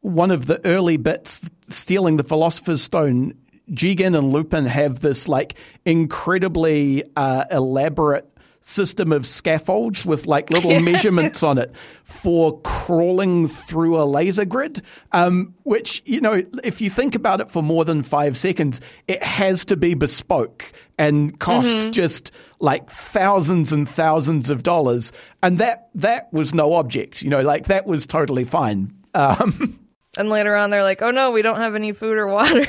one 0.00 0.30
of 0.30 0.46
the 0.46 0.64
early 0.66 0.96
bits 0.96 1.48
stealing 1.68 2.16
the 2.16 2.24
Philosopher's 2.24 2.82
Stone, 2.82 3.34
Jigen 3.70 4.18
and 4.18 4.32
Lupin 4.32 4.66
have 4.66 5.00
this 5.00 5.28
like 5.28 5.54
incredibly 5.84 7.04
uh, 7.16 7.44
elaborate 7.50 8.26
system 8.62 9.10
of 9.10 9.26
scaffolds 9.26 10.04
with 10.04 10.26
like 10.26 10.50
little 10.50 10.78
measurements 10.80 11.42
on 11.42 11.58
it 11.58 11.72
for 12.04 12.60
crawling 12.60 13.48
through 13.48 14.00
a 14.00 14.04
laser 14.04 14.44
grid. 14.44 14.82
Um, 15.12 15.54
which, 15.62 16.02
you 16.04 16.20
know, 16.20 16.42
if 16.62 16.80
you 16.80 16.90
think 16.90 17.14
about 17.14 17.40
it 17.40 17.50
for 17.50 17.62
more 17.62 17.84
than 17.84 18.02
five 18.02 18.36
seconds, 18.36 18.80
it 19.08 19.22
has 19.22 19.64
to 19.66 19.76
be 19.76 19.94
bespoke 19.94 20.72
and 20.98 21.38
cost 21.38 21.78
mm-hmm. 21.78 21.90
just 21.92 22.32
like 22.58 22.90
thousands 22.90 23.72
and 23.72 23.88
thousands 23.88 24.50
of 24.50 24.62
dollars. 24.62 25.12
And 25.42 25.58
that, 25.58 25.88
that 25.94 26.32
was 26.32 26.54
no 26.54 26.74
object, 26.74 27.22
you 27.22 27.30
know, 27.30 27.42
like 27.42 27.66
that 27.66 27.86
was 27.86 28.06
totally 28.06 28.44
fine. 28.44 28.94
Um, 29.14 29.78
And 30.16 30.28
later 30.28 30.56
on, 30.56 30.70
they're 30.70 30.82
like, 30.82 31.02
"Oh 31.02 31.10
no, 31.10 31.30
we 31.30 31.42
don't 31.42 31.56
have 31.56 31.74
any 31.74 31.92
food 31.92 32.18
or 32.18 32.26
water." 32.26 32.66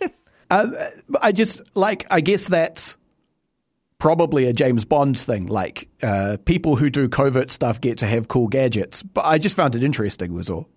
uh, 0.50 0.66
I 1.20 1.32
just 1.32 1.76
like. 1.76 2.06
I 2.10 2.20
guess 2.20 2.48
that's 2.48 2.96
probably 3.98 4.46
a 4.46 4.52
James 4.52 4.84
Bond 4.84 5.18
thing. 5.18 5.46
Like 5.46 5.88
uh, 6.02 6.38
people 6.44 6.76
who 6.76 6.88
do 6.88 7.08
covert 7.08 7.50
stuff 7.50 7.80
get 7.80 7.98
to 7.98 8.06
have 8.06 8.28
cool 8.28 8.48
gadgets. 8.48 9.02
But 9.02 9.26
I 9.26 9.38
just 9.38 9.56
found 9.56 9.74
it 9.74 9.84
interesting. 9.84 10.32
Was 10.32 10.48
all. 10.48 10.68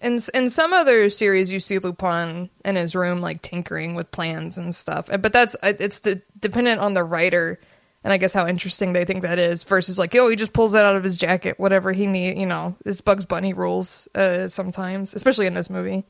In 0.00 0.20
in 0.32 0.48
some 0.48 0.72
other 0.72 1.10
series, 1.10 1.50
you 1.50 1.60
see 1.60 1.78
Lupin 1.78 2.48
in 2.64 2.76
his 2.76 2.94
room, 2.94 3.20
like 3.20 3.42
tinkering 3.42 3.94
with 3.94 4.10
plans 4.10 4.56
and 4.56 4.74
stuff. 4.74 5.08
But 5.08 5.32
that's 5.32 5.56
it's 5.62 6.00
the 6.00 6.22
dependent 6.38 6.80
on 6.80 6.94
the 6.94 7.04
writer 7.04 7.60
and 8.04 8.12
I 8.12 8.16
guess 8.16 8.32
how 8.32 8.46
interesting 8.46 8.92
they 8.92 9.04
think 9.04 9.22
that 9.22 9.38
is 9.38 9.64
versus 9.64 9.98
like, 9.98 10.14
oh, 10.14 10.28
he 10.28 10.36
just 10.36 10.52
pulls 10.52 10.72
that 10.72 10.84
out 10.84 10.96
of 10.96 11.04
his 11.04 11.16
jacket, 11.16 11.58
whatever 11.58 11.92
he 11.92 12.06
need, 12.06 12.38
you 12.38 12.46
know, 12.46 12.76
it's 12.84 13.00
Bugs 13.00 13.26
Bunny 13.26 13.52
rules 13.52 14.08
uh, 14.14 14.48
sometimes, 14.48 15.14
especially 15.14 15.46
in 15.46 15.54
this 15.54 15.68
movie. 15.68 16.04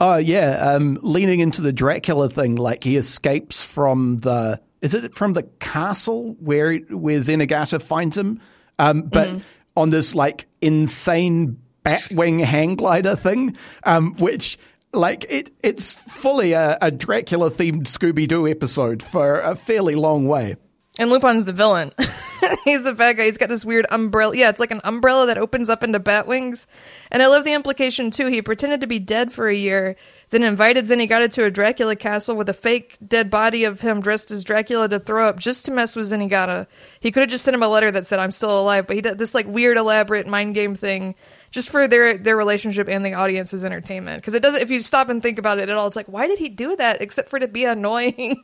Oh 0.00 0.16
yeah, 0.16 0.74
um, 0.74 0.98
leaning 1.02 1.40
into 1.40 1.62
the 1.62 1.72
Dracula 1.72 2.28
thing, 2.28 2.56
like 2.56 2.82
he 2.82 2.96
escapes 2.96 3.64
from 3.64 4.18
the 4.18 4.60
is 4.80 4.94
it 4.94 5.14
from 5.14 5.32
the 5.32 5.44
castle 5.60 6.36
where 6.40 6.76
where 6.76 7.20
Zenigata 7.20 7.80
finds 7.80 8.16
him, 8.18 8.40
um, 8.78 9.02
but 9.02 9.28
mm-hmm. 9.28 9.38
on 9.76 9.90
this 9.90 10.14
like 10.14 10.46
insane 10.60 11.58
batwing 11.84 12.44
hang 12.44 12.74
glider 12.74 13.14
thing, 13.14 13.56
um, 13.84 14.16
which 14.16 14.58
like 14.92 15.24
it 15.28 15.52
it's 15.62 15.94
fully 15.94 16.52
a, 16.52 16.78
a 16.80 16.90
Dracula 16.90 17.50
themed 17.50 17.84
Scooby 17.84 18.26
Doo 18.26 18.48
episode 18.48 19.02
for 19.02 19.40
a 19.40 19.54
fairly 19.54 19.94
long 19.94 20.26
way. 20.26 20.56
And 20.98 21.08
Lupin's 21.08 21.46
the 21.46 21.54
villain. 21.54 21.90
He's 22.64 22.82
the 22.82 22.92
bad 22.92 23.16
guy. 23.16 23.24
He's 23.24 23.38
got 23.38 23.48
this 23.48 23.64
weird 23.64 23.86
umbrella. 23.90 24.36
Yeah, 24.36 24.50
it's 24.50 24.60
like 24.60 24.70
an 24.70 24.82
umbrella 24.84 25.26
that 25.26 25.38
opens 25.38 25.70
up 25.70 25.82
into 25.82 25.98
bat 25.98 26.26
wings. 26.26 26.66
And 27.10 27.22
I 27.22 27.28
love 27.28 27.44
the 27.44 27.54
implication 27.54 28.10
too. 28.10 28.26
He 28.26 28.42
pretended 28.42 28.82
to 28.82 28.86
be 28.86 28.98
dead 28.98 29.32
for 29.32 29.48
a 29.48 29.54
year, 29.54 29.96
then 30.28 30.42
invited 30.42 30.84
Zenigata 30.84 31.30
to 31.32 31.44
a 31.44 31.50
Dracula 31.50 31.96
castle 31.96 32.36
with 32.36 32.48
a 32.50 32.54
fake 32.54 32.98
dead 33.06 33.30
body 33.30 33.64
of 33.64 33.80
him 33.80 34.02
dressed 34.02 34.30
as 34.30 34.44
Dracula 34.44 34.86
to 34.90 34.98
throw 34.98 35.26
up 35.26 35.38
just 35.38 35.64
to 35.64 35.70
mess 35.72 35.96
with 35.96 36.10
Zenigata. 36.10 36.66
He 37.00 37.10
could 37.10 37.22
have 37.22 37.30
just 37.30 37.44
sent 37.44 37.54
him 37.54 37.62
a 37.62 37.68
letter 37.68 37.90
that 37.90 38.04
said, 38.04 38.18
I'm 38.18 38.30
still 38.30 38.60
alive, 38.60 38.86
but 38.86 38.96
he 38.96 39.02
did 39.02 39.18
this 39.18 39.34
like 39.34 39.46
weird, 39.46 39.78
elaborate 39.78 40.26
mind 40.26 40.54
game 40.54 40.74
thing 40.74 41.14
just 41.52 41.68
for 41.68 41.86
their 41.86 42.18
their 42.18 42.36
relationship 42.36 42.88
and 42.88 43.04
the 43.04 43.12
audience's 43.12 43.64
entertainment. 43.64 44.22
Because 44.22 44.34
it 44.34 44.42
doesn't. 44.42 44.60
If 44.60 44.70
you 44.70 44.80
stop 44.80 45.08
and 45.10 45.22
think 45.22 45.38
about 45.38 45.60
it 45.60 45.68
at 45.68 45.76
all, 45.76 45.86
it's 45.86 45.94
like, 45.94 46.08
why 46.08 46.26
did 46.26 46.38
he 46.38 46.48
do 46.48 46.74
that? 46.76 47.00
Except 47.00 47.28
for 47.28 47.38
to 47.38 47.46
be 47.46 47.64
annoying. 47.64 48.42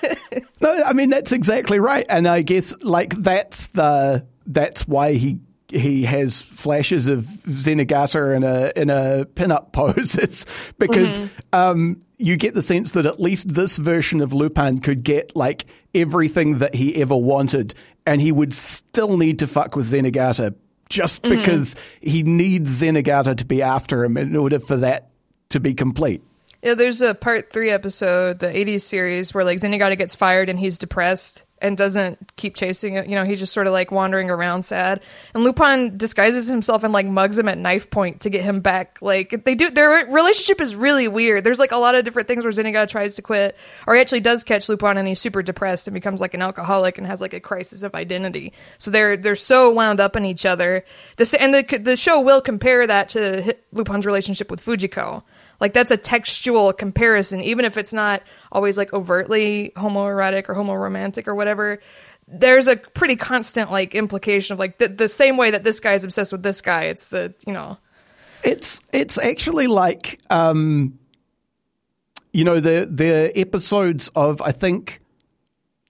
no, 0.62 0.82
I 0.84 0.94
mean 0.94 1.10
that's 1.10 1.32
exactly 1.32 1.78
right, 1.78 2.06
and 2.08 2.26
I 2.26 2.40
guess 2.42 2.74
like 2.82 3.14
that's 3.16 3.66
the 3.68 4.26
that's 4.46 4.88
why 4.88 5.14
he 5.14 5.40
he 5.68 6.04
has 6.04 6.40
flashes 6.40 7.08
of 7.08 7.24
Zenigata 7.24 8.36
in 8.36 8.44
a 8.44 8.72
in 8.76 8.90
a 8.90 9.26
pinup 9.26 9.72
pose. 9.72 10.16
It's 10.16 10.46
because 10.78 11.18
mm-hmm. 11.18 11.58
um, 11.58 12.02
you 12.16 12.36
get 12.36 12.54
the 12.54 12.62
sense 12.62 12.92
that 12.92 13.06
at 13.06 13.20
least 13.20 13.52
this 13.52 13.76
version 13.76 14.20
of 14.20 14.32
Lupin 14.32 14.78
could 14.78 15.02
get 15.02 15.34
like 15.34 15.66
everything 15.94 16.58
that 16.58 16.76
he 16.76 16.94
ever 17.02 17.16
wanted, 17.16 17.74
and 18.06 18.20
he 18.20 18.30
would 18.30 18.54
still 18.54 19.16
need 19.16 19.40
to 19.40 19.48
fuck 19.48 19.74
with 19.74 19.86
Zenigata 19.86 20.54
just 20.88 21.22
mm-hmm. 21.22 21.36
because 21.36 21.76
he 22.00 22.22
needs 22.22 22.82
Zenigata 22.82 23.36
to 23.36 23.44
be 23.44 23.62
after 23.62 24.04
him 24.04 24.16
in 24.16 24.36
order 24.36 24.58
for 24.58 24.76
that 24.78 25.10
to 25.50 25.60
be 25.60 25.74
complete. 25.74 26.22
Yeah, 26.62 26.74
there's 26.74 27.02
a 27.02 27.14
part 27.14 27.52
three 27.52 27.70
episode, 27.70 28.40
the 28.40 28.48
80s 28.48 28.82
series, 28.82 29.32
where 29.32 29.44
like 29.44 29.58
Zenigata 29.58 29.96
gets 29.96 30.14
fired 30.14 30.48
and 30.48 30.58
he's 30.58 30.78
depressed 30.78 31.44
and 31.62 31.76
doesn't 31.76 32.36
keep 32.36 32.54
chasing 32.54 32.94
it. 32.94 33.08
You 33.08 33.14
know, 33.14 33.24
he's 33.24 33.38
just 33.38 33.52
sort 33.52 33.66
of 33.66 33.72
like 33.72 33.90
wandering 33.90 34.30
around 34.30 34.62
sad. 34.62 35.02
And 35.34 35.42
Lupin 35.42 35.96
disguises 35.96 36.48
himself 36.48 36.84
and 36.84 36.92
like 36.92 37.06
mugs 37.06 37.38
him 37.38 37.48
at 37.48 37.56
knife 37.58 37.90
point 37.90 38.20
to 38.22 38.30
get 38.30 38.42
him 38.42 38.60
back. 38.60 38.98
Like 39.00 39.44
they 39.44 39.54
do, 39.54 39.70
their 39.70 40.06
relationship 40.06 40.60
is 40.60 40.76
really 40.76 41.08
weird. 41.08 41.44
There's 41.44 41.58
like 41.58 41.72
a 41.72 41.78
lot 41.78 41.94
of 41.94 42.04
different 42.04 42.28
things 42.28 42.44
where 42.44 42.52
Zenigata 42.52 42.88
tries 42.88 43.16
to 43.16 43.22
quit, 43.22 43.56
or 43.86 43.94
he 43.94 44.00
actually 44.00 44.20
does 44.20 44.44
catch 44.44 44.68
Lupin 44.68 44.98
and 44.98 45.08
he's 45.08 45.20
super 45.20 45.42
depressed 45.42 45.88
and 45.88 45.94
becomes 45.94 46.20
like 46.20 46.34
an 46.34 46.42
alcoholic 46.42 46.98
and 46.98 47.06
has 47.06 47.20
like 47.20 47.34
a 47.34 47.40
crisis 47.40 47.82
of 47.82 47.94
identity. 47.94 48.52
So 48.78 48.90
they're 48.90 49.16
they're 49.16 49.34
so 49.34 49.70
wound 49.70 50.00
up 50.00 50.16
in 50.16 50.24
each 50.24 50.44
other. 50.44 50.84
This 51.16 51.32
and 51.34 51.54
the 51.54 51.78
the 51.78 51.96
show 51.96 52.20
will 52.20 52.40
compare 52.40 52.86
that 52.86 53.08
to 53.10 53.56
Lupin's 53.72 54.06
relationship 54.06 54.50
with 54.50 54.64
Fujiko 54.64 55.22
like 55.60 55.72
that's 55.72 55.90
a 55.90 55.96
textual 55.96 56.72
comparison, 56.72 57.40
even 57.40 57.64
if 57.64 57.76
it's 57.76 57.92
not 57.92 58.22
always 58.52 58.76
like 58.76 58.92
overtly 58.92 59.72
homoerotic 59.76 60.48
or 60.48 60.54
homoromantic 60.54 61.26
or 61.26 61.34
whatever. 61.34 61.80
There's 62.28 62.66
a 62.66 62.76
pretty 62.76 63.16
constant 63.16 63.70
like 63.70 63.94
implication 63.94 64.54
of 64.54 64.58
like 64.58 64.78
the, 64.78 64.88
the 64.88 65.08
same 65.08 65.36
way 65.36 65.52
that 65.52 65.64
this 65.64 65.80
guy 65.80 65.94
is 65.94 66.04
obsessed 66.04 66.32
with 66.32 66.42
this 66.42 66.60
guy. 66.60 66.84
It's 66.84 67.10
the 67.10 67.34
you 67.46 67.52
know, 67.52 67.78
it's 68.42 68.80
it's 68.92 69.18
actually 69.18 69.66
like 69.66 70.20
um, 70.30 70.98
you 72.32 72.44
know 72.44 72.60
the 72.60 72.86
the 72.90 73.32
episodes 73.36 74.08
of 74.16 74.42
I 74.42 74.52
think 74.52 75.00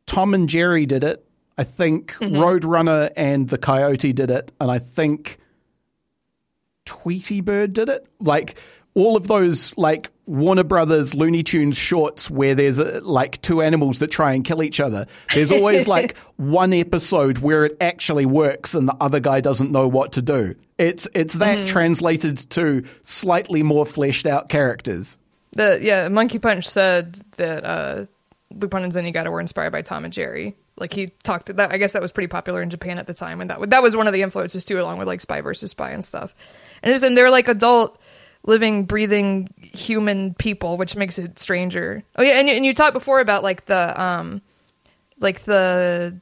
Tom 0.06 0.34
and 0.34 0.48
Jerry 0.48 0.86
did 0.86 1.04
it. 1.04 1.24
I 1.58 1.64
think 1.64 2.12
mm-hmm. 2.14 2.36
Roadrunner 2.36 3.10
and 3.16 3.48
the 3.48 3.58
Coyote 3.58 4.12
did 4.12 4.30
it, 4.30 4.52
and 4.60 4.70
I 4.70 4.78
think 4.78 5.38
Tweety 6.84 7.40
Bird 7.40 7.72
did 7.72 7.88
it. 7.88 8.06
Like 8.20 8.56
all 8.96 9.14
of 9.14 9.28
those 9.28 9.76
like 9.76 10.10
Warner 10.24 10.64
Brothers 10.64 11.14
Looney 11.14 11.42
Tunes 11.42 11.76
shorts 11.76 12.30
where 12.30 12.54
there's 12.54 12.78
uh, 12.78 13.00
like 13.04 13.40
two 13.42 13.60
animals 13.60 14.00
that 14.00 14.08
try 14.08 14.32
and 14.32 14.42
kill 14.42 14.62
each 14.62 14.80
other. 14.80 15.06
There's 15.34 15.52
always 15.52 15.86
like 15.96 16.16
one 16.36 16.72
episode 16.72 17.38
where 17.38 17.66
it 17.66 17.76
actually 17.80 18.26
works 18.26 18.74
and 18.74 18.88
the 18.88 18.96
other 18.98 19.20
guy 19.20 19.40
doesn't 19.40 19.70
know 19.70 19.86
what 19.86 20.12
to 20.12 20.22
do. 20.22 20.56
It's 20.78 21.06
it's 21.14 21.34
that 21.34 21.58
mm. 21.58 21.66
translated 21.68 22.38
to 22.50 22.84
slightly 23.02 23.62
more 23.62 23.84
fleshed 23.84 24.26
out 24.26 24.48
characters. 24.48 25.18
The 25.52 25.78
yeah, 25.80 26.08
Monkey 26.08 26.38
Punch 26.38 26.66
said 26.66 27.20
that 27.36 27.64
uh, 27.64 28.06
Lupin 28.50 28.82
and 28.82 28.92
Zenigata 28.92 29.30
were 29.30 29.40
inspired 29.40 29.72
by 29.72 29.82
Tom 29.82 30.04
and 30.04 30.12
Jerry. 30.12 30.56
Like 30.78 30.92
he 30.92 31.08
talked 31.22 31.54
that 31.54 31.70
I 31.70 31.76
guess 31.76 31.92
that 31.92 32.02
was 32.02 32.12
pretty 32.12 32.28
popular 32.28 32.62
in 32.62 32.70
Japan 32.70 32.98
at 32.98 33.06
the 33.06 33.14
time, 33.14 33.42
and 33.42 33.50
that 33.50 33.70
that 33.70 33.82
was 33.82 33.94
one 33.94 34.06
of 34.06 34.14
the 34.14 34.22
influences 34.22 34.64
too, 34.64 34.80
along 34.80 34.98
with 34.98 35.06
like 35.06 35.20
Spy 35.20 35.42
versus 35.42 35.70
Spy 35.70 35.90
and 35.90 36.04
stuff. 36.04 36.34
And 36.82 36.92
just 36.92 37.04
and 37.04 37.16
they're 37.16 37.30
like 37.30 37.48
adult 37.48 37.98
living, 38.46 38.84
breathing 38.84 39.52
human 39.58 40.34
people, 40.34 40.78
which 40.78 40.96
makes 40.96 41.18
it 41.18 41.38
stranger. 41.38 42.02
Oh 42.16 42.22
yeah, 42.22 42.38
and 42.38 42.48
you, 42.48 42.54
and 42.54 42.64
you 42.64 42.72
talked 42.72 42.94
before 42.94 43.20
about 43.20 43.42
like 43.42 43.66
the 43.66 44.00
um, 44.00 44.40
like 45.18 45.40
the 45.40 46.18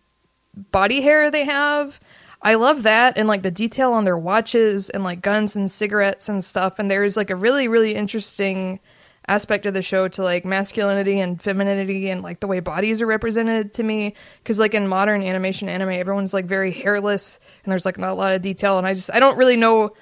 body 0.55 1.01
hair 1.01 1.31
they 1.31 1.45
have. 1.45 2.01
I 2.43 2.55
love 2.55 2.83
that 2.83 3.16
and 3.16 3.27
like 3.27 3.43
the 3.43 3.51
detail 3.51 3.93
on 3.93 4.05
their 4.05 4.18
watches 4.18 4.91
and 4.91 5.03
like 5.03 5.22
guns 5.22 5.57
and 5.57 5.70
cigarettes 5.70 6.29
and 6.29 6.45
stuff. 6.45 6.79
And 6.79 6.91
there's 6.91 7.16
like 7.16 7.31
a 7.31 7.37
really 7.37 7.68
really 7.68 7.95
interesting 7.95 8.81
aspect 9.27 9.64
of 9.66 9.72
the 9.72 9.83
show 9.83 10.07
to 10.07 10.22
like 10.22 10.45
masculinity 10.45 11.18
and 11.18 11.41
femininity 11.41 12.11
and 12.11 12.22
like 12.22 12.41
the 12.41 12.47
way 12.47 12.61
bodies 12.61 13.01
are 13.01 13.07
represented 13.07 13.72
to 13.72 13.83
me 13.83 14.14
because 14.43 14.59
like 14.59 14.75
in 14.75 14.87
modern 14.87 15.22
animation 15.22 15.68
anime 15.68 15.89
everyone's 15.89 16.35
like 16.35 16.45
very 16.45 16.70
hairless 16.70 17.41
and 17.64 17.72
there's 17.72 17.87
like 17.87 17.97
not 17.97 18.12
a 18.12 18.14
lot 18.14 18.35
of 18.35 18.43
detail 18.43 18.77
and 18.77 18.87
i 18.87 18.93
just 18.93 19.11
i 19.14 19.20
don't 19.20 19.39
really 19.39 19.57
know 19.57 19.95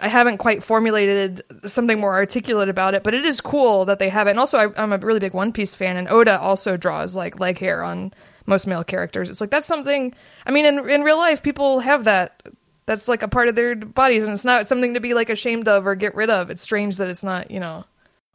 I 0.00 0.08
haven't 0.08 0.38
quite 0.38 0.62
formulated 0.62 1.42
something 1.68 1.98
more 1.98 2.14
articulate 2.14 2.68
about 2.68 2.94
it, 2.94 3.02
but 3.02 3.14
it 3.14 3.24
is 3.24 3.40
cool 3.40 3.84
that 3.86 3.98
they 3.98 4.08
have 4.08 4.28
it. 4.28 4.30
And 4.30 4.38
also, 4.38 4.58
I, 4.58 4.82
am 4.82 4.92
a 4.92 4.98
really 4.98 5.20
big 5.20 5.34
One 5.34 5.52
Piece 5.52 5.74
fan, 5.74 5.96
and 5.96 6.08
Oda 6.08 6.40
also 6.40 6.76
draws 6.76 7.16
like 7.16 7.40
leg 7.40 7.58
hair 7.58 7.82
on 7.82 8.12
most 8.46 8.66
male 8.66 8.84
characters. 8.84 9.28
It's 9.28 9.40
like 9.40 9.50
that's 9.50 9.66
something. 9.66 10.14
I 10.46 10.52
mean, 10.52 10.66
in 10.66 10.88
in 10.88 11.02
real 11.02 11.18
life, 11.18 11.42
people 11.42 11.80
have 11.80 12.04
that. 12.04 12.42
That's 12.86 13.08
like 13.08 13.22
a 13.22 13.28
part 13.28 13.48
of 13.48 13.54
their 13.54 13.74
bodies, 13.74 14.24
and 14.24 14.32
it's 14.32 14.44
not 14.44 14.66
something 14.66 14.94
to 14.94 15.00
be 15.00 15.14
like 15.14 15.30
ashamed 15.30 15.68
of 15.68 15.86
or 15.86 15.94
get 15.94 16.14
rid 16.14 16.30
of. 16.30 16.48
It's 16.48 16.62
strange 16.62 16.96
that 16.98 17.08
it's 17.08 17.24
not, 17.24 17.50
you 17.50 17.60
know. 17.60 17.84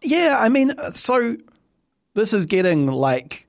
Yeah, 0.01 0.37
I 0.39 0.49
mean, 0.49 0.71
so 0.91 1.37
this 2.13 2.33
is 2.33 2.45
getting 2.45 2.87
like 2.87 3.47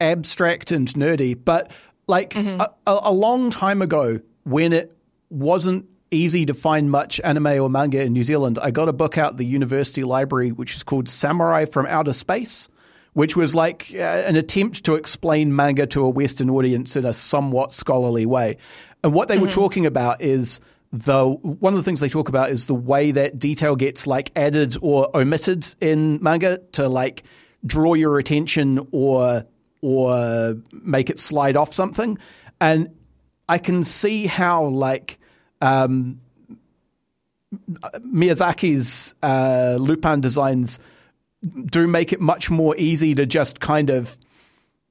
abstract 0.00 0.70
and 0.70 0.88
nerdy, 0.94 1.36
but 1.42 1.70
like 2.06 2.30
mm-hmm. 2.30 2.60
a, 2.60 2.70
a 2.86 3.12
long 3.12 3.50
time 3.50 3.82
ago, 3.82 4.20
when 4.44 4.72
it 4.72 4.96
wasn't 5.28 5.89
easy 6.10 6.46
to 6.46 6.54
find 6.54 6.90
much 6.90 7.20
anime 7.20 7.60
or 7.60 7.68
manga 7.68 8.02
in 8.02 8.12
New 8.12 8.22
Zealand, 8.22 8.58
I 8.60 8.70
got 8.70 8.88
a 8.88 8.92
book 8.92 9.18
out 9.18 9.36
the 9.36 9.44
university 9.44 10.04
library 10.04 10.50
which 10.50 10.76
is 10.76 10.82
called 10.82 11.08
Samurai 11.08 11.64
from 11.64 11.86
Outer 11.86 12.12
Space, 12.12 12.68
which 13.12 13.36
was 13.36 13.54
like 13.54 13.90
uh, 13.94 13.98
an 13.98 14.36
attempt 14.36 14.84
to 14.84 14.94
explain 14.94 15.54
manga 15.54 15.86
to 15.88 16.04
a 16.04 16.08
Western 16.08 16.50
audience 16.50 16.96
in 16.96 17.04
a 17.04 17.12
somewhat 17.12 17.72
scholarly 17.72 18.26
way. 18.26 18.56
And 19.02 19.12
what 19.12 19.28
they 19.28 19.36
mm-hmm. 19.36 19.44
were 19.44 19.50
talking 19.50 19.86
about 19.86 20.20
is 20.20 20.60
the 20.92 21.28
one 21.28 21.72
of 21.72 21.76
the 21.76 21.84
things 21.84 22.00
they 22.00 22.08
talk 22.08 22.28
about 22.28 22.50
is 22.50 22.66
the 22.66 22.74
way 22.74 23.12
that 23.12 23.38
detail 23.38 23.76
gets 23.76 24.06
like 24.06 24.32
added 24.34 24.76
or 24.82 25.08
omitted 25.16 25.66
in 25.80 26.18
manga 26.20 26.58
to 26.72 26.88
like 26.88 27.22
draw 27.64 27.94
your 27.94 28.18
attention 28.18 28.86
or 28.90 29.44
or 29.82 30.56
make 30.72 31.08
it 31.08 31.20
slide 31.20 31.56
off 31.56 31.72
something. 31.72 32.18
And 32.60 32.88
I 33.48 33.58
can 33.58 33.84
see 33.84 34.26
how 34.26 34.64
like 34.64 35.19
um, 35.60 36.20
Miyazaki's 37.98 39.14
uh, 39.22 39.76
Lupin 39.78 40.20
designs 40.20 40.78
do 41.66 41.86
make 41.86 42.12
it 42.12 42.20
much 42.20 42.50
more 42.50 42.76
easy 42.76 43.14
to 43.14 43.26
just 43.26 43.60
kind 43.60 43.90
of 43.90 44.18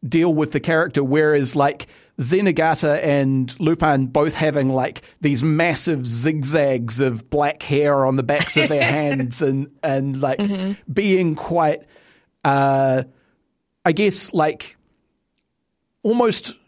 deal 0.07 0.34
with 0.34 0.51
the 0.51 0.59
character, 0.59 1.03
whereas 1.03 1.55
like 1.55 1.88
Zenigata 2.20 3.01
and 3.03 3.57
Lupin 3.59 4.07
both 4.07 4.36
having 4.36 4.70
like 4.70 5.01
these 5.22 5.43
massive 5.43 6.05
zigzags 6.05 6.99
of 6.99 7.30
black 7.30 7.63
hair 7.63 8.05
on 8.05 8.17
the 8.17 8.24
backs 8.24 8.57
of 8.57 8.67
their 8.67 8.84
hands 8.91 9.41
and 9.41 9.72
and 9.84 10.22
like 10.22 10.39
mm-hmm. 10.39 10.74
being 10.91 11.36
quite 11.36 11.80
uh 12.43 13.03
I 13.86 13.91
guess 13.93 14.34
like 14.34 14.76
almost 16.03 16.59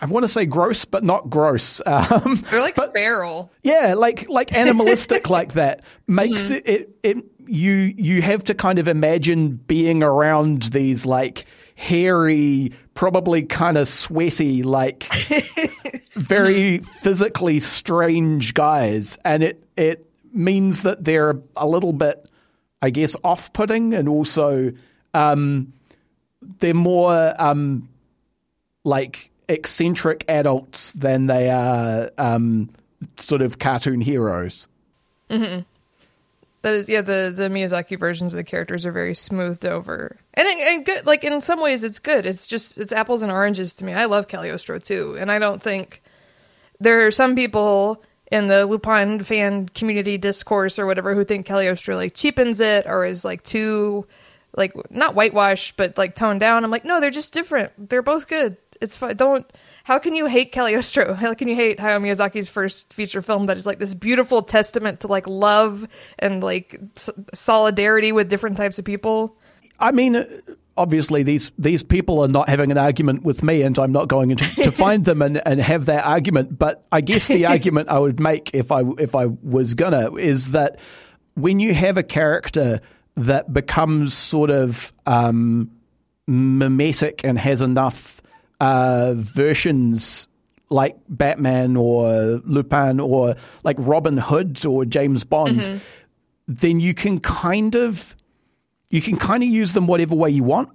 I 0.00 0.06
want 0.06 0.24
to 0.24 0.28
say 0.28 0.46
gross, 0.46 0.84
but 0.84 1.04
not 1.04 1.30
gross. 1.30 1.80
Um, 1.86 2.36
They're 2.50 2.60
like 2.60 2.74
but, 2.74 2.92
feral. 2.92 3.52
Yeah, 3.62 3.94
like 3.96 4.28
like 4.28 4.52
animalistic 4.52 5.30
like 5.30 5.54
that 5.54 5.82
makes 6.06 6.50
mm-hmm. 6.50 6.54
it, 6.54 6.68
it 6.68 6.90
it 7.02 7.24
you 7.46 7.72
you 7.72 8.22
have 8.22 8.44
to 8.44 8.54
kind 8.54 8.78
of 8.78 8.88
imagine 8.88 9.56
being 9.56 10.02
around 10.02 10.64
these 10.64 11.06
like 11.06 11.46
hairy, 11.74 12.72
probably 12.94 13.42
kind 13.42 13.76
of 13.76 13.88
sweaty, 13.88 14.62
like 14.62 15.08
very 16.12 16.78
physically 16.78 17.60
strange 17.60 18.54
guys, 18.54 19.18
and 19.24 19.42
it 19.42 19.62
it 19.76 20.06
means 20.32 20.82
that 20.82 21.04
they're 21.04 21.40
a 21.56 21.66
little 21.66 21.92
bit, 21.92 22.28
I 22.80 22.90
guess, 22.90 23.16
off-putting, 23.24 23.94
and 23.94 24.08
also 24.08 24.72
um, 25.14 25.72
they're 26.40 26.74
more 26.74 27.34
um, 27.38 27.88
like 28.84 29.31
eccentric 29.48 30.24
adults 30.28 30.92
than 30.92 31.26
they 31.26 31.50
are 31.50 32.10
um, 32.18 32.70
sort 33.16 33.42
of 33.42 33.58
cartoon 33.58 34.00
heroes. 34.00 34.68
Mm-hmm. 35.30 35.62
That 36.62 36.74
is, 36.74 36.88
yeah. 36.88 37.00
The 37.00 37.32
the 37.34 37.48
Miyazaki 37.48 37.98
versions 37.98 38.34
of 38.34 38.36
the 38.36 38.44
characters 38.44 38.86
are 38.86 38.92
very 38.92 39.16
smoothed 39.16 39.66
over, 39.66 40.16
and 40.34 40.46
and 40.46 40.86
good. 40.86 41.06
Like 41.06 41.24
in 41.24 41.40
some 41.40 41.60
ways, 41.60 41.82
it's 41.82 41.98
good. 41.98 42.24
It's 42.24 42.46
just 42.46 42.78
it's 42.78 42.92
apples 42.92 43.22
and 43.22 43.32
oranges 43.32 43.74
to 43.74 43.84
me. 43.84 43.92
I 43.92 44.04
love 44.04 44.28
Cagliostro 44.28 44.78
too, 44.78 45.16
and 45.18 45.30
I 45.30 45.40
don't 45.40 45.60
think 45.60 46.02
there 46.78 47.04
are 47.04 47.10
some 47.10 47.34
people 47.34 48.04
in 48.30 48.46
the 48.46 48.64
Lupin 48.64 49.20
fan 49.20 49.68
community 49.70 50.18
discourse 50.18 50.78
or 50.78 50.86
whatever 50.86 51.14
who 51.14 51.24
think 51.24 51.46
Cagliostro 51.46 51.96
like 51.96 52.14
cheapens 52.14 52.60
it 52.60 52.86
or 52.86 53.04
is 53.04 53.24
like 53.24 53.42
too 53.42 54.06
like 54.56 54.72
not 54.90 55.14
whitewash 55.14 55.72
but 55.76 55.96
like 55.98 56.14
toned 56.14 56.40
down. 56.40 56.64
I'm 56.64 56.70
like, 56.70 56.84
no, 56.84 57.00
they're 57.00 57.10
just 57.10 57.32
different. 57.32 57.72
They're 57.88 58.02
both 58.02 58.28
good. 58.28 58.56
It's 58.80 58.96
fine. 58.96 59.16
Don't. 59.16 59.50
How 59.84 59.98
can 59.98 60.14
you 60.14 60.26
hate 60.26 60.52
Cagliostro? 60.52 61.14
How 61.14 61.34
can 61.34 61.48
you 61.48 61.54
hate 61.54 61.78
Hayao 61.78 62.00
Miyazaki's 62.00 62.48
first 62.48 62.92
feature 62.92 63.22
film 63.22 63.46
that 63.46 63.56
is 63.56 63.66
like 63.66 63.78
this 63.78 63.94
beautiful 63.94 64.42
testament 64.42 65.00
to 65.00 65.06
like 65.06 65.26
love 65.26 65.86
and 66.18 66.42
like 66.42 66.78
s- 66.96 67.10
solidarity 67.32 68.12
with 68.12 68.28
different 68.28 68.56
types 68.56 68.78
of 68.78 68.84
people? 68.84 69.36
I 69.78 69.92
mean, 69.92 70.24
obviously 70.76 71.22
these 71.22 71.52
these 71.58 71.82
people 71.82 72.20
are 72.20 72.28
not 72.28 72.48
having 72.48 72.70
an 72.70 72.78
argument 72.78 73.24
with 73.24 73.42
me, 73.42 73.62
and 73.62 73.78
I'm 73.78 73.92
not 73.92 74.08
going 74.08 74.36
to, 74.36 74.62
to 74.62 74.72
find 74.72 75.04
them 75.04 75.22
and, 75.22 75.40
and 75.46 75.60
have 75.60 75.86
that 75.86 76.04
argument. 76.04 76.58
But 76.58 76.84
I 76.90 77.00
guess 77.00 77.28
the 77.28 77.46
argument 77.54 77.88
I 77.88 77.98
would 77.98 78.20
make 78.20 78.54
if 78.54 78.72
I 78.72 78.82
if 78.98 79.14
I 79.14 79.26
was 79.26 79.74
gonna 79.74 80.14
is 80.14 80.52
that 80.52 80.78
when 81.34 81.60
you 81.60 81.74
have 81.74 81.96
a 81.96 82.02
character 82.02 82.80
that 83.16 83.52
becomes 83.52 84.14
sort 84.14 84.50
of 84.50 84.92
um, 85.06 85.70
mimetic 86.26 87.24
and 87.24 87.38
has 87.38 87.62
enough 87.62 88.22
uh, 88.60 89.14
versions 89.16 90.28
like 90.70 90.96
Batman 91.08 91.76
or 91.76 92.40
Lupin 92.44 92.98
or 93.00 93.36
like 93.62 93.76
Robin 93.78 94.16
Hood 94.16 94.64
or 94.64 94.84
James 94.84 95.24
Bond, 95.24 95.60
mm-hmm. 95.60 95.78
then 96.48 96.80
you 96.80 96.94
can 96.94 97.20
kind 97.20 97.74
of 97.74 98.16
you 98.90 99.00
can 99.00 99.16
kind 99.16 99.42
of 99.42 99.48
use 99.48 99.72
them 99.72 99.86
whatever 99.86 100.14
way 100.14 100.30
you 100.30 100.44
want. 100.44 100.70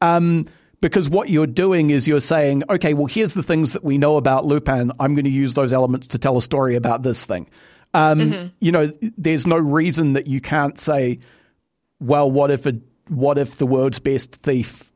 Um, 0.00 0.46
because 0.80 1.10
what 1.10 1.28
you're 1.28 1.46
doing 1.46 1.90
is 1.90 2.06
you're 2.06 2.20
saying, 2.20 2.62
okay, 2.70 2.94
well, 2.94 3.06
here's 3.06 3.34
the 3.34 3.42
things 3.42 3.72
that 3.72 3.82
we 3.82 3.98
know 3.98 4.16
about 4.16 4.44
Lupin. 4.44 4.92
I'm 5.00 5.14
going 5.14 5.24
to 5.24 5.30
use 5.30 5.54
those 5.54 5.72
elements 5.72 6.08
to 6.08 6.18
tell 6.18 6.36
a 6.36 6.42
story 6.42 6.76
about 6.76 7.02
this 7.02 7.24
thing. 7.24 7.50
Um, 7.94 8.20
mm-hmm. 8.20 8.46
You 8.60 8.72
know, 8.72 8.90
there's 9.16 9.46
no 9.46 9.56
reason 9.56 10.12
that 10.12 10.28
you 10.28 10.40
can't 10.40 10.78
say, 10.78 11.18
well, 12.00 12.30
what 12.30 12.50
if 12.50 12.66
a, 12.66 12.78
what 13.08 13.38
if 13.38 13.56
the 13.56 13.66
world's 13.66 13.98
best 13.98 14.36
thief 14.36 14.92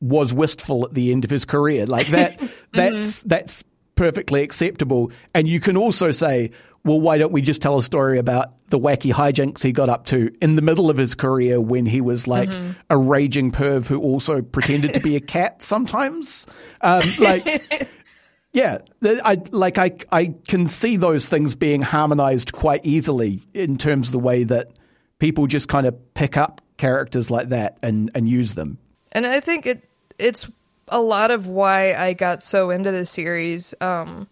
was 0.00 0.32
wistful 0.32 0.84
at 0.84 0.94
the 0.94 1.12
end 1.12 1.24
of 1.24 1.30
his 1.30 1.44
career? 1.44 1.86
Like 1.86 2.08
that, 2.08 2.38
that's 2.72 3.20
mm-hmm. 3.20 3.28
that's 3.28 3.64
perfectly 3.94 4.42
acceptable. 4.42 5.10
And 5.34 5.48
you 5.48 5.60
can 5.60 5.76
also 5.76 6.10
say, 6.10 6.50
well, 6.84 7.00
why 7.00 7.18
don't 7.18 7.32
we 7.32 7.42
just 7.42 7.60
tell 7.60 7.76
a 7.76 7.82
story 7.82 8.18
about 8.18 8.56
the 8.68 8.78
wacky 8.78 9.12
hijinks 9.12 9.62
he 9.62 9.72
got 9.72 9.88
up 9.88 10.06
to 10.06 10.34
in 10.40 10.54
the 10.54 10.62
middle 10.62 10.90
of 10.90 10.96
his 10.96 11.14
career 11.14 11.60
when 11.60 11.84
he 11.84 12.00
was 12.00 12.26
like 12.26 12.48
mm-hmm. 12.48 12.72
a 12.90 12.96
raging 12.96 13.50
perv 13.50 13.86
who 13.86 14.00
also 14.00 14.40
pretended 14.40 14.94
to 14.94 15.00
be 15.00 15.16
a 15.16 15.20
cat 15.20 15.62
sometimes? 15.62 16.46
Um, 16.80 17.02
like, 17.18 17.88
yeah, 18.52 18.78
I 19.02 19.42
like 19.50 19.78
I 19.78 19.92
I 20.12 20.34
can 20.46 20.68
see 20.68 20.96
those 20.96 21.26
things 21.26 21.54
being 21.54 21.82
harmonized 21.82 22.52
quite 22.52 22.84
easily 22.84 23.42
in 23.52 23.76
terms 23.76 24.08
of 24.08 24.12
the 24.12 24.18
way 24.18 24.44
that 24.44 24.78
people 25.18 25.46
just 25.46 25.68
kind 25.68 25.86
of 25.86 26.14
pick 26.14 26.36
up 26.36 26.60
characters 26.76 27.30
like 27.30 27.48
that 27.50 27.78
and 27.82 28.10
and 28.14 28.28
use 28.28 28.54
them. 28.54 28.78
And 29.12 29.26
I 29.26 29.40
think 29.40 29.66
it 29.66 29.88
it's 30.18 30.50
a 30.88 31.00
lot 31.00 31.30
of 31.30 31.46
why 31.46 31.94
I 31.94 32.12
got 32.14 32.42
so 32.42 32.70
into 32.70 32.90
the 32.90 33.04
series. 33.04 33.74
Um, 33.80 34.28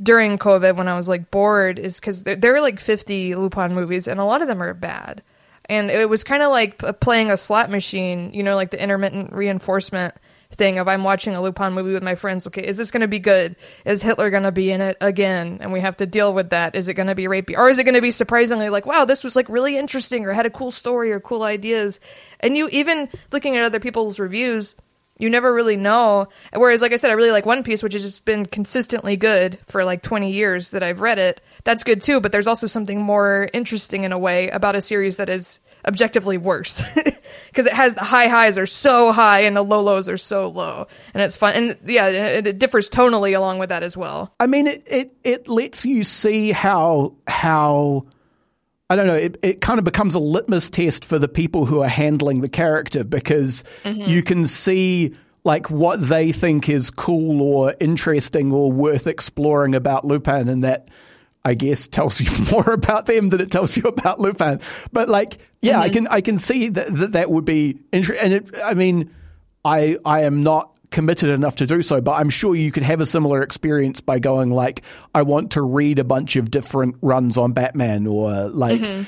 during 0.00 0.38
COVID 0.38 0.76
when 0.76 0.88
I 0.88 0.96
was 0.96 1.08
like 1.08 1.30
bored 1.30 1.78
is 1.78 1.98
because 1.98 2.22
there, 2.22 2.36
there, 2.36 2.52
were 2.52 2.60
like 2.60 2.78
50 2.78 3.34
Lupin 3.34 3.74
movies 3.74 4.06
and 4.06 4.20
a 4.20 4.24
lot 4.24 4.42
of 4.42 4.48
them 4.48 4.62
are 4.62 4.74
bad. 4.74 5.22
And 5.64 5.90
it 5.90 6.08
was 6.08 6.24
kind 6.24 6.42
of 6.42 6.50
like 6.50 6.78
playing 7.00 7.30
a 7.30 7.36
slot 7.36 7.68
machine, 7.68 8.32
you 8.32 8.42
know, 8.42 8.54
like 8.54 8.70
the 8.70 8.80
intermittent 8.82 9.32
reinforcement 9.32 10.14
thing 10.52 10.78
of 10.78 10.88
I'm 10.88 11.04
watching 11.04 11.34
a 11.34 11.42
Lupin 11.42 11.72
movie 11.72 11.92
with 11.92 12.02
my 12.02 12.14
friends. 12.14 12.46
Okay, 12.46 12.66
is 12.66 12.76
this 12.76 12.90
going 12.90 13.02
to 13.02 13.08
be 13.08 13.18
good? 13.18 13.56
Is 13.84 14.02
Hitler 14.02 14.30
going 14.30 14.42
to 14.44 14.52
be 14.52 14.70
in 14.70 14.80
it 14.80 14.96
again? 15.00 15.58
And 15.60 15.72
we 15.72 15.80
have 15.80 15.96
to 15.98 16.06
deal 16.06 16.32
with 16.32 16.50
that. 16.50 16.74
Is 16.74 16.88
it 16.88 16.94
going 16.94 17.08
to 17.08 17.14
be 17.14 17.24
rapey? 17.24 17.56
Or 17.56 17.68
is 17.68 17.78
it 17.78 17.84
going 17.84 17.94
to 17.94 18.00
be 18.00 18.10
surprisingly 18.10 18.68
like, 18.68 18.86
wow, 18.86 19.04
this 19.04 19.24
was 19.24 19.36
like 19.36 19.48
really 19.48 19.76
interesting 19.76 20.24
or 20.24 20.32
had 20.32 20.46
a 20.46 20.50
cool 20.50 20.70
story 20.70 21.12
or 21.12 21.20
cool 21.20 21.42
ideas? 21.42 22.00
And 22.40 22.56
you 22.56 22.68
even 22.70 23.08
looking 23.30 23.56
at 23.56 23.64
other 23.64 23.80
people's 23.80 24.18
reviews, 24.18 24.74
you 25.18 25.28
never 25.28 25.52
really 25.52 25.76
know. 25.76 26.28
Whereas, 26.54 26.80
like 26.80 26.92
I 26.92 26.96
said, 26.96 27.10
I 27.10 27.14
really 27.14 27.32
like 27.32 27.44
One 27.44 27.62
Piece, 27.62 27.82
which 27.82 27.92
has 27.92 28.02
just 28.02 28.24
been 28.24 28.46
consistently 28.46 29.16
good 29.16 29.58
for 29.66 29.84
like 29.84 30.02
20 30.02 30.30
years 30.30 30.70
that 30.70 30.82
I've 30.82 31.00
read 31.00 31.18
it. 31.18 31.40
That's 31.64 31.84
good 31.84 32.00
too, 32.00 32.20
but 32.20 32.32
there's 32.32 32.46
also 32.46 32.66
something 32.66 33.02
more 33.02 33.48
interesting 33.52 34.04
in 34.04 34.12
a 34.12 34.18
way 34.18 34.48
about 34.48 34.76
a 34.76 34.80
series 34.80 35.16
that 35.18 35.28
is 35.28 35.58
objectively 35.88 36.38
worse. 36.38 36.82
Because 37.48 37.66
it 37.66 37.72
has 37.72 37.94
the 37.94 38.04
high 38.04 38.28
highs 38.28 38.56
are 38.56 38.66
so 38.66 39.10
high 39.10 39.40
and 39.40 39.56
the 39.56 39.62
low 39.62 39.80
lows 39.80 40.08
are 40.08 40.16
so 40.16 40.48
low. 40.48 40.86
And 41.12 41.22
it's 41.22 41.36
fun. 41.36 41.54
And 41.54 41.76
yeah, 41.86 42.06
it, 42.06 42.46
it 42.46 42.58
differs 42.58 42.88
tonally 42.88 43.36
along 43.36 43.58
with 43.58 43.70
that 43.70 43.82
as 43.82 43.96
well. 43.96 44.32
I 44.38 44.46
mean, 44.46 44.66
it, 44.66 44.82
it, 44.86 45.16
it 45.24 45.48
lets 45.48 45.84
you 45.84 46.04
see 46.04 46.52
how, 46.52 47.14
how, 47.26 48.06
I 48.90 48.96
don't 48.96 49.06
know, 49.06 49.14
it, 49.14 49.38
it 49.42 49.60
kind 49.60 49.78
of 49.78 49.84
becomes 49.84 50.14
a 50.14 50.20
litmus 50.20 50.70
test 50.70 51.04
for 51.04 51.18
the 51.18 51.26
people 51.26 51.66
who 51.66 51.82
are 51.82 51.88
handling 51.88 52.42
the 52.42 52.48
character 52.48 53.02
because 53.02 53.64
mm-hmm. 53.82 54.02
you 54.02 54.22
can 54.22 54.46
see 54.46 55.16
like 55.44 55.70
what 55.70 56.06
they 56.06 56.30
think 56.32 56.68
is 56.68 56.90
cool 56.90 57.42
or 57.42 57.74
interesting 57.80 58.52
or 58.52 58.70
worth 58.70 59.06
exploring 59.06 59.74
about 59.74 60.04
Lupin 60.04 60.48
and 60.48 60.62
that 60.62 60.88
I 61.48 61.54
guess 61.54 61.88
tells 61.88 62.20
you 62.20 62.30
more 62.52 62.72
about 62.72 63.06
them 63.06 63.30
than 63.30 63.40
it 63.40 63.50
tells 63.50 63.76
you 63.76 63.84
about 63.84 64.20
Lupin. 64.20 64.60
But 64.92 65.08
like, 65.08 65.38
yeah, 65.62 65.74
mm-hmm. 65.74 65.82
I 65.82 65.88
can 65.88 66.06
I 66.08 66.20
can 66.20 66.38
see 66.38 66.68
that 66.68 66.94
that, 66.94 67.12
that 67.12 67.30
would 67.30 67.44
be 67.44 67.78
interesting. 67.92 68.24
And 68.24 68.34
it, 68.34 68.54
I 68.62 68.74
mean, 68.74 69.14
I 69.64 69.96
I 70.04 70.22
am 70.22 70.42
not 70.42 70.74
committed 70.90 71.30
enough 71.30 71.56
to 71.56 71.66
do 71.66 71.82
so, 71.82 72.00
but 72.00 72.12
I'm 72.12 72.30
sure 72.30 72.54
you 72.54 72.72
could 72.72 72.82
have 72.82 73.00
a 73.00 73.06
similar 73.06 73.42
experience 73.42 74.00
by 74.00 74.18
going 74.18 74.50
like, 74.50 74.82
I 75.14 75.22
want 75.22 75.52
to 75.52 75.62
read 75.62 75.98
a 75.98 76.04
bunch 76.04 76.36
of 76.36 76.50
different 76.50 76.96
runs 77.02 77.36
on 77.36 77.52
Batman 77.52 78.06
or 78.06 78.48
like 78.48 78.80
mm-hmm. 78.80 79.02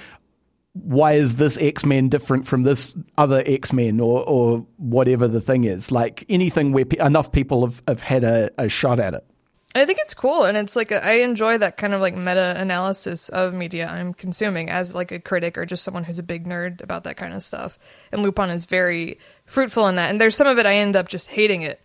why 0.75 1.13
is 1.13 1.37
this 1.37 1.57
X 1.59 1.85
Men 1.85 2.09
different 2.09 2.47
from 2.47 2.63
this 2.63 2.97
other 3.17 3.43
X 3.47 3.73
Men 3.73 4.01
or 4.01 4.27
or 4.27 4.67
whatever 4.77 5.29
the 5.29 5.41
thing 5.41 5.65
is. 5.65 5.91
Like 5.91 6.25
anything 6.29 6.73
where 6.73 6.85
enough 7.01 7.33
people 7.33 7.67
have, 7.67 7.83
have 7.87 8.01
had 8.01 8.25
a, 8.25 8.51
a 8.59 8.69
shot 8.69 9.01
at 9.01 9.15
it. 9.15 9.25
I 9.73 9.87
think 9.87 10.01
it's 10.01 10.15
cool, 10.15 10.45
and 10.45 10.57
it's 10.57 10.75
like 10.75 10.91
I 10.91 11.21
enjoy 11.21 11.59
that 11.59 11.77
kind 11.77 11.95
of 11.95 12.01
like 12.01 12.17
meta 12.17 12.55
analysis 12.57 13.29
of 13.29 13.55
media 13.55 13.87
I'm 13.87 14.15
consuming 14.15 14.69
as 14.69 14.97
like 14.97 15.13
a 15.13 15.21
critic 15.21 15.57
or 15.57 15.65
just 15.65 15.85
someone 15.85 16.05
who's 16.05 16.19
a 16.19 16.25
big 16.25 16.45
nerd 16.45 16.83
about 16.83 17.05
that 17.05 17.17
kind 17.17 17.35
of 17.35 17.43
stuff. 17.43 17.79
And 18.11 18.23
Lupin 18.23 18.51
is 18.51 18.67
very 18.67 19.19
fruitful 19.47 19.87
in 19.87 19.95
that. 19.95 20.11
And 20.11 20.21
there's 20.21 20.35
some 20.35 20.49
of 20.49 20.59
it 20.59 20.67
I 20.67 20.77
end 20.77 20.97
up 20.97 21.07
just 21.07 21.31
hating 21.31 21.63
it. 21.63 21.81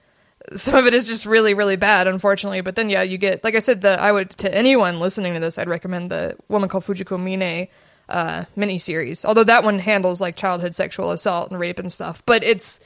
Some 0.55 0.75
of 0.75 0.87
it 0.87 0.95
is 0.95 1.07
just 1.07 1.27
really, 1.27 1.53
really 1.53 1.75
bad, 1.75 2.07
unfortunately. 2.07 2.61
But 2.61 2.75
then, 2.75 2.89
yeah, 2.89 3.03
you 3.03 3.19
get 3.19 3.43
like 3.43 3.53
I 3.53 3.59
said, 3.59 3.81
the 3.81 4.01
I 4.01 4.11
would 4.11 4.31
to 4.31 4.53
anyone 4.53 4.99
listening 4.99 5.35
to 5.35 5.39
this, 5.39 5.59
I'd 5.59 5.69
recommend 5.69 6.09
the 6.09 6.37
woman 6.49 6.69
called 6.69 6.85
Fujiko 6.85 7.19
Mine 7.19 7.67
uh, 8.09 8.45
miniseries. 8.57 9.25
Although 9.25 9.43
that 9.43 9.63
one 9.63 9.77
handles 9.77 10.19
like 10.19 10.35
childhood 10.35 10.73
sexual 10.73 11.11
assault 11.11 11.51
and 11.51 11.59
rape 11.59 11.77
and 11.77 11.91
stuff, 11.91 12.25
but 12.25 12.43
it's 12.43 12.79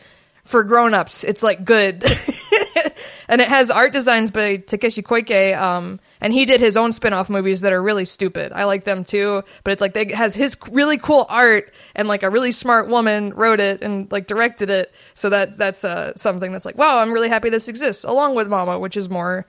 for 0.45 0.63
grown-ups 0.63 1.23
it's 1.25 1.43
like 1.43 1.63
good 1.63 2.03
and 3.28 3.41
it 3.41 3.47
has 3.47 3.70
art 3.72 3.93
designs 3.93 4.32
by 4.32 4.57
takeshi 4.57 5.01
koike 5.01 5.57
um, 5.60 5.99
and 6.22 6.34
he 6.34 6.45
did 6.45 6.60
his 6.60 6.76
own 6.76 6.91
spin-off 6.91 7.30
movies 7.30 7.62
that 7.62 7.74
are 7.74 7.82
really 7.82 8.05
stupid. 8.05 8.51
I 8.53 8.66
like 8.66 8.84
them 8.84 9.03
too 9.03 9.43
but 9.64 9.72
it's 9.72 9.82
like 9.82 9.93
they 9.93 10.12
has 10.14 10.36
his 10.36 10.57
really 10.72 10.97
cool 10.97 11.26
art 11.30 11.74
and 11.95 12.07
like 12.07 12.24
a 12.24 12.30
really 12.30 12.51
smart 12.51 12.88
woman 12.88 13.34
wrote 13.34 13.60
it 13.60 13.84
and 13.84 14.12
like 14.12 14.28
directed 14.28 14.70
it. 14.70 14.93
So 15.14 15.30
that 15.30 15.57
that's 15.57 15.84
uh, 15.84 16.14
something 16.16 16.51
that's 16.51 16.66
like 16.66 16.78
wow 16.78 16.99
i'm 16.99 17.14
really 17.14 17.30
happy 17.30 17.49
this 17.49 17.68
exists 17.68 18.03
along 18.03 18.36
with 18.36 18.47
Mamo 18.47 18.80
which 18.80 18.97
is 18.97 19.10
more 19.10 19.45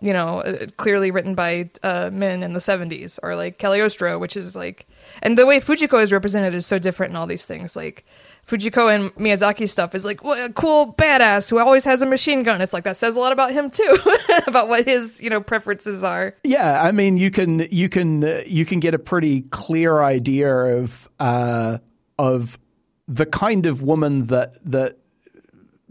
you 0.00 0.12
know 0.12 0.40
uh, 0.40 0.66
clearly 0.76 1.10
written 1.10 1.34
by 1.34 1.70
uh, 1.82 2.10
men 2.12 2.42
in 2.42 2.52
the 2.52 2.58
70s 2.58 3.18
or 3.22 3.36
like 3.36 3.58
cagliostro 3.58 4.18
which 4.18 4.36
is 4.36 4.56
like 4.56 4.86
and 5.22 5.36
the 5.36 5.46
way 5.46 5.60
fujiko 5.60 6.02
is 6.02 6.12
represented 6.12 6.54
is 6.54 6.66
so 6.66 6.78
different 6.78 7.10
in 7.10 7.16
all 7.16 7.26
these 7.26 7.46
things. 7.46 7.76
Like 7.76 8.04
Fujiko 8.50 8.92
and 8.92 9.14
Miyazaki 9.14 9.68
stuff 9.68 9.94
is 9.94 10.04
like 10.04 10.24
well, 10.24 10.44
a 10.44 10.52
cool 10.52 10.92
badass 10.94 11.48
who 11.48 11.58
always 11.58 11.84
has 11.84 12.02
a 12.02 12.06
machine 12.06 12.42
gun. 12.42 12.60
It's 12.60 12.72
like 12.72 12.84
that 12.84 12.96
says 12.96 13.14
a 13.14 13.20
lot 13.20 13.32
about 13.32 13.52
him 13.52 13.70
too, 13.70 13.96
about 14.46 14.68
what 14.68 14.84
his 14.84 15.20
you 15.20 15.30
know 15.30 15.40
preferences 15.40 16.02
are. 16.02 16.34
Yeah, 16.42 16.82
I 16.82 16.90
mean 16.90 17.16
you 17.16 17.30
can 17.30 17.60
you 17.70 17.88
can 17.88 18.24
uh, 18.24 18.40
you 18.46 18.64
can 18.64 18.80
get 18.80 18.92
a 18.92 18.98
pretty 18.98 19.42
clear 19.42 20.02
idea 20.02 20.52
of 20.52 21.08
uh, 21.20 21.78
of 22.18 22.58
the 23.06 23.26
kind 23.26 23.66
of 23.66 23.82
woman 23.82 24.26
that 24.26 24.56
that 24.64 24.98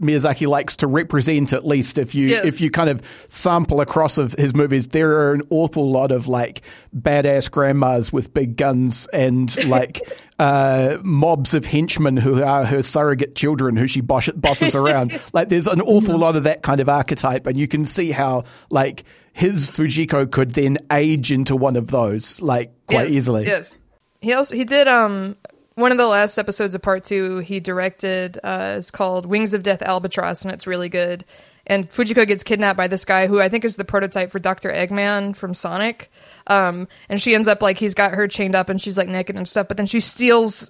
Miyazaki 0.00 0.46
likes 0.46 0.76
to 0.76 0.86
represent 0.86 1.52
at 1.52 1.66
least 1.66 1.98
if 1.98 2.14
you 2.14 2.28
yes. 2.28 2.44
if 2.46 2.60
you 2.60 2.70
kind 2.70 2.88
of 2.88 3.02
sample 3.28 3.80
across 3.80 4.18
of 4.18 4.32
his 4.32 4.54
movies 4.54 4.88
there 4.88 5.12
are 5.12 5.32
an 5.34 5.42
awful 5.50 5.90
lot 5.90 6.10
of 6.10 6.26
like 6.26 6.62
badass 6.96 7.50
grandmas 7.50 8.12
with 8.12 8.32
big 8.32 8.56
guns 8.56 9.06
and 9.12 9.62
like 9.68 10.00
uh, 10.38 10.96
mobs 11.04 11.52
of 11.52 11.66
henchmen 11.66 12.16
who 12.16 12.42
are 12.42 12.64
her 12.64 12.82
surrogate 12.82 13.34
children 13.34 13.76
who 13.76 13.86
she 13.86 14.00
boss- 14.00 14.30
bosses 14.30 14.74
around 14.74 15.20
like 15.34 15.50
there's 15.50 15.66
an 15.66 15.82
awful 15.82 16.16
lot 16.16 16.34
of 16.34 16.44
that 16.44 16.62
kind 16.62 16.80
of 16.80 16.88
archetype 16.88 17.46
and 17.46 17.58
you 17.58 17.68
can 17.68 17.84
see 17.84 18.10
how 18.10 18.42
like 18.70 19.04
his 19.34 19.70
Fujiko 19.70 20.30
could 20.30 20.52
then 20.52 20.78
age 20.90 21.30
into 21.30 21.54
one 21.54 21.76
of 21.76 21.90
those 21.90 22.40
like 22.40 22.72
quite 22.86 23.08
yes. 23.08 23.16
easily 23.16 23.44
yes 23.44 23.76
he 24.22 24.32
also 24.32 24.56
he 24.56 24.64
did 24.64 24.88
um 24.88 25.36
one 25.80 25.92
of 25.92 25.98
the 25.98 26.06
last 26.06 26.38
episodes 26.38 26.74
of 26.74 26.82
part 26.82 27.04
two 27.04 27.38
he 27.38 27.58
directed 27.58 28.38
uh, 28.44 28.76
is 28.78 28.90
called 28.90 29.26
Wings 29.26 29.54
of 29.54 29.62
Death 29.62 29.82
Albatross, 29.82 30.42
and 30.42 30.52
it's 30.52 30.66
really 30.66 30.88
good. 30.88 31.24
And 31.66 31.90
Fujiko 31.90 32.26
gets 32.26 32.42
kidnapped 32.42 32.76
by 32.76 32.88
this 32.88 33.04
guy 33.04 33.26
who 33.26 33.40
I 33.40 33.48
think 33.48 33.64
is 33.64 33.76
the 33.76 33.84
prototype 33.84 34.30
for 34.30 34.38
Dr. 34.38 34.70
Eggman 34.70 35.36
from 35.36 35.54
Sonic. 35.54 36.10
Um, 36.50 36.88
and 37.08 37.22
she 37.22 37.36
ends 37.36 37.46
up 37.46 37.62
like 37.62 37.78
he's 37.78 37.94
got 37.94 38.12
her 38.12 38.26
chained 38.26 38.56
up 38.56 38.68
and 38.68 38.82
she's 38.82 38.98
like 38.98 39.06
naked 39.06 39.36
and 39.36 39.46
stuff, 39.46 39.68
but 39.68 39.76
then 39.76 39.86
she 39.86 40.00
steals 40.00 40.68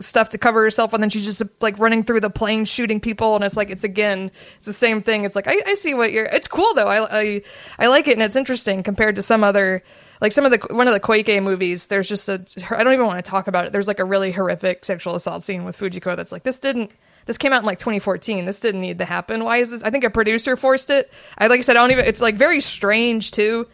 stuff 0.00 0.30
to 0.30 0.38
cover 0.38 0.60
herself 0.64 0.92
and 0.92 1.00
then 1.00 1.08
she's 1.08 1.24
just 1.24 1.40
like 1.60 1.78
running 1.78 2.02
through 2.02 2.18
the 2.18 2.30
plane 2.30 2.64
shooting 2.64 2.98
people. 2.98 3.36
And 3.36 3.44
it's 3.44 3.56
like, 3.56 3.70
it's 3.70 3.84
again, 3.84 4.32
it's 4.56 4.66
the 4.66 4.72
same 4.72 5.02
thing. 5.02 5.22
It's 5.22 5.36
like, 5.36 5.46
I, 5.46 5.62
I 5.64 5.74
see 5.74 5.94
what 5.94 6.10
you're, 6.12 6.24
it's 6.24 6.48
cool 6.48 6.74
though. 6.74 6.88
I, 6.88 7.20
I, 7.20 7.42
I 7.78 7.86
like 7.86 8.08
it 8.08 8.14
and 8.14 8.22
it's 8.22 8.34
interesting 8.34 8.82
compared 8.82 9.14
to 9.14 9.22
some 9.22 9.44
other 9.44 9.84
like 10.20 10.32
some 10.32 10.44
of 10.44 10.50
the 10.50 10.74
one 10.74 10.88
of 10.88 10.94
the 10.94 11.00
Koike 11.00 11.42
movies, 11.42 11.88
there's 11.88 12.08
just 12.08 12.28
a 12.28 12.44
I 12.70 12.82
don't 12.82 12.92
even 12.94 13.06
want 13.06 13.24
to 13.24 13.30
talk 13.30 13.46
about 13.46 13.66
it. 13.66 13.72
There's 13.72 13.86
like 13.86 14.00
a 14.00 14.04
really 14.04 14.32
horrific 14.32 14.84
sexual 14.84 15.14
assault 15.14 15.44
scene 15.44 15.64
with 15.64 15.76
Fujiko 15.76 16.16
that's 16.16 16.32
like 16.32 16.44
this 16.44 16.58
didn't 16.58 16.90
this 17.26 17.38
came 17.38 17.52
out 17.52 17.60
in 17.60 17.66
like 17.66 17.78
2014. 17.78 18.44
This 18.44 18.60
didn't 18.60 18.80
need 18.80 18.98
to 18.98 19.04
happen. 19.04 19.44
Why 19.44 19.58
is 19.58 19.70
this? 19.70 19.82
I 19.82 19.90
think 19.90 20.04
a 20.04 20.10
producer 20.10 20.56
forced 20.56 20.90
it. 20.90 21.12
I 21.38 21.46
like 21.48 21.58
I 21.58 21.62
said, 21.62 21.76
I 21.76 21.80
don't 21.80 21.90
even. 21.90 22.04
It's 22.04 22.20
like 22.20 22.34
very 22.34 22.60
strange 22.60 23.30
too. 23.30 23.66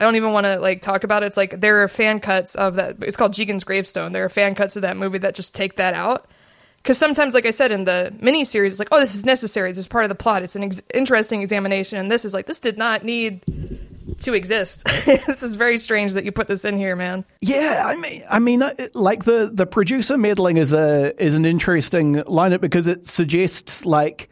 I 0.00 0.04
don't 0.04 0.16
even 0.16 0.32
want 0.32 0.44
to 0.46 0.58
like 0.58 0.80
talk 0.80 1.04
about 1.04 1.22
it. 1.22 1.26
It's 1.26 1.36
like 1.36 1.60
there 1.60 1.82
are 1.82 1.88
fan 1.88 2.20
cuts 2.20 2.54
of 2.54 2.76
that. 2.76 2.96
It's 3.02 3.16
called 3.16 3.32
Jigen's 3.32 3.64
Gravestone. 3.64 4.12
There 4.12 4.24
are 4.24 4.28
fan 4.28 4.54
cuts 4.54 4.76
of 4.76 4.82
that 4.82 4.96
movie 4.96 5.18
that 5.18 5.34
just 5.34 5.54
take 5.54 5.76
that 5.76 5.94
out. 5.94 6.26
Because 6.76 6.96
sometimes, 6.96 7.34
like 7.34 7.44
I 7.44 7.50
said 7.50 7.72
in 7.72 7.84
the 7.84 8.14
mini 8.20 8.44
series, 8.44 8.72
it's 8.72 8.78
like, 8.78 8.88
oh, 8.92 9.00
this 9.00 9.14
is 9.14 9.26
necessary. 9.26 9.70
This 9.70 9.78
is 9.78 9.88
part 9.88 10.04
of 10.04 10.08
the 10.08 10.14
plot. 10.14 10.42
It's 10.42 10.56
an 10.56 10.62
ex- 10.62 10.82
interesting 10.94 11.42
examination. 11.42 11.98
And 11.98 12.10
this 12.10 12.24
is 12.24 12.32
like, 12.32 12.46
this 12.46 12.60
did 12.60 12.78
not 12.78 13.04
need 13.04 13.42
to 14.20 14.32
exist. 14.32 14.84
this 15.06 15.42
is 15.42 15.56
very 15.56 15.78
strange 15.78 16.14
that 16.14 16.24
you 16.24 16.32
put 16.32 16.48
this 16.48 16.64
in 16.64 16.78
here, 16.78 16.96
man. 16.96 17.24
Yeah, 17.40 17.82
I 17.84 18.00
mean, 18.00 18.22
I 18.30 18.38
mean, 18.38 18.62
uh, 18.62 18.72
like 18.94 19.24
the 19.24 19.50
the 19.52 19.66
producer 19.66 20.16
meddling 20.16 20.56
is 20.56 20.72
a 20.72 21.20
is 21.22 21.34
an 21.34 21.44
interesting 21.44 22.16
lineup 22.16 22.60
because 22.60 22.86
it 22.86 23.06
suggests 23.06 23.84
like, 23.84 24.30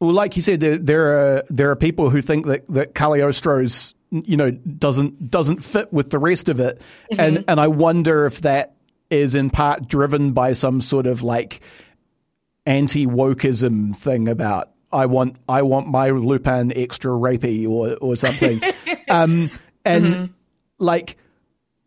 well, 0.00 0.12
like 0.12 0.36
you 0.36 0.42
said, 0.42 0.60
there, 0.60 0.78
there 0.78 1.06
are 1.18 1.44
there 1.50 1.70
are 1.70 1.76
people 1.76 2.08
who 2.08 2.20
think 2.20 2.46
that 2.46 2.66
that 2.68 2.94
Cagliostro's 2.94 3.95
you 4.10 4.36
know 4.36 4.50
doesn't 4.50 5.30
doesn't 5.30 5.62
fit 5.62 5.92
with 5.92 6.10
the 6.10 6.18
rest 6.18 6.48
of 6.48 6.60
it, 6.60 6.80
mm-hmm. 7.10 7.20
and 7.20 7.44
and 7.48 7.60
I 7.60 7.68
wonder 7.68 8.26
if 8.26 8.42
that 8.42 8.74
is 9.10 9.34
in 9.34 9.50
part 9.50 9.88
driven 9.88 10.32
by 10.32 10.52
some 10.52 10.80
sort 10.80 11.06
of 11.06 11.22
like 11.22 11.60
anti 12.64 13.06
wokeism 13.06 13.94
thing 13.94 14.28
about 14.28 14.70
I 14.92 15.06
want 15.06 15.36
I 15.48 15.62
want 15.62 15.88
my 15.88 16.10
Lupin 16.10 16.72
extra 16.76 17.12
rapey 17.12 17.68
or 17.68 17.96
or 18.00 18.16
something. 18.16 18.60
um, 19.08 19.50
and 19.84 20.04
mm-hmm. 20.04 20.24
like 20.78 21.16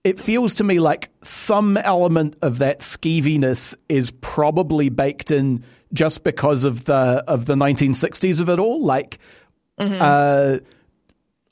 it 0.04 0.20
feels 0.20 0.56
to 0.56 0.64
me 0.64 0.80
like 0.80 1.10
some 1.22 1.78
element 1.78 2.36
of 2.42 2.60
that 2.60 2.80
skeeviness 2.80 3.76
is 3.90 4.12
probably 4.22 4.90
baked 4.90 5.32
in 5.32 5.64
just 5.94 6.24
because 6.24 6.64
of 6.64 6.86
the 6.86 7.24
of 7.28 7.46
the 7.46 7.56
1960s 7.56 8.40
of 8.40 8.50
it 8.50 8.60
all. 8.60 8.82
Like, 8.82 9.20
mm-hmm. 9.80 9.98
uh, 10.00 10.58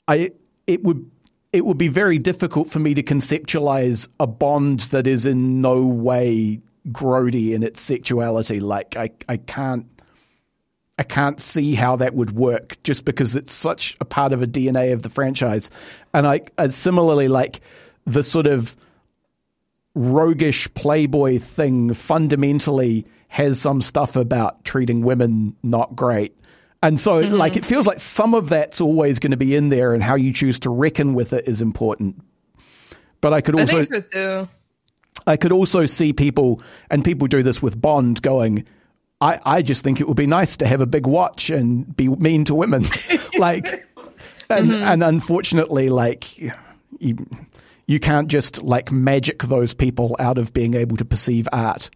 I 0.06 0.30
it 0.68 0.84
would 0.84 1.10
it 1.52 1.64
would 1.64 1.78
be 1.78 1.88
very 1.88 2.18
difficult 2.18 2.68
for 2.68 2.78
me 2.78 2.94
to 2.94 3.02
conceptualize 3.02 4.06
a 4.20 4.26
bond 4.26 4.80
that 4.80 5.06
is 5.06 5.24
in 5.24 5.60
no 5.62 5.84
way 5.84 6.60
grody 6.88 7.54
in 7.54 7.62
its 7.62 7.80
sexuality. 7.80 8.60
Like, 8.60 8.96
I 8.96 9.10
I 9.28 9.38
can't 9.38 9.86
I 10.98 11.04
can't 11.04 11.40
see 11.40 11.74
how 11.74 11.96
that 11.96 12.14
would 12.14 12.32
work 12.32 12.76
just 12.82 13.04
because 13.04 13.34
it's 13.34 13.52
such 13.52 13.96
a 14.00 14.04
part 14.04 14.32
of 14.32 14.42
a 14.42 14.46
DNA 14.46 14.92
of 14.92 15.02
the 15.02 15.08
franchise. 15.08 15.70
And 16.12 16.26
I, 16.26 16.40
similarly 16.68 17.28
like 17.28 17.60
the 18.04 18.24
sort 18.24 18.48
of 18.48 18.76
roguish 19.94 20.72
playboy 20.74 21.38
thing 21.38 21.94
fundamentally 21.94 23.06
has 23.28 23.60
some 23.60 23.80
stuff 23.80 24.16
about 24.16 24.64
treating 24.64 25.02
women 25.02 25.56
not 25.62 25.94
great. 25.94 26.34
And 26.82 27.00
so 27.00 27.22
mm-hmm. 27.22 27.34
like 27.34 27.56
it 27.56 27.64
feels 27.64 27.86
like 27.86 27.98
some 27.98 28.34
of 28.34 28.48
that's 28.48 28.80
always 28.80 29.18
going 29.18 29.32
to 29.32 29.36
be 29.36 29.56
in 29.56 29.68
there 29.68 29.94
and 29.94 30.02
how 30.02 30.14
you 30.14 30.32
choose 30.32 30.60
to 30.60 30.70
reckon 30.70 31.14
with 31.14 31.32
it 31.32 31.48
is 31.48 31.60
important. 31.60 32.22
But 33.20 33.34
I 33.34 33.40
could 33.40 33.58
also 33.58 33.78
I, 33.78 33.82
so 33.82 34.48
I 35.26 35.36
could 35.36 35.52
also 35.52 35.86
see 35.86 36.12
people 36.12 36.62
and 36.90 37.04
people 37.04 37.26
do 37.26 37.42
this 37.42 37.60
with 37.60 37.80
Bond 37.80 38.22
going 38.22 38.64
I, 39.20 39.40
I 39.44 39.62
just 39.62 39.82
think 39.82 40.00
it 40.00 40.06
would 40.06 40.16
be 40.16 40.26
nice 40.26 40.56
to 40.58 40.66
have 40.66 40.80
a 40.80 40.86
big 40.86 41.06
watch 41.06 41.50
and 41.50 41.96
be 41.96 42.08
mean 42.08 42.44
to 42.44 42.54
women. 42.54 42.84
like, 43.38 43.66
and, 44.48 44.70
mm-hmm. 44.70 44.82
and 44.82 45.02
unfortunately, 45.02 45.90
like, 45.90 46.38
you, 46.38 47.16
you 47.86 47.98
can't 47.98 48.28
just 48.28 48.62
like 48.62 48.92
magic 48.92 49.42
those 49.42 49.74
people 49.74 50.16
out 50.20 50.38
of 50.38 50.52
being 50.52 50.74
able 50.74 50.96
to 50.96 51.04
perceive 51.04 51.48
art. 51.52 51.90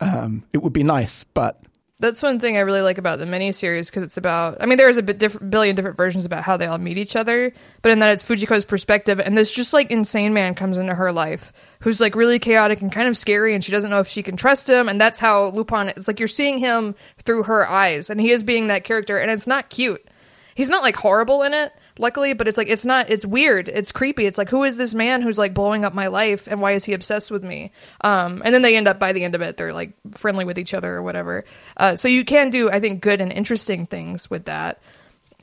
Um, 0.00 0.44
it 0.52 0.58
would 0.58 0.72
be 0.72 0.82
nice, 0.82 1.24
but 1.24 1.62
that's 1.98 2.22
one 2.22 2.38
thing 2.38 2.56
I 2.56 2.60
really 2.60 2.80
like 2.80 2.98
about 2.98 3.18
the 3.18 3.24
miniseries 3.24 3.86
because 3.86 4.02
it's 4.02 4.16
about. 4.16 4.62
I 4.62 4.66
mean, 4.66 4.78
there's 4.78 4.98
a 4.98 5.02
bit 5.02 5.18
different, 5.18 5.50
billion 5.50 5.74
different 5.74 5.96
versions 5.96 6.24
about 6.24 6.44
how 6.44 6.56
they 6.56 6.66
all 6.66 6.78
meet 6.78 6.96
each 6.98 7.16
other, 7.16 7.52
but 7.82 7.92
in 7.92 7.98
that 7.98 8.12
it's 8.12 8.22
Fujiko's 8.22 8.64
perspective, 8.64 9.18
and 9.20 9.36
this 9.36 9.54
just 9.54 9.72
like 9.72 9.90
insane 9.90 10.32
man 10.32 10.54
comes 10.54 10.78
into 10.78 10.94
her 10.94 11.12
life 11.12 11.52
who's 11.80 12.00
like 12.00 12.14
really 12.14 12.38
chaotic 12.38 12.80
and 12.80 12.92
kind 12.92 13.08
of 13.08 13.16
scary, 13.18 13.54
and 13.54 13.64
she 13.64 13.72
doesn't 13.72 13.90
know 13.90 14.00
if 14.00 14.08
she 14.08 14.22
can 14.22 14.36
trust 14.36 14.68
him, 14.68 14.88
and 14.88 15.00
that's 15.00 15.18
how 15.18 15.48
Lupin. 15.48 15.88
It's 15.88 16.08
like 16.08 16.18
you're 16.18 16.28
seeing 16.28 16.58
him 16.58 16.94
through 17.24 17.44
her 17.44 17.68
eyes, 17.68 18.10
and 18.10 18.20
he 18.20 18.30
is 18.30 18.44
being 18.44 18.68
that 18.68 18.84
character, 18.84 19.18
and 19.18 19.30
it's 19.30 19.46
not 19.46 19.68
cute. 19.68 20.06
He's 20.54 20.70
not 20.70 20.82
like 20.82 20.96
horrible 20.96 21.42
in 21.42 21.54
it, 21.54 21.72
luckily 21.98 22.32
but 22.32 22.48
it's 22.48 22.58
like 22.58 22.68
it's 22.68 22.84
not 22.84 23.10
it's 23.10 23.26
weird. 23.26 23.68
It's 23.68 23.92
creepy. 23.92 24.26
It's 24.26 24.38
like 24.38 24.48
who 24.48 24.64
is 24.64 24.76
this 24.76 24.94
man 24.94 25.22
who's 25.22 25.38
like 25.38 25.54
blowing 25.54 25.84
up 25.84 25.94
my 25.94 26.08
life 26.08 26.46
and 26.46 26.60
why 26.60 26.72
is 26.72 26.84
he 26.84 26.92
obsessed 26.92 27.30
with 27.30 27.44
me? 27.44 27.72
Um 28.02 28.42
and 28.44 28.54
then 28.54 28.62
they 28.62 28.76
end 28.76 28.88
up 28.88 28.98
by 28.98 29.12
the 29.12 29.24
end 29.24 29.34
of 29.34 29.42
it 29.42 29.56
they're 29.56 29.72
like 29.72 29.92
friendly 30.12 30.44
with 30.44 30.58
each 30.58 30.74
other 30.74 30.94
or 30.94 31.02
whatever. 31.02 31.44
Uh 31.76 31.96
so 31.96 32.08
you 32.08 32.24
can 32.24 32.50
do 32.50 32.70
i 32.70 32.80
think 32.80 33.00
good 33.00 33.20
and 33.20 33.32
interesting 33.32 33.86
things 33.86 34.30
with 34.30 34.44
that. 34.46 34.80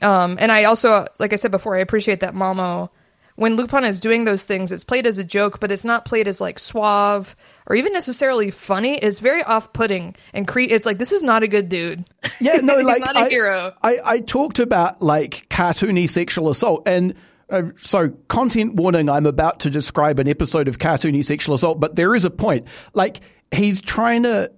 Um 0.02 0.36
and 0.40 0.52
i 0.52 0.64
also 0.64 1.06
like 1.18 1.32
i 1.32 1.36
said 1.36 1.50
before 1.50 1.76
i 1.76 1.80
appreciate 1.80 2.20
that 2.20 2.34
mamo 2.34 2.90
when 3.36 3.54
Lupin 3.56 3.84
is 3.84 4.00
doing 4.00 4.24
those 4.24 4.44
things, 4.44 4.72
it's 4.72 4.82
played 4.82 5.06
as 5.06 5.18
a 5.18 5.24
joke, 5.24 5.60
but 5.60 5.70
it's 5.70 5.84
not 5.84 6.06
played 6.06 6.26
as 6.26 6.40
like 6.40 6.58
suave 6.58 7.36
or 7.66 7.76
even 7.76 7.92
necessarily 7.92 8.50
funny. 8.50 8.96
It's 8.96 9.18
very 9.18 9.42
off-putting 9.42 10.14
and 10.32 10.46
cre- 10.46 10.60
it's 10.60 10.86
like 10.86 10.98
this 10.98 11.12
is 11.12 11.22
not 11.22 11.42
a 11.42 11.48
good 11.48 11.68
dude. 11.68 12.04
Yeah, 12.40 12.56
no, 12.62 12.76
like 12.80 13.00
not 13.00 13.16
a 13.16 13.28
hero. 13.28 13.74
I, 13.82 13.98
I 14.04 14.20
talked 14.20 14.58
about 14.58 15.02
like 15.02 15.48
cartoony 15.48 16.08
sexual 16.08 16.50
assault 16.50 16.86
and. 16.86 17.14
Uh, 17.48 17.70
so, 17.76 18.08
content 18.26 18.74
warning, 18.74 19.08
I'm 19.08 19.24
about 19.24 19.60
to 19.60 19.70
describe 19.70 20.18
an 20.18 20.26
episode 20.26 20.66
of 20.66 20.78
cartoony 20.78 21.24
sexual 21.24 21.54
assault, 21.54 21.78
but 21.78 21.94
there 21.94 22.12
is 22.16 22.24
a 22.24 22.30
point. 22.30 22.66
Like, 22.92 23.20
he's 23.52 23.80
trying 23.80 24.24
to 24.24 24.50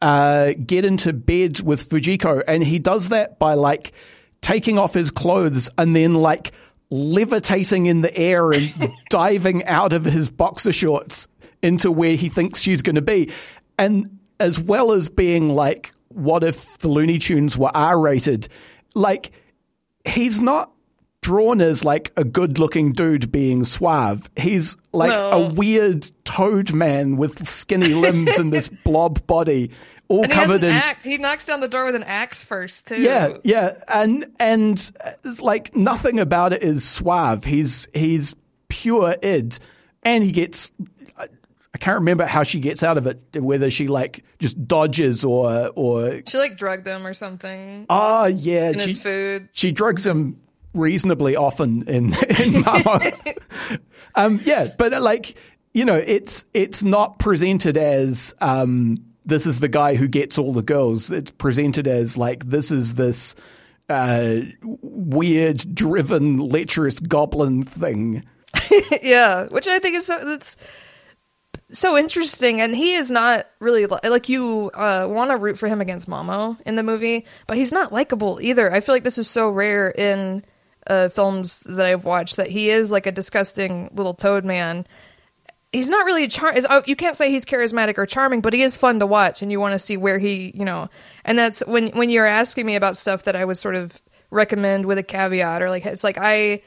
uh, 0.00 0.52
get 0.64 0.84
into 0.84 1.12
bed 1.12 1.60
with 1.60 1.88
Fujiko, 1.88 2.42
and 2.46 2.62
he 2.62 2.78
does 2.78 3.08
that 3.08 3.40
by 3.40 3.54
like 3.54 3.90
taking 4.40 4.78
off 4.78 4.94
his 4.94 5.10
clothes 5.10 5.68
and 5.76 5.94
then 5.94 6.14
like 6.14 6.52
levitating 6.90 7.86
in 7.86 8.02
the 8.02 8.16
air 8.16 8.50
and 8.50 8.72
diving 9.10 9.64
out 9.66 9.92
of 9.92 10.04
his 10.04 10.30
boxer 10.30 10.72
shorts 10.72 11.28
into 11.62 11.90
where 11.90 12.16
he 12.16 12.28
thinks 12.28 12.60
she's 12.60 12.82
going 12.82 12.96
to 12.96 13.02
be. 13.02 13.30
And 13.78 14.18
as 14.38 14.58
well 14.58 14.92
as 14.92 15.08
being 15.08 15.54
like, 15.54 15.92
what 16.08 16.42
if 16.42 16.78
the 16.78 16.88
Looney 16.88 17.18
Tunes 17.18 17.56
were 17.56 17.70
R 17.74 17.98
rated? 17.98 18.48
Like, 18.94 19.32
he's 20.04 20.40
not 20.40 20.72
drawn 21.22 21.60
as 21.60 21.84
like 21.84 22.12
a 22.16 22.24
good 22.24 22.58
looking 22.58 22.92
dude 22.92 23.30
being 23.30 23.64
suave. 23.64 24.30
He's 24.36 24.76
like 24.92 25.12
a 25.12 25.52
weird 25.54 26.10
toad 26.24 26.72
man 26.72 27.16
with 27.16 27.48
skinny 27.48 27.94
limbs 27.94 28.38
and 28.38 28.52
this 28.52 28.68
blob 28.84 29.26
body 29.26 29.70
all 30.08 30.26
covered 30.26 30.62
in 30.62 30.72
axe. 30.72 31.04
He 31.04 31.18
knocks 31.18 31.46
down 31.46 31.60
the 31.60 31.68
door 31.68 31.84
with 31.84 31.94
an 31.94 32.04
axe 32.04 32.42
first 32.42 32.86
too. 32.86 33.00
Yeah, 33.00 33.36
yeah, 33.44 33.74
and 33.88 34.26
and 34.38 34.92
it's 35.24 35.40
like 35.40 35.74
nothing 35.76 36.18
about 36.18 36.52
it 36.52 36.62
is 36.62 36.86
suave. 36.86 37.44
He's 37.44 37.86
he's 37.94 38.34
pure 38.68 39.14
id, 39.22 39.58
and 40.02 40.24
he 40.24 40.32
gets. 40.32 40.72
I 41.72 41.78
can't 41.78 42.00
remember 42.00 42.26
how 42.26 42.42
she 42.42 42.58
gets 42.58 42.82
out 42.82 42.98
of 42.98 43.06
it. 43.06 43.22
Whether 43.40 43.70
she 43.70 43.86
like 43.86 44.24
just 44.40 44.66
dodges 44.66 45.24
or 45.24 45.70
or 45.76 46.20
she 46.26 46.36
like 46.36 46.58
drugged 46.58 46.86
him 46.86 47.06
or 47.06 47.14
something. 47.14 47.86
Oh 47.88 48.26
yeah, 48.26 48.72
she, 48.72 48.88
his 48.88 48.98
food. 48.98 49.48
She 49.52 49.70
drugs 49.70 50.04
him 50.04 50.40
reasonably 50.74 51.36
often 51.36 51.82
in 51.88 52.12
in 52.38 52.64
um, 54.14 54.40
yeah, 54.42 54.68
but 54.78 54.92
like 55.00 55.36
you 55.74 55.84
know, 55.84 55.96
it's 55.96 56.44
it's 56.52 56.82
not 56.82 57.18
presented 57.18 57.76
as 57.76 58.34
um, 58.40 58.98
this 59.24 59.46
is 59.46 59.60
the 59.60 59.68
guy 59.68 59.94
who 59.94 60.08
gets 60.08 60.38
all 60.38 60.52
the 60.52 60.62
girls. 60.62 61.10
It's 61.10 61.30
presented 61.30 61.86
as 61.86 62.16
like 62.16 62.44
this 62.46 62.70
is 62.70 62.94
this 62.94 63.34
uh, 63.88 64.40
weird, 64.62 65.74
driven, 65.74 66.38
lecherous 66.38 67.00
goblin 67.00 67.62
thing. 67.62 68.24
yeah, 69.02 69.46
which 69.46 69.68
I 69.68 69.78
think 69.78 69.96
is 69.96 70.06
so 70.06 70.18
that's 70.24 70.56
so 71.72 71.96
interesting. 71.96 72.60
And 72.60 72.74
he 72.74 72.94
is 72.94 73.10
not 73.10 73.46
really 73.60 73.86
like 73.86 74.28
you 74.28 74.70
uh, 74.74 75.06
want 75.08 75.30
to 75.30 75.36
root 75.36 75.58
for 75.58 75.68
him 75.68 75.80
against 75.80 76.08
Mamo 76.08 76.58
in 76.66 76.76
the 76.76 76.82
movie, 76.82 77.26
but 77.46 77.56
he's 77.56 77.72
not 77.72 77.92
likable 77.92 78.40
either. 78.42 78.72
I 78.72 78.80
feel 78.80 78.94
like 78.94 79.04
this 79.04 79.18
is 79.18 79.28
so 79.28 79.48
rare 79.50 79.90
in 79.90 80.44
uh, 80.86 81.08
films 81.08 81.60
that 81.60 81.86
I've 81.86 82.04
watched 82.04 82.36
that 82.36 82.48
he 82.48 82.70
is 82.70 82.90
like 82.90 83.06
a 83.06 83.12
disgusting 83.12 83.90
little 83.92 84.14
toad 84.14 84.44
man 84.44 84.86
he's 85.72 85.88
not 85.88 86.04
really 86.06 86.28
char. 86.28 86.54
Oh, 86.68 86.82
you 86.86 86.96
can't 86.96 87.16
say 87.16 87.30
he's 87.30 87.44
charismatic 87.44 87.98
or 87.98 88.06
charming, 88.06 88.40
but 88.40 88.52
he 88.52 88.62
is 88.62 88.74
fun 88.74 88.98
to 89.00 89.06
watch, 89.06 89.42
and 89.42 89.50
you 89.50 89.60
want 89.60 89.72
to 89.72 89.78
see 89.78 89.96
where 89.96 90.18
he, 90.18 90.52
you 90.54 90.64
know. 90.64 90.88
And 91.24 91.38
that's 91.38 91.64
when 91.66 91.88
when 91.88 92.10
you're 92.10 92.26
asking 92.26 92.66
me 92.66 92.76
about 92.76 92.96
stuff 92.96 93.24
that 93.24 93.36
I 93.36 93.44
would 93.44 93.58
sort 93.58 93.74
of 93.74 94.00
recommend 94.30 94.86
with 94.86 94.98
a 94.98 95.02
caveat, 95.02 95.62
or 95.62 95.70
like 95.70 95.86
it's 95.86 96.04
like 96.04 96.18
I, 96.20 96.62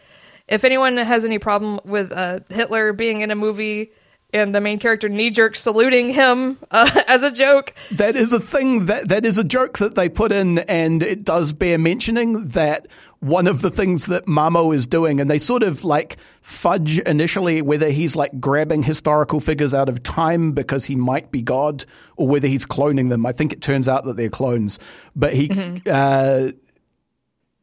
if 0.48 0.64
anyone 0.64 0.98
has 0.98 1.26
any 1.26 1.40
problem 1.40 1.80
with 1.86 2.12
uh, 2.12 2.42
Hitler 2.50 2.94
being 2.94 3.22
in 3.22 3.32
a 3.32 3.36
movie. 3.36 3.92
And 4.36 4.56
the 4.56 4.62
main 4.62 4.80
character 4.80 5.08
knee 5.10 5.30
jerk 5.30 5.56
saluting 5.56 6.12
him 6.12 6.58
uh, 6.72 7.04
as 7.08 7.22
a 7.22 7.32
joke. 7.32 7.76
That 7.92 8.16
is 8.16 8.34
a 8.34 8.40
thing 8.40 8.88
that 8.88 9.10
that 9.10 9.26
is 9.26 9.38
a 9.38 9.44
joke 9.44 9.78
that 9.78 9.94
they 9.94 10.10
put 10.10 10.32
in, 10.32 10.58
and 10.58 11.04
it 11.04 11.24
does 11.24 11.54
bear 11.54 11.78
mentioning 11.78 12.48
that 12.48 12.88
one 13.24 13.48
of 13.48 13.62
the 13.62 13.72
things 13.72 14.08
that 14.08 14.26
Mamo 14.26 14.76
is 14.76 14.88
doing, 14.88 15.22
and 15.22 15.30
they 15.30 15.40
sort 15.40 15.64
of 15.64 15.84
like 15.84 16.18
fudge 16.42 17.00
initially 17.00 17.62
whether 17.62 17.90
he's 17.90 18.16
like 18.16 18.40
grabbing 18.40 18.84
historical 18.84 19.40
figures 19.40 19.74
out 19.74 19.90
of 19.90 20.04
time 20.04 20.52
because 20.52 20.86
he 20.86 20.96
might 20.96 21.32
be 21.32 21.42
God, 21.42 21.86
or 22.18 22.28
whether 22.28 22.48
he's 22.48 22.66
cloning 22.66 23.10
them. 23.10 23.26
I 23.26 23.32
think 23.32 23.54
it 23.54 23.62
turns 23.62 23.88
out 23.88 24.04
that 24.06 24.18
they're 24.18 24.30
clones, 24.30 24.80
but 25.16 25.34
he. 25.34 25.50
Mm-hmm. 25.50 25.90
Uh, 25.90 26.52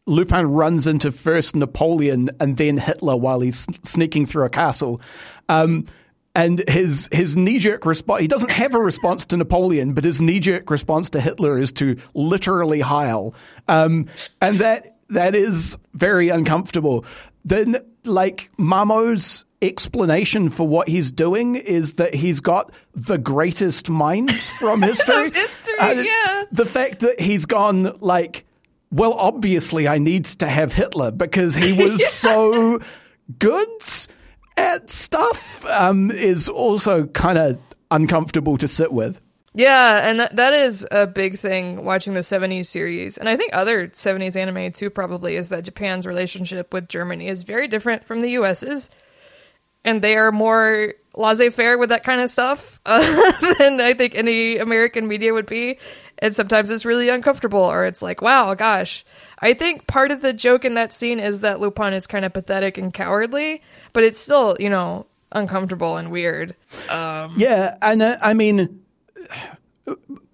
Lupin 0.06 0.46
runs 0.50 0.88
into 0.88 1.12
first 1.12 1.54
Napoleon 1.54 2.30
and 2.40 2.56
then 2.56 2.78
Hitler 2.78 3.16
while 3.16 3.40
he's 3.40 3.66
sneaking 3.84 4.26
through 4.26 4.44
a 4.44 4.48
castle. 4.48 5.00
Um, 5.48 5.86
and 6.34 6.64
his 6.68 7.08
his 7.12 7.36
knee 7.36 7.58
jerk 7.58 7.84
response 7.84 8.20
he 8.20 8.28
doesn't 8.28 8.50
have 8.50 8.74
a 8.74 8.80
response 8.80 9.26
to 9.26 9.36
Napoleon, 9.36 9.94
but 9.94 10.02
his 10.02 10.20
knee 10.20 10.40
jerk 10.40 10.70
response 10.70 11.10
to 11.10 11.20
Hitler 11.20 11.58
is 11.58 11.72
to 11.72 11.96
literally 12.14 12.80
heil. 12.80 13.34
Um, 13.68 14.06
and 14.40 14.58
that 14.60 14.99
that 15.10 15.34
is 15.34 15.78
very 15.94 16.28
uncomfortable. 16.28 17.04
Then, 17.44 17.76
like 18.04 18.50
Mamo's 18.58 19.44
explanation 19.62 20.48
for 20.48 20.66
what 20.66 20.88
he's 20.88 21.12
doing 21.12 21.56
is 21.56 21.94
that 21.94 22.14
he's 22.14 22.40
got 22.40 22.72
the 22.94 23.18
greatest 23.18 23.90
minds 23.90 24.50
from 24.52 24.82
history. 24.82 25.30
history, 25.30 26.06
yeah. 26.06 26.44
The 26.50 26.66
fact 26.66 27.00
that 27.00 27.20
he's 27.20 27.46
gone 27.46 27.96
like, 28.00 28.46
well, 28.90 29.12
obviously 29.14 29.86
I 29.86 29.98
need 29.98 30.24
to 30.24 30.46
have 30.46 30.72
Hitler 30.72 31.10
because 31.10 31.54
he 31.54 31.72
was 31.84 32.06
so 32.06 32.80
good 33.38 33.68
at 34.56 34.90
stuff 34.90 35.64
um, 35.66 36.10
is 36.10 36.48
also 36.48 37.06
kind 37.06 37.38
of 37.38 37.58
uncomfortable 37.90 38.56
to 38.58 38.68
sit 38.68 38.92
with. 38.92 39.20
Yeah, 39.52 40.08
and 40.08 40.20
that, 40.20 40.36
that 40.36 40.52
is 40.52 40.86
a 40.92 41.06
big 41.06 41.36
thing 41.36 41.84
watching 41.84 42.14
the 42.14 42.20
70s 42.20 42.66
series. 42.66 43.18
And 43.18 43.28
I 43.28 43.36
think 43.36 43.54
other 43.54 43.88
70s 43.88 44.36
anime 44.36 44.72
too, 44.72 44.90
probably, 44.90 45.34
is 45.36 45.48
that 45.48 45.64
Japan's 45.64 46.06
relationship 46.06 46.72
with 46.72 46.88
Germany 46.88 47.26
is 47.26 47.42
very 47.42 47.66
different 47.66 48.06
from 48.06 48.20
the 48.20 48.30
US's. 48.30 48.90
And 49.84 50.02
they 50.02 50.16
are 50.16 50.30
more 50.30 50.94
laissez 51.16 51.50
faire 51.50 51.78
with 51.78 51.88
that 51.88 52.04
kind 52.04 52.20
of 52.20 52.30
stuff 52.30 52.80
uh, 52.86 53.00
than 53.58 53.80
I 53.80 53.94
think 53.94 54.14
any 54.14 54.58
American 54.58 55.08
media 55.08 55.32
would 55.32 55.46
be. 55.46 55.78
And 56.18 56.36
sometimes 56.36 56.70
it's 56.70 56.84
really 56.84 57.08
uncomfortable, 57.08 57.62
or 57.62 57.86
it's 57.86 58.02
like, 58.02 58.20
wow, 58.20 58.54
gosh. 58.54 59.04
I 59.40 59.54
think 59.54 59.86
part 59.86 60.12
of 60.12 60.20
the 60.20 60.34
joke 60.34 60.64
in 60.64 60.74
that 60.74 60.92
scene 60.92 61.18
is 61.18 61.40
that 61.40 61.60
Lupin 61.60 61.94
is 61.94 62.06
kind 62.06 62.26
of 62.26 62.34
pathetic 62.34 62.76
and 62.76 62.92
cowardly, 62.92 63.62
but 63.94 64.04
it's 64.04 64.18
still, 64.18 64.54
you 64.60 64.68
know, 64.68 65.06
uncomfortable 65.32 65.96
and 65.96 66.10
weird. 66.10 66.54
Um, 66.90 67.34
yeah, 67.38 67.76
and 67.80 68.02
uh, 68.02 68.16
I 68.22 68.34
mean, 68.34 68.82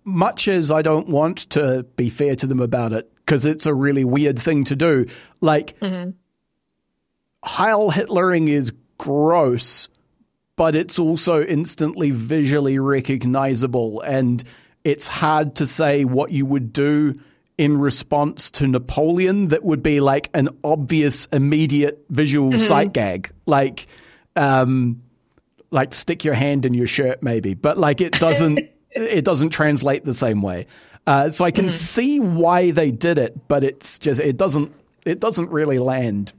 much 0.04 0.48
as 0.48 0.70
I 0.70 0.82
don't 0.82 1.08
want 1.08 1.38
to 1.50 1.84
be 1.96 2.08
fair 2.10 2.36
to 2.36 2.46
them 2.46 2.60
about 2.60 2.92
it, 2.92 3.10
because 3.16 3.44
it's 3.44 3.66
a 3.66 3.74
really 3.74 4.04
weird 4.04 4.38
thing 4.38 4.64
to 4.64 4.76
do, 4.76 5.06
like, 5.40 5.78
mm-hmm. 5.80 6.10
Heil 7.44 7.90
Hitlering 7.90 8.48
is 8.48 8.72
gross, 8.98 9.88
but 10.56 10.74
it's 10.74 10.98
also 10.98 11.42
instantly 11.44 12.10
visually 12.10 12.78
recognizable, 12.78 14.00
and 14.00 14.42
it's 14.84 15.06
hard 15.06 15.56
to 15.56 15.66
say 15.66 16.04
what 16.04 16.30
you 16.30 16.46
would 16.46 16.72
do 16.72 17.14
in 17.58 17.78
response 17.78 18.50
to 18.52 18.66
Napoleon 18.66 19.48
that 19.48 19.64
would 19.64 19.82
be 19.82 20.00
like 20.00 20.28
an 20.34 20.48
obvious, 20.62 21.26
immediate 21.32 22.04
visual 22.10 22.50
mm-hmm. 22.50 22.60
sight 22.60 22.92
gag, 22.92 23.32
like, 23.46 23.86
um, 24.36 25.02
like 25.70 25.94
stick 25.94 26.24
your 26.24 26.34
hand 26.34 26.66
in 26.66 26.74
your 26.74 26.86
shirt, 26.86 27.22
maybe. 27.22 27.54
But 27.54 27.78
like, 27.78 28.00
it 28.00 28.12
doesn't, 28.12 28.60
it 29.02 29.24
doesn't 29.24 29.50
translate 29.50 30.04
the 30.04 30.14
same 30.14 30.42
way. 30.42 30.66
Uh, 31.06 31.30
so 31.30 31.44
I 31.44 31.50
can 31.50 31.66
mm-hmm. 31.66 31.72
see 31.72 32.20
why 32.20 32.72
they 32.72 32.90
did 32.90 33.18
it, 33.18 33.48
but 33.48 33.62
it's 33.62 33.98
just 33.98 34.20
it 34.20 34.36
doesn't 34.36 34.72
it 35.04 35.20
doesn't 35.20 35.50
really 35.50 35.78
land. 35.78 36.32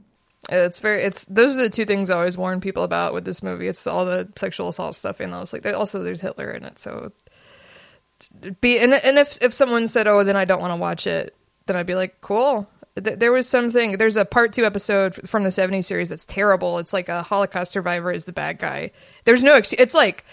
It's 0.50 0.78
very 0.78 1.02
it's 1.02 1.24
those 1.24 1.56
are 1.56 1.62
the 1.62 1.70
two 1.70 1.84
things 1.84 2.10
I 2.10 2.18
always 2.18 2.36
warn 2.36 2.60
people 2.60 2.82
about 2.82 3.14
with 3.14 3.24
this 3.24 3.42
movie. 3.42 3.66
It's 3.66 3.86
all 3.86 4.04
the 4.04 4.28
sexual 4.36 4.68
assault 4.68 4.94
stuff 4.94 5.20
and 5.20 5.32
those 5.32 5.52
like 5.52 5.66
also 5.66 6.02
there's 6.02 6.20
Hitler 6.20 6.50
in 6.50 6.64
it, 6.64 6.78
so 6.78 7.12
be 8.60 8.78
and 8.78 8.94
and 8.94 9.18
if 9.18 9.38
if 9.42 9.54
someone 9.54 9.88
said, 9.88 10.06
"Oh, 10.06 10.24
then 10.24 10.36
I 10.36 10.44
don't 10.44 10.60
want 10.60 10.72
to 10.72 10.80
watch 10.80 11.06
it," 11.06 11.34
then 11.66 11.76
I'd 11.76 11.86
be 11.86 11.94
like, 11.94 12.20
"Cool." 12.20 12.68
There 12.94 13.30
was 13.30 13.48
something. 13.48 13.92
There's 13.92 14.16
a 14.16 14.24
part 14.24 14.52
two 14.52 14.64
episode 14.64 15.14
from 15.28 15.44
the 15.44 15.50
'70s 15.50 15.84
series 15.84 16.08
that's 16.08 16.24
terrible. 16.24 16.78
It's 16.78 16.92
like 16.92 17.08
a 17.08 17.22
Holocaust 17.22 17.70
survivor 17.70 18.10
is 18.10 18.24
the 18.24 18.32
bad 18.32 18.58
guy. 18.58 18.90
There's 19.24 19.42
no. 19.42 19.56
It's 19.56 19.94
like 19.94 20.24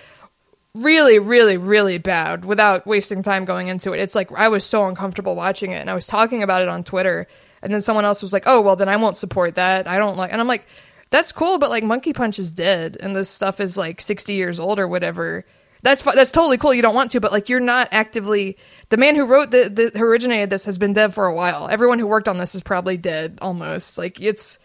really, 0.76 1.20
really, 1.20 1.58
really 1.58 1.98
bad. 1.98 2.46
Without 2.46 2.86
wasting 2.86 3.24
time 3.24 3.46
going 3.46 3.68
into 3.68 3.94
it, 3.94 4.00
it's 4.00 4.16
like 4.16 4.32
I 4.32 4.50
was 4.50 4.64
so 4.64 4.86
uncomfortable 4.86 5.36
watching 5.36 5.72
it, 5.72 5.80
and 5.80 5.90
I 5.90 5.96
was 5.96 6.08
talking 6.08 6.44
about 6.44 6.62
it 6.62 6.68
on 6.68 6.84
Twitter, 6.84 7.28
and 7.62 7.74
then 7.74 7.82
someone 7.82 8.06
else 8.06 8.22
was 8.22 8.34
like, 8.34 8.44
"Oh, 8.46 8.62
well, 8.62 8.76
then 8.76 8.90
I 8.90 8.98
won't 8.98 9.18
support 9.18 9.56
that. 9.56 9.88
I 9.88 9.98
don't 9.98 10.18
like." 10.18 10.32
And 10.32 10.42
I'm 10.42 10.48
like, 10.48 10.66
"That's 11.10 11.32
cool, 11.32 11.58
but 11.58 11.70
like 11.70 11.84
Monkey 11.84 12.14
Punch 12.14 12.38
is 12.38 12.52
dead, 12.52 12.98
and 13.00 13.16
this 13.16 13.30
stuff 13.30 13.60
is 13.60 13.78
like 13.78 14.02
60 14.02 14.34
years 14.34 14.60
old 14.60 14.80
or 14.80 14.88
whatever." 14.88 15.46
that's 15.86 16.02
that's 16.02 16.32
totally 16.32 16.58
cool. 16.58 16.74
You 16.74 16.82
don't 16.82 16.96
want 16.96 17.12
to, 17.12 17.20
but 17.22 17.32
like 17.32 17.48
you're 17.48 17.60
not 17.60 17.90
actively. 17.92 18.58
The 18.90 18.98
man 18.98 19.16
who 19.16 19.26
wrote 19.26 19.52
the, 19.52 19.70
the 19.70 19.98
who 19.98 20.04
originated 20.04 20.50
this 20.50 20.66
has 20.66 20.80
been 20.80 20.94
dead 20.94 21.14
for 21.14 21.28
a 21.28 21.34
while. 21.34 21.70
Everyone 21.70 22.00
who 22.00 22.08
worked 22.08 22.28
on 22.28 22.38
this 22.38 22.56
is 22.56 22.64
probably 22.64 22.98
dead 22.98 23.38
almost. 23.40 23.96
Like 23.96 24.20
it's 24.20 24.58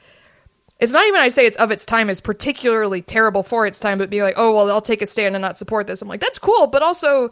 it's 0.80 0.92
not 0.92 1.06
even 1.06 1.20
I'd 1.20 1.34
say 1.34 1.46
it's 1.46 1.56
of 1.58 1.70
its 1.70 1.84
time. 1.84 2.10
It's 2.10 2.20
particularly 2.20 3.02
terrible 3.02 3.42
for 3.42 3.66
its 3.66 3.78
time. 3.78 3.98
But 3.98 4.10
be 4.10 4.22
like, 4.22 4.34
oh 4.36 4.52
well, 4.52 4.70
I'll 4.70 4.82
take 4.82 5.02
a 5.02 5.06
stand 5.06 5.34
and 5.34 5.42
not 5.42 5.58
support 5.58 5.86
this. 5.86 6.02
I'm 6.02 6.08
like, 6.08 6.20
that's 6.20 6.38
cool, 6.38 6.66
but 6.66 6.82
also. 6.82 7.30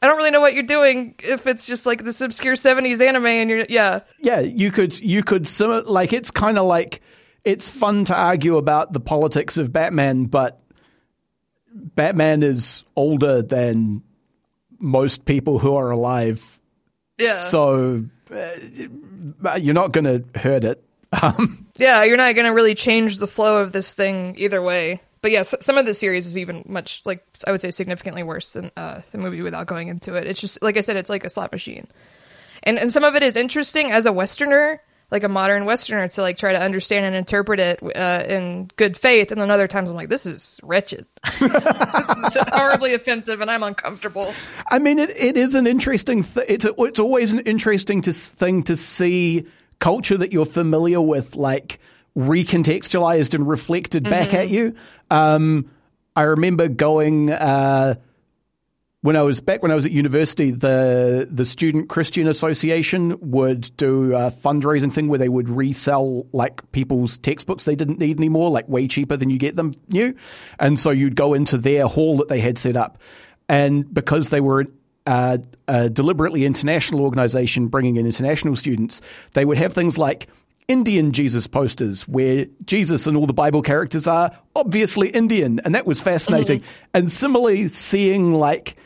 I 0.00 0.06
don't 0.06 0.16
really 0.16 0.30
know 0.30 0.40
what 0.40 0.54
you're 0.54 0.62
doing 0.62 1.14
if 1.18 1.46
it's 1.46 1.66
just 1.66 1.84
like 1.86 2.02
this 2.02 2.22
obscure 2.22 2.54
70s 2.54 3.06
anime 3.06 3.26
and 3.26 3.50
you're 3.50 3.66
yeah. 3.68 4.00
Yeah, 4.18 4.40
you 4.40 4.70
could 4.70 4.98
you 4.98 5.22
could 5.22 5.46
like 5.86 6.12
it's 6.14 6.30
kind 6.30 6.56
of 6.56 6.64
like 6.64 7.02
it's 7.44 7.68
fun 7.68 8.06
to 8.06 8.16
argue 8.16 8.56
about 8.56 8.92
the 8.92 9.00
politics 9.00 9.58
of 9.58 9.70
Batman 9.70 10.24
but 10.24 10.62
Batman 11.72 12.42
is 12.42 12.84
older 12.96 13.42
than 13.42 14.02
most 14.78 15.24
people 15.24 15.58
who 15.58 15.76
are 15.76 15.90
alive. 15.90 16.58
Yeah. 17.18 17.34
So 17.34 18.04
uh, 18.30 19.56
you're 19.60 19.74
not 19.74 19.92
going 19.92 20.04
to 20.04 20.38
hurt 20.38 20.64
it. 20.64 20.82
Um, 21.20 21.66
yeah, 21.76 22.04
you're 22.04 22.16
not 22.16 22.34
going 22.34 22.46
to 22.46 22.54
really 22.54 22.74
change 22.74 23.18
the 23.18 23.26
flow 23.26 23.62
of 23.62 23.72
this 23.72 23.94
thing 23.94 24.34
either 24.38 24.62
way. 24.62 25.00
But 25.20 25.30
yeah, 25.30 25.42
some 25.42 25.78
of 25.78 25.86
the 25.86 25.94
series 25.94 26.26
is 26.26 26.36
even 26.36 26.64
much 26.66 27.02
like 27.04 27.24
I 27.46 27.52
would 27.52 27.60
say 27.60 27.70
significantly 27.70 28.22
worse 28.22 28.54
than 28.54 28.72
uh, 28.76 29.02
the 29.12 29.18
movie 29.18 29.40
without 29.40 29.66
going 29.66 29.88
into 29.88 30.14
it. 30.14 30.26
It's 30.26 30.40
just 30.40 30.60
like 30.62 30.76
I 30.76 30.80
said, 30.80 30.96
it's 30.96 31.10
like 31.10 31.24
a 31.24 31.28
slot 31.28 31.52
machine, 31.52 31.86
and 32.64 32.76
and 32.76 32.92
some 32.92 33.04
of 33.04 33.14
it 33.14 33.22
is 33.22 33.36
interesting 33.36 33.92
as 33.92 34.04
a 34.04 34.12
Westerner 34.12 34.80
like 35.12 35.24
a 35.24 35.28
modern 35.28 35.66
Westerner 35.66 36.08
to 36.08 36.22
like 36.22 36.38
try 36.38 36.52
to 36.52 36.60
understand 36.60 37.04
and 37.04 37.14
interpret 37.14 37.60
it 37.60 37.80
uh, 37.96 38.24
in 38.26 38.70
good 38.76 38.96
faith. 38.96 39.30
And 39.30 39.40
then 39.40 39.50
other 39.50 39.68
times 39.68 39.90
I'm 39.90 39.96
like, 39.96 40.08
this 40.08 40.24
is 40.24 40.58
wretched. 40.62 41.06
this 41.38 41.52
is 41.54 42.36
horribly 42.48 42.94
offensive, 42.94 43.42
and 43.42 43.50
I'm 43.50 43.62
uncomfortable. 43.62 44.32
I 44.70 44.78
mean, 44.78 44.98
it, 44.98 45.10
it 45.10 45.36
is 45.36 45.54
an 45.54 45.66
interesting. 45.66 46.24
Th- 46.24 46.46
it's 46.48 46.64
a, 46.64 46.72
it's 46.78 46.98
always 46.98 47.34
an 47.34 47.40
interesting 47.40 48.00
to, 48.02 48.12
thing 48.12 48.62
to 48.64 48.74
see 48.74 49.46
culture 49.82 50.16
that 50.16 50.32
you're 50.32 50.46
familiar 50.46 51.00
with, 51.00 51.34
like 51.34 51.80
recontextualized 52.16 53.34
and 53.34 53.48
reflected 53.48 54.04
mm-hmm. 54.04 54.10
back 54.10 54.32
at 54.32 54.48
you. 54.48 54.74
Um, 55.10 55.66
I 56.16 56.22
remember 56.22 56.68
going. 56.68 57.30
Uh, 57.30 57.96
when 59.00 59.16
I 59.16 59.22
was 59.22 59.40
back 59.40 59.62
when 59.62 59.72
I 59.72 59.74
was 59.74 59.84
at 59.84 59.90
university, 59.90 60.52
the 60.52 61.26
the 61.28 61.44
Student 61.44 61.88
Christian 61.88 62.28
Association 62.28 63.18
would 63.20 63.76
do 63.76 64.14
a 64.14 64.30
fundraising 64.30 64.92
thing 64.92 65.08
where 65.08 65.18
they 65.18 65.28
would 65.28 65.48
resell 65.48 66.28
like 66.32 66.70
people's 66.70 67.18
textbooks 67.18 67.64
they 67.64 67.74
didn't 67.74 67.98
need 67.98 68.18
anymore, 68.18 68.50
like 68.50 68.68
way 68.68 68.86
cheaper 68.86 69.16
than 69.16 69.28
you 69.28 69.38
get 69.38 69.56
them 69.56 69.74
new. 69.88 70.14
And 70.60 70.78
so 70.78 70.90
you'd 70.90 71.16
go 71.16 71.34
into 71.34 71.58
their 71.58 71.88
hall 71.88 72.18
that 72.18 72.28
they 72.28 72.38
had 72.38 72.58
set 72.58 72.76
up, 72.76 72.98
and 73.48 73.92
because 73.92 74.28
they 74.28 74.40
were 74.40 74.66
uh, 75.06 75.38
a 75.68 75.90
deliberately 75.90 76.44
international 76.44 77.02
organization 77.02 77.68
bringing 77.68 77.96
in 77.96 78.06
international 78.06 78.56
students, 78.56 79.00
they 79.32 79.44
would 79.44 79.58
have 79.58 79.72
things 79.72 79.98
like 79.98 80.28
Indian 80.68 81.12
Jesus 81.12 81.46
posters 81.46 82.06
where 82.06 82.46
Jesus 82.64 83.06
and 83.06 83.16
all 83.16 83.26
the 83.26 83.32
Bible 83.32 83.62
characters 83.62 84.06
are 84.06 84.30
obviously 84.54 85.08
Indian, 85.10 85.60
and 85.60 85.74
that 85.74 85.86
was 85.86 86.00
fascinating. 86.00 86.60
Mm-hmm. 86.60 86.90
And 86.94 87.12
similarly, 87.12 87.68
seeing 87.68 88.32
like 88.32 88.76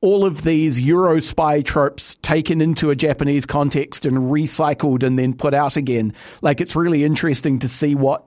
all 0.00 0.24
of 0.24 0.42
these 0.42 0.80
Euro 0.80 1.20
spy 1.20 1.60
tropes 1.60 2.14
taken 2.22 2.60
into 2.60 2.90
a 2.90 2.96
Japanese 2.96 3.44
context 3.44 4.06
and 4.06 4.16
recycled 4.16 5.02
and 5.02 5.18
then 5.18 5.34
put 5.34 5.52
out 5.52 5.76
again. 5.76 6.14
Like 6.40 6.60
it's 6.60 6.74
really 6.74 7.04
interesting 7.04 7.58
to 7.58 7.68
see 7.68 7.94
what 7.94 8.24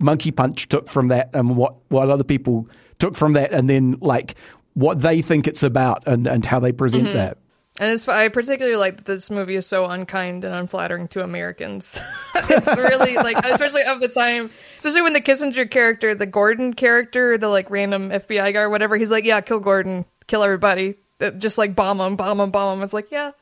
Monkey 0.00 0.32
Punch 0.32 0.68
took 0.68 0.88
from 0.88 1.08
that 1.08 1.30
and 1.34 1.56
what, 1.56 1.76
what 1.88 2.10
other 2.10 2.24
people 2.24 2.68
took 2.98 3.16
from 3.16 3.32
that 3.32 3.52
and 3.52 3.68
then 3.68 3.96
like 4.00 4.34
what 4.74 5.00
they 5.00 5.22
think 5.22 5.46
it's 5.46 5.62
about 5.62 6.06
and, 6.06 6.26
and 6.26 6.44
how 6.44 6.60
they 6.60 6.72
present 6.72 7.04
mm-hmm. 7.04 7.14
that. 7.14 7.38
And 7.80 7.92
it's, 7.92 8.06
I 8.06 8.28
particularly 8.28 8.76
like 8.76 8.98
that 8.98 9.04
this 9.04 9.30
movie 9.32 9.56
is 9.56 9.66
so 9.66 9.86
unkind 9.86 10.44
and 10.44 10.54
unflattering 10.54 11.08
to 11.08 11.24
Americans. 11.24 12.00
it's 12.34 12.76
really 12.76 13.16
like, 13.16 13.36
especially 13.44 13.82
of 13.82 14.00
the 14.00 14.06
time, 14.06 14.50
especially 14.78 15.02
when 15.02 15.12
the 15.12 15.20
Kissinger 15.20 15.68
character, 15.68 16.14
the 16.14 16.26
Gordon 16.26 16.74
character, 16.74 17.36
the 17.36 17.48
like 17.48 17.70
random 17.70 18.10
FBI 18.10 18.52
guy 18.52 18.60
or 18.60 18.70
whatever, 18.70 18.96
he's 18.96 19.10
like, 19.10 19.24
yeah, 19.24 19.40
kill 19.40 19.58
Gordon, 19.58 20.04
kill 20.28 20.44
everybody 20.44 20.94
just 21.38 21.58
like 21.58 21.74
bomb 21.74 21.98
them, 21.98 22.16
bomb 22.16 22.38
them, 22.38 22.50
bomb 22.50 22.78
them. 22.78 22.84
It's 22.84 22.92
like, 22.92 23.10
yeah, 23.10 23.32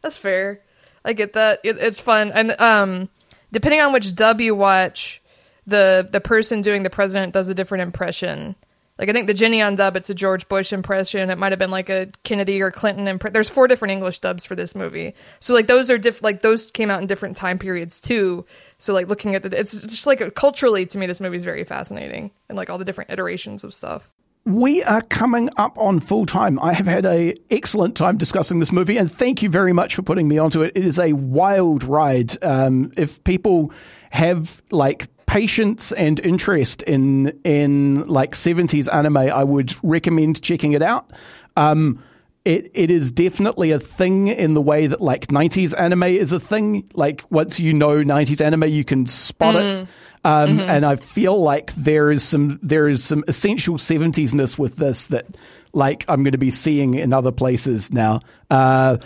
that's 0.00 0.18
fair. 0.18 0.62
I 1.04 1.12
get 1.12 1.32
that. 1.34 1.60
It, 1.64 1.78
it's 1.78 2.00
fun, 2.00 2.30
and 2.32 2.58
um, 2.60 3.08
depending 3.50 3.80
on 3.80 3.92
which 3.92 4.14
dub 4.14 4.40
you 4.40 4.54
watch, 4.54 5.20
the 5.66 6.08
the 6.10 6.20
person 6.20 6.62
doing 6.62 6.84
the 6.84 6.90
president 6.90 7.32
does 7.32 7.48
a 7.48 7.54
different 7.54 7.82
impression. 7.82 8.54
Like 9.02 9.08
I 9.08 9.14
think 9.14 9.26
the 9.26 9.34
Geneon 9.34 9.76
dub, 9.76 9.96
it's 9.96 10.10
a 10.10 10.14
George 10.14 10.48
Bush 10.48 10.72
impression. 10.72 11.28
It 11.28 11.36
might 11.36 11.50
have 11.50 11.58
been 11.58 11.72
like 11.72 11.88
a 11.88 12.06
Kennedy 12.22 12.62
or 12.62 12.70
Clinton 12.70 13.08
impression. 13.08 13.32
There's 13.32 13.48
four 13.48 13.66
different 13.66 13.90
English 13.90 14.20
dubs 14.20 14.44
for 14.44 14.54
this 14.54 14.76
movie, 14.76 15.16
so 15.40 15.54
like 15.54 15.66
those 15.66 15.90
are 15.90 15.98
diff- 15.98 16.22
like 16.22 16.42
those 16.42 16.70
came 16.70 16.88
out 16.88 17.00
in 17.00 17.08
different 17.08 17.36
time 17.36 17.58
periods 17.58 18.00
too. 18.00 18.46
So 18.78 18.92
like 18.92 19.08
looking 19.08 19.34
at 19.34 19.42
the, 19.42 19.58
it's 19.58 19.80
just 19.82 20.06
like 20.06 20.36
culturally 20.36 20.86
to 20.86 20.98
me, 20.98 21.06
this 21.06 21.20
movie 21.20 21.36
is 21.36 21.44
very 21.44 21.64
fascinating 21.64 22.30
and 22.48 22.56
like 22.56 22.70
all 22.70 22.78
the 22.78 22.84
different 22.84 23.10
iterations 23.10 23.64
of 23.64 23.74
stuff. 23.74 24.08
we 24.44 24.84
are 24.84 25.02
coming 25.02 25.50
up 25.56 25.76
on 25.78 25.98
full 25.98 26.24
time. 26.24 26.60
I 26.60 26.72
have 26.72 26.86
had 26.86 27.04
a 27.04 27.34
excellent 27.50 27.96
time 27.96 28.18
discussing 28.18 28.60
this 28.60 28.70
movie, 28.70 28.98
and 28.98 29.10
thank 29.10 29.42
you 29.42 29.48
very 29.48 29.72
much 29.72 29.96
for 29.96 30.02
putting 30.02 30.28
me 30.28 30.38
onto 30.38 30.62
it. 30.62 30.76
It 30.76 30.84
is 30.84 31.00
a 31.00 31.12
wild 31.12 31.82
ride. 31.82 32.40
Um, 32.44 32.92
if 32.96 33.24
people 33.24 33.72
have 34.10 34.62
like 34.70 35.08
patience 35.32 35.92
and 35.92 36.20
interest 36.20 36.82
in 36.82 37.28
in 37.42 38.06
like 38.06 38.34
seventies 38.34 38.86
anime, 38.86 39.16
I 39.16 39.42
would 39.42 39.74
recommend 39.82 40.42
checking 40.42 40.72
it 40.72 40.82
out. 40.82 41.10
Um, 41.56 42.02
it 42.44 42.70
it 42.74 42.90
is 42.90 43.12
definitely 43.12 43.70
a 43.70 43.78
thing 43.78 44.28
in 44.28 44.52
the 44.52 44.60
way 44.60 44.88
that 44.88 45.00
like 45.00 45.28
90s 45.28 45.78
anime 45.78 46.02
is 46.02 46.32
a 46.32 46.40
thing. 46.40 46.86
Like 46.92 47.24
once 47.30 47.58
you 47.58 47.72
know 47.72 48.02
90s 48.02 48.44
anime, 48.44 48.64
you 48.64 48.84
can 48.84 49.06
spot 49.06 49.54
mm. 49.54 49.82
it. 49.82 49.88
Um, 50.24 50.50
mm-hmm. 50.50 50.60
And 50.60 50.84
I 50.84 50.96
feel 50.96 51.40
like 51.40 51.72
there 51.74 52.10
is 52.10 52.22
some 52.22 52.58
there 52.62 52.88
is 52.88 53.02
some 53.02 53.24
essential 53.26 53.78
70s-ness 53.78 54.58
with 54.58 54.76
this 54.76 55.06
that 55.06 55.26
like 55.72 56.04
I'm 56.08 56.24
going 56.24 56.32
to 56.32 56.38
be 56.38 56.50
seeing 56.50 56.94
in 56.94 57.14
other 57.14 57.32
places 57.32 57.90
now. 57.90 58.20
Uh, 58.50 58.98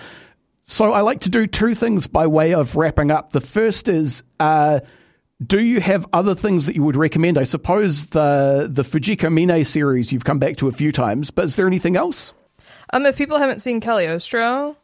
so 0.65 0.93
I 0.93 1.03
like 1.03 1.21
to 1.21 1.31
do 1.31 1.47
two 1.47 1.77
things 1.77 2.09
by 2.09 2.27
way 2.27 2.53
of 2.53 2.75
wrapping 2.75 3.13
up. 3.13 3.31
The 3.31 3.41
first 3.41 3.87
is. 3.87 4.25
Uh, 4.41 4.81
do 5.45 5.63
you 5.63 5.81
have 5.81 6.07
other 6.13 6.35
things 6.35 6.67
that 6.67 6.77
you 6.77 6.83
would 6.83 6.97
recommend? 6.97 7.39
I 7.39 7.43
suppose 7.43 8.07
the 8.07 8.69
the 8.71 8.83
Fujiko 8.83 9.33
Mine 9.33 9.65
series 9.65 10.13
you've 10.13 10.25
come 10.25 10.39
back 10.39 10.57
to 10.59 10.69
a 10.69 10.73
few 10.73 10.93
times, 10.93 11.31
but 11.31 11.47
is 11.47 11.57
there 11.57 11.67
anything 11.67 11.97
else? 11.97 12.33
Um, 12.93 13.05
if 13.05 13.17
people 13.17 13.39
haven't 13.39 13.61
seen 13.61 13.81
Cagliostro, 13.81 14.77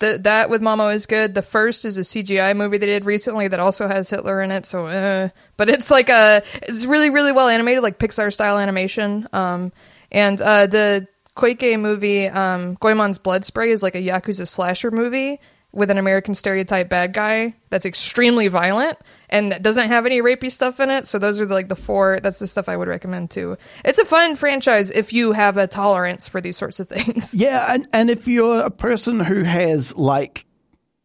the, 0.00 0.18
that 0.22 0.50
with 0.50 0.62
Mamo 0.62 0.94
is 0.94 1.06
good. 1.06 1.34
The 1.34 1.42
first 1.42 1.84
is 1.84 1.96
a 1.96 2.02
CGI 2.02 2.56
movie 2.56 2.76
they 2.78 2.86
did 2.86 3.06
recently 3.06 3.48
that 3.48 3.60
also 3.60 3.86
has 3.86 4.10
Hitler 4.10 4.42
in 4.42 4.50
it. 4.50 4.66
So, 4.66 4.86
uh, 4.86 5.28
but 5.56 5.70
it's 5.70 5.90
like 5.90 6.08
a 6.10 6.42
it's 6.62 6.84
really 6.84 7.10
really 7.10 7.32
well 7.32 7.48
animated, 7.48 7.82
like 7.82 7.98
Pixar 7.98 8.32
style 8.32 8.58
animation. 8.58 9.28
Um, 9.32 9.72
and 10.12 10.40
uh, 10.40 10.66
the 10.66 11.08
Koike 11.36 11.80
movie, 11.80 12.28
um, 12.28 12.76
Goemon's 12.76 13.18
Blood 13.18 13.44
Spray, 13.44 13.70
is 13.70 13.82
like 13.82 13.94
a 13.94 14.02
yakuza 14.02 14.46
slasher 14.46 14.90
movie 14.90 15.40
with 15.72 15.90
an 15.90 15.98
American 15.98 16.34
stereotype 16.34 16.88
bad 16.88 17.12
guy 17.12 17.54
that's 17.70 17.86
extremely 17.86 18.48
violent 18.48 18.98
and 19.28 19.52
it 19.52 19.62
doesn't 19.62 19.88
have 19.88 20.06
any 20.06 20.20
rapey 20.20 20.50
stuff 20.50 20.80
in 20.80 20.90
it. 20.90 21.06
So 21.06 21.18
those 21.18 21.40
are 21.40 21.46
like 21.46 21.68
the 21.68 21.76
four. 21.76 22.18
That's 22.22 22.38
the 22.38 22.46
stuff 22.46 22.68
I 22.68 22.76
would 22.76 22.88
recommend 22.88 23.30
too. 23.30 23.56
It's 23.84 23.98
a 23.98 24.04
fun 24.04 24.36
franchise 24.36 24.90
if 24.90 25.12
you 25.12 25.32
have 25.32 25.56
a 25.56 25.66
tolerance 25.66 26.28
for 26.28 26.40
these 26.40 26.56
sorts 26.56 26.80
of 26.80 26.88
things. 26.88 27.34
Yeah, 27.34 27.66
and 27.68 27.86
and 27.92 28.10
if 28.10 28.28
you're 28.28 28.60
a 28.60 28.70
person 28.70 29.20
who 29.20 29.42
has 29.42 29.96
like 29.96 30.46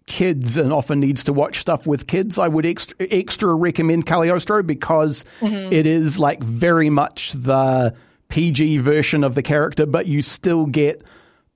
kids 0.08 0.58
and 0.58 0.74
often 0.74 1.00
needs 1.00 1.24
to 1.26 1.34
watch 1.34 1.60
stuff 1.60 1.88
with 1.88 2.08
kids, 2.08 2.38
I 2.38 2.48
would 2.48 2.66
extra, 2.66 2.96
extra 3.00 3.54
recommend 3.54 4.06
Cagliostro 4.06 4.64
because 4.64 5.26
mm-hmm. 5.40 5.72
it 5.72 5.88
is 5.88 6.20
like 6.20 6.44
very 6.44 6.90
much 6.90 7.32
the 7.34 7.96
PG 8.30 8.80
version 8.80 9.24
of 9.24 9.36
the 9.36 9.44
character, 9.44 9.86
but 9.86 10.08
you 10.08 10.22
still 10.22 10.66
get 10.66 11.04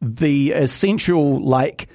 the 0.01 0.51
essential 0.51 1.43
like 1.43 1.89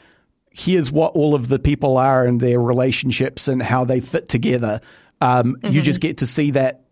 here's 0.51 0.93
what 0.93 1.15
all 1.15 1.35
of 1.35 1.49
the 1.49 1.59
people 1.59 1.97
are 1.97 2.25
and 2.25 2.41
their 2.41 2.61
relationships 2.61 3.49
and 3.49 3.63
how 3.63 3.85
they 3.85 4.01
fit 4.01 4.29
together. 4.29 4.81
Um, 5.21 5.57
mm-hmm. 5.57 5.75
You 5.75 5.83
just 5.83 6.01
get 6.01 6.19
to 6.19 6.27
see 6.27 6.51
that 6.53 6.83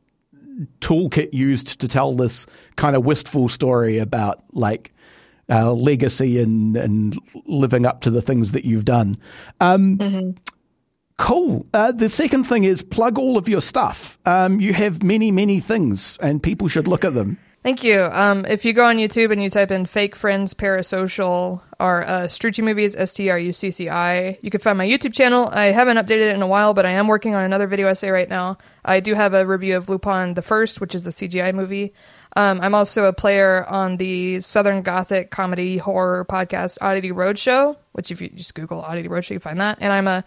toolkit 0.80 1.34
used 1.34 1.80
to 1.80 1.88
tell 1.88 2.14
this 2.14 2.46
kind 2.76 2.96
of 2.96 3.04
wistful 3.04 3.48
story 3.48 3.98
about 3.98 4.42
like 4.52 4.92
uh, 5.50 5.72
legacy 5.72 6.40
and 6.40 6.76
and 6.76 7.16
living 7.46 7.86
up 7.86 8.02
to 8.02 8.10
the 8.10 8.22
things 8.22 8.52
that 8.52 8.64
you've 8.64 8.84
done. 8.84 9.18
Um, 9.60 9.98
mm-hmm. 9.98 10.30
Cool. 11.16 11.66
Uh, 11.74 11.90
the 11.90 12.08
second 12.08 12.44
thing 12.44 12.62
is 12.62 12.82
plug 12.82 13.18
all 13.18 13.36
of 13.36 13.48
your 13.48 13.60
stuff. 13.60 14.18
Um, 14.24 14.60
you 14.60 14.72
have 14.72 15.02
many, 15.02 15.32
many 15.32 15.58
things, 15.58 16.16
and 16.22 16.40
people 16.40 16.68
should 16.68 16.86
look 16.86 17.04
at 17.04 17.14
them. 17.14 17.38
Thank 17.64 17.82
you. 17.82 18.08
Um, 18.12 18.46
if 18.46 18.64
you 18.64 18.72
go 18.72 18.84
on 18.84 18.96
YouTube 18.96 19.32
and 19.32 19.42
you 19.42 19.50
type 19.50 19.72
in 19.72 19.84
fake 19.84 20.14
friends 20.14 20.54
parasocial 20.54 21.60
or 21.80 22.06
uh, 22.06 22.20
Strucci 22.22 22.62
movies, 22.62 22.94
S 22.94 23.12
T 23.12 23.28
R 23.30 23.38
U 23.38 23.52
C 23.52 23.72
C 23.72 23.88
I, 23.88 24.38
you 24.40 24.50
can 24.50 24.60
find 24.60 24.78
my 24.78 24.86
YouTube 24.86 25.12
channel. 25.12 25.48
I 25.52 25.66
haven't 25.66 25.96
updated 25.96 26.30
it 26.30 26.36
in 26.36 26.42
a 26.42 26.46
while, 26.46 26.72
but 26.72 26.86
I 26.86 26.92
am 26.92 27.08
working 27.08 27.34
on 27.34 27.44
another 27.44 27.66
video 27.66 27.88
essay 27.88 28.10
right 28.10 28.28
now. 28.28 28.58
I 28.84 29.00
do 29.00 29.14
have 29.14 29.34
a 29.34 29.44
review 29.44 29.76
of 29.76 29.88
Lupin 29.88 30.34
the 30.34 30.42
First, 30.42 30.80
which 30.80 30.94
is 30.94 31.02
the 31.02 31.10
CGI 31.10 31.52
movie. 31.52 31.92
Um, 32.36 32.60
I'm 32.60 32.74
also 32.74 33.06
a 33.06 33.12
player 33.12 33.64
on 33.66 33.96
the 33.96 34.40
Southern 34.40 34.82
Gothic 34.82 35.30
comedy 35.30 35.78
horror 35.78 36.24
podcast 36.24 36.78
Oddity 36.80 37.10
Roadshow, 37.10 37.76
which 37.92 38.12
if 38.12 38.20
you 38.20 38.28
just 38.28 38.54
Google 38.54 38.82
Oddity 38.82 39.08
Roadshow, 39.08 39.30
you 39.30 39.40
find 39.40 39.60
that. 39.60 39.78
And 39.80 39.92
I'm 39.92 40.06
a 40.06 40.24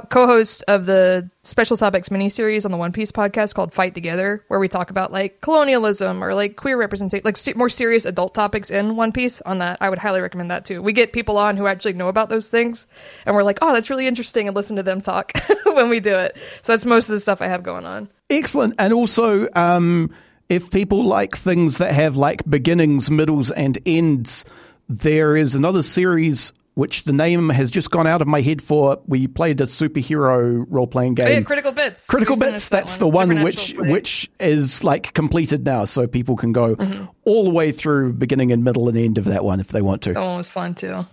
co-host 0.00 0.64
of 0.68 0.86
the 0.86 1.30
special 1.42 1.76
topics 1.76 2.08
miniseries 2.08 2.64
on 2.64 2.70
the 2.70 2.76
One 2.76 2.92
Piece 2.92 3.12
podcast 3.12 3.54
called 3.54 3.72
Fight 3.72 3.94
Together, 3.94 4.44
where 4.48 4.60
we 4.60 4.68
talk 4.68 4.90
about 4.90 5.12
like 5.12 5.40
colonialism 5.40 6.22
or 6.22 6.34
like 6.34 6.56
queer 6.56 6.76
representation, 6.76 7.22
like 7.24 7.56
more 7.56 7.68
serious 7.68 8.04
adult 8.04 8.34
topics 8.34 8.70
in 8.70 8.96
One 8.96 9.12
Piece. 9.12 9.40
On 9.42 9.58
that, 9.58 9.78
I 9.80 9.90
would 9.90 9.98
highly 9.98 10.20
recommend 10.20 10.50
that 10.50 10.64
too. 10.64 10.82
We 10.82 10.92
get 10.92 11.12
people 11.12 11.38
on 11.38 11.56
who 11.56 11.66
actually 11.66 11.94
know 11.94 12.08
about 12.08 12.28
those 12.28 12.48
things, 12.48 12.86
and 13.26 13.34
we're 13.34 13.42
like, 13.42 13.58
oh, 13.62 13.72
that's 13.72 13.90
really 13.90 14.06
interesting, 14.06 14.48
and 14.48 14.56
listen 14.56 14.76
to 14.76 14.82
them 14.82 15.00
talk 15.00 15.32
when 15.64 15.88
we 15.88 16.00
do 16.00 16.14
it. 16.14 16.36
So 16.62 16.72
that's 16.72 16.84
most 16.84 17.08
of 17.08 17.14
the 17.14 17.20
stuff 17.20 17.40
I 17.40 17.46
have 17.46 17.62
going 17.62 17.84
on. 17.84 18.08
Excellent, 18.30 18.74
and 18.78 18.92
also. 18.92 19.48
Um, 19.54 20.14
if 20.48 20.70
people 20.70 21.04
like 21.04 21.34
things 21.34 21.78
that 21.78 21.92
have 21.94 22.18
like 22.18 22.42
beginnings, 22.48 23.10
middles, 23.10 23.50
and 23.50 23.78
ends, 23.86 24.44
there 24.88 25.36
is 25.36 25.54
another 25.54 25.82
series 25.82 26.52
which 26.74 27.04
the 27.04 27.12
name 27.12 27.48
has 27.48 27.70
just 27.70 27.90
gone 27.90 28.06
out 28.06 28.20
of 28.20 28.28
my 28.28 28.40
head 28.40 28.60
for. 28.60 29.00
We 29.06 29.26
played 29.26 29.60
a 29.60 29.64
superhero 29.64 30.64
role 30.68 30.86
playing 30.86 31.14
game. 31.14 31.26
Oh, 31.26 31.30
yeah, 31.30 31.40
Critical 31.42 31.72
Bits. 31.72 32.06
Critical 32.06 32.36
Bits. 32.36 32.68
That's 32.68 32.98
the 32.98 33.08
one 33.08 33.42
which 33.42 33.74
which 33.78 34.30
is 34.40 34.84
like 34.84 35.12
completed 35.14 35.64
now, 35.64 35.84
so 35.84 36.06
people 36.06 36.36
can 36.36 36.52
go 36.52 36.76
mm-hmm. 36.76 37.04
all 37.24 37.44
the 37.44 37.50
way 37.50 37.72
through 37.72 38.14
beginning 38.14 38.52
and 38.52 38.64
middle 38.64 38.88
and 38.88 38.96
end 38.96 39.18
of 39.18 39.24
that 39.24 39.44
one 39.44 39.60
if 39.60 39.68
they 39.68 39.82
want 39.82 40.02
to. 40.02 40.12
That 40.12 40.20
one 40.20 40.38
was 40.38 40.50
fun 40.50 40.74
too. 40.74 41.06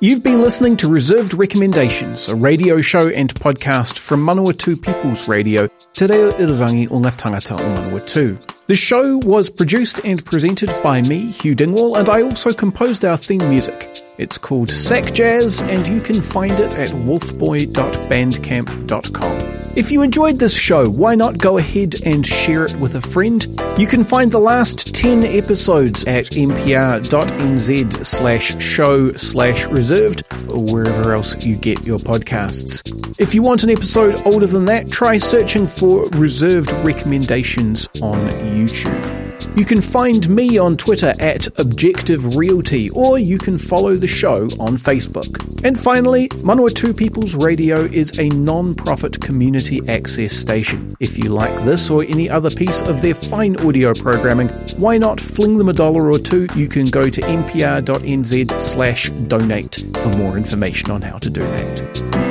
You've 0.00 0.22
been 0.22 0.40
listening 0.40 0.76
to 0.76 0.88
Reserved 0.88 1.34
Recommendations, 1.34 2.28
a 2.28 2.36
radio 2.36 2.80
show 2.80 3.08
and 3.08 3.34
podcast 3.34 3.98
from 3.98 4.24
Manawatu 4.24 4.80
People's 4.80 5.26
Radio, 5.26 5.66
Te 5.92 6.06
Reo 6.06 6.30
Irirangi 6.34 6.88
o 6.92 7.00
ngā 7.00 7.10
tangata 7.16 7.58
o 7.58 7.64
Manawatu. 7.64 8.38
The 8.68 8.76
show 8.76 9.18
was 9.18 9.50
produced 9.50 10.00
and 10.04 10.24
presented 10.24 10.72
by 10.84 11.02
me, 11.02 11.26
Hugh 11.26 11.56
Dingwall, 11.56 11.96
and 11.96 12.08
I 12.08 12.22
also 12.22 12.52
composed 12.52 13.04
our 13.04 13.16
theme 13.16 13.48
music. 13.48 13.90
It's 14.18 14.36
called 14.36 14.68
Sack 14.68 15.14
Jazz, 15.14 15.62
and 15.62 15.86
you 15.86 16.00
can 16.00 16.20
find 16.20 16.58
it 16.58 16.74
at 16.74 16.88
wolfboy.bandcamp.com. 16.88 19.72
If 19.76 19.92
you 19.92 20.02
enjoyed 20.02 20.38
this 20.38 20.58
show, 20.58 20.90
why 20.90 21.14
not 21.14 21.38
go 21.38 21.58
ahead 21.58 21.94
and 22.04 22.26
share 22.26 22.64
it 22.64 22.74
with 22.76 22.96
a 22.96 23.00
friend? 23.00 23.46
You 23.78 23.86
can 23.86 24.02
find 24.02 24.32
the 24.32 24.40
last 24.40 24.92
10 24.92 25.22
episodes 25.22 26.04
at 26.06 26.24
mpr.nz 26.24 28.04
slash 28.04 28.60
show 28.60 29.12
slash 29.12 29.66
reserved, 29.66 30.24
or 30.50 30.64
wherever 30.64 31.12
else 31.12 31.46
you 31.46 31.54
get 31.54 31.84
your 31.84 32.00
podcasts. 32.00 32.82
If 33.20 33.36
you 33.36 33.42
want 33.42 33.62
an 33.62 33.70
episode 33.70 34.20
older 34.26 34.48
than 34.48 34.64
that, 34.64 34.90
try 34.90 35.18
searching 35.18 35.68
for 35.68 36.08
reserved 36.08 36.72
recommendations 36.84 37.86
on 38.02 38.18
YouTube. 38.30 39.17
You 39.58 39.64
can 39.64 39.80
find 39.80 40.30
me 40.30 40.56
on 40.56 40.76
Twitter 40.76 41.14
at 41.18 41.48
Objective 41.58 42.36
Realty, 42.36 42.90
or 42.90 43.18
you 43.18 43.38
can 43.38 43.58
follow 43.58 43.96
the 43.96 44.06
show 44.06 44.42
on 44.60 44.76
Facebook. 44.76 45.64
And 45.64 45.76
finally, 45.76 46.28
Manawatu 46.28 46.96
People's 46.96 47.34
Radio 47.34 47.86
is 47.86 48.16
a 48.20 48.28
non 48.28 48.76
profit 48.76 49.20
community 49.20 49.80
access 49.88 50.32
station. 50.32 50.96
If 51.00 51.18
you 51.18 51.30
like 51.30 51.56
this 51.64 51.90
or 51.90 52.04
any 52.04 52.30
other 52.30 52.50
piece 52.50 52.82
of 52.82 53.02
their 53.02 53.14
fine 53.14 53.56
audio 53.66 53.94
programming, 53.94 54.50
why 54.76 54.96
not 54.96 55.20
fling 55.20 55.58
them 55.58 55.68
a 55.68 55.72
dollar 55.72 56.08
or 56.08 56.20
two? 56.20 56.46
You 56.54 56.68
can 56.68 56.84
go 56.84 57.10
to 57.10 57.20
mpr.nz 57.20 58.60
slash 58.60 59.10
donate 59.10 59.84
for 60.04 60.10
more 60.10 60.36
information 60.36 60.92
on 60.92 61.02
how 61.02 61.18
to 61.18 61.30
do 61.30 61.42
that. 61.42 62.27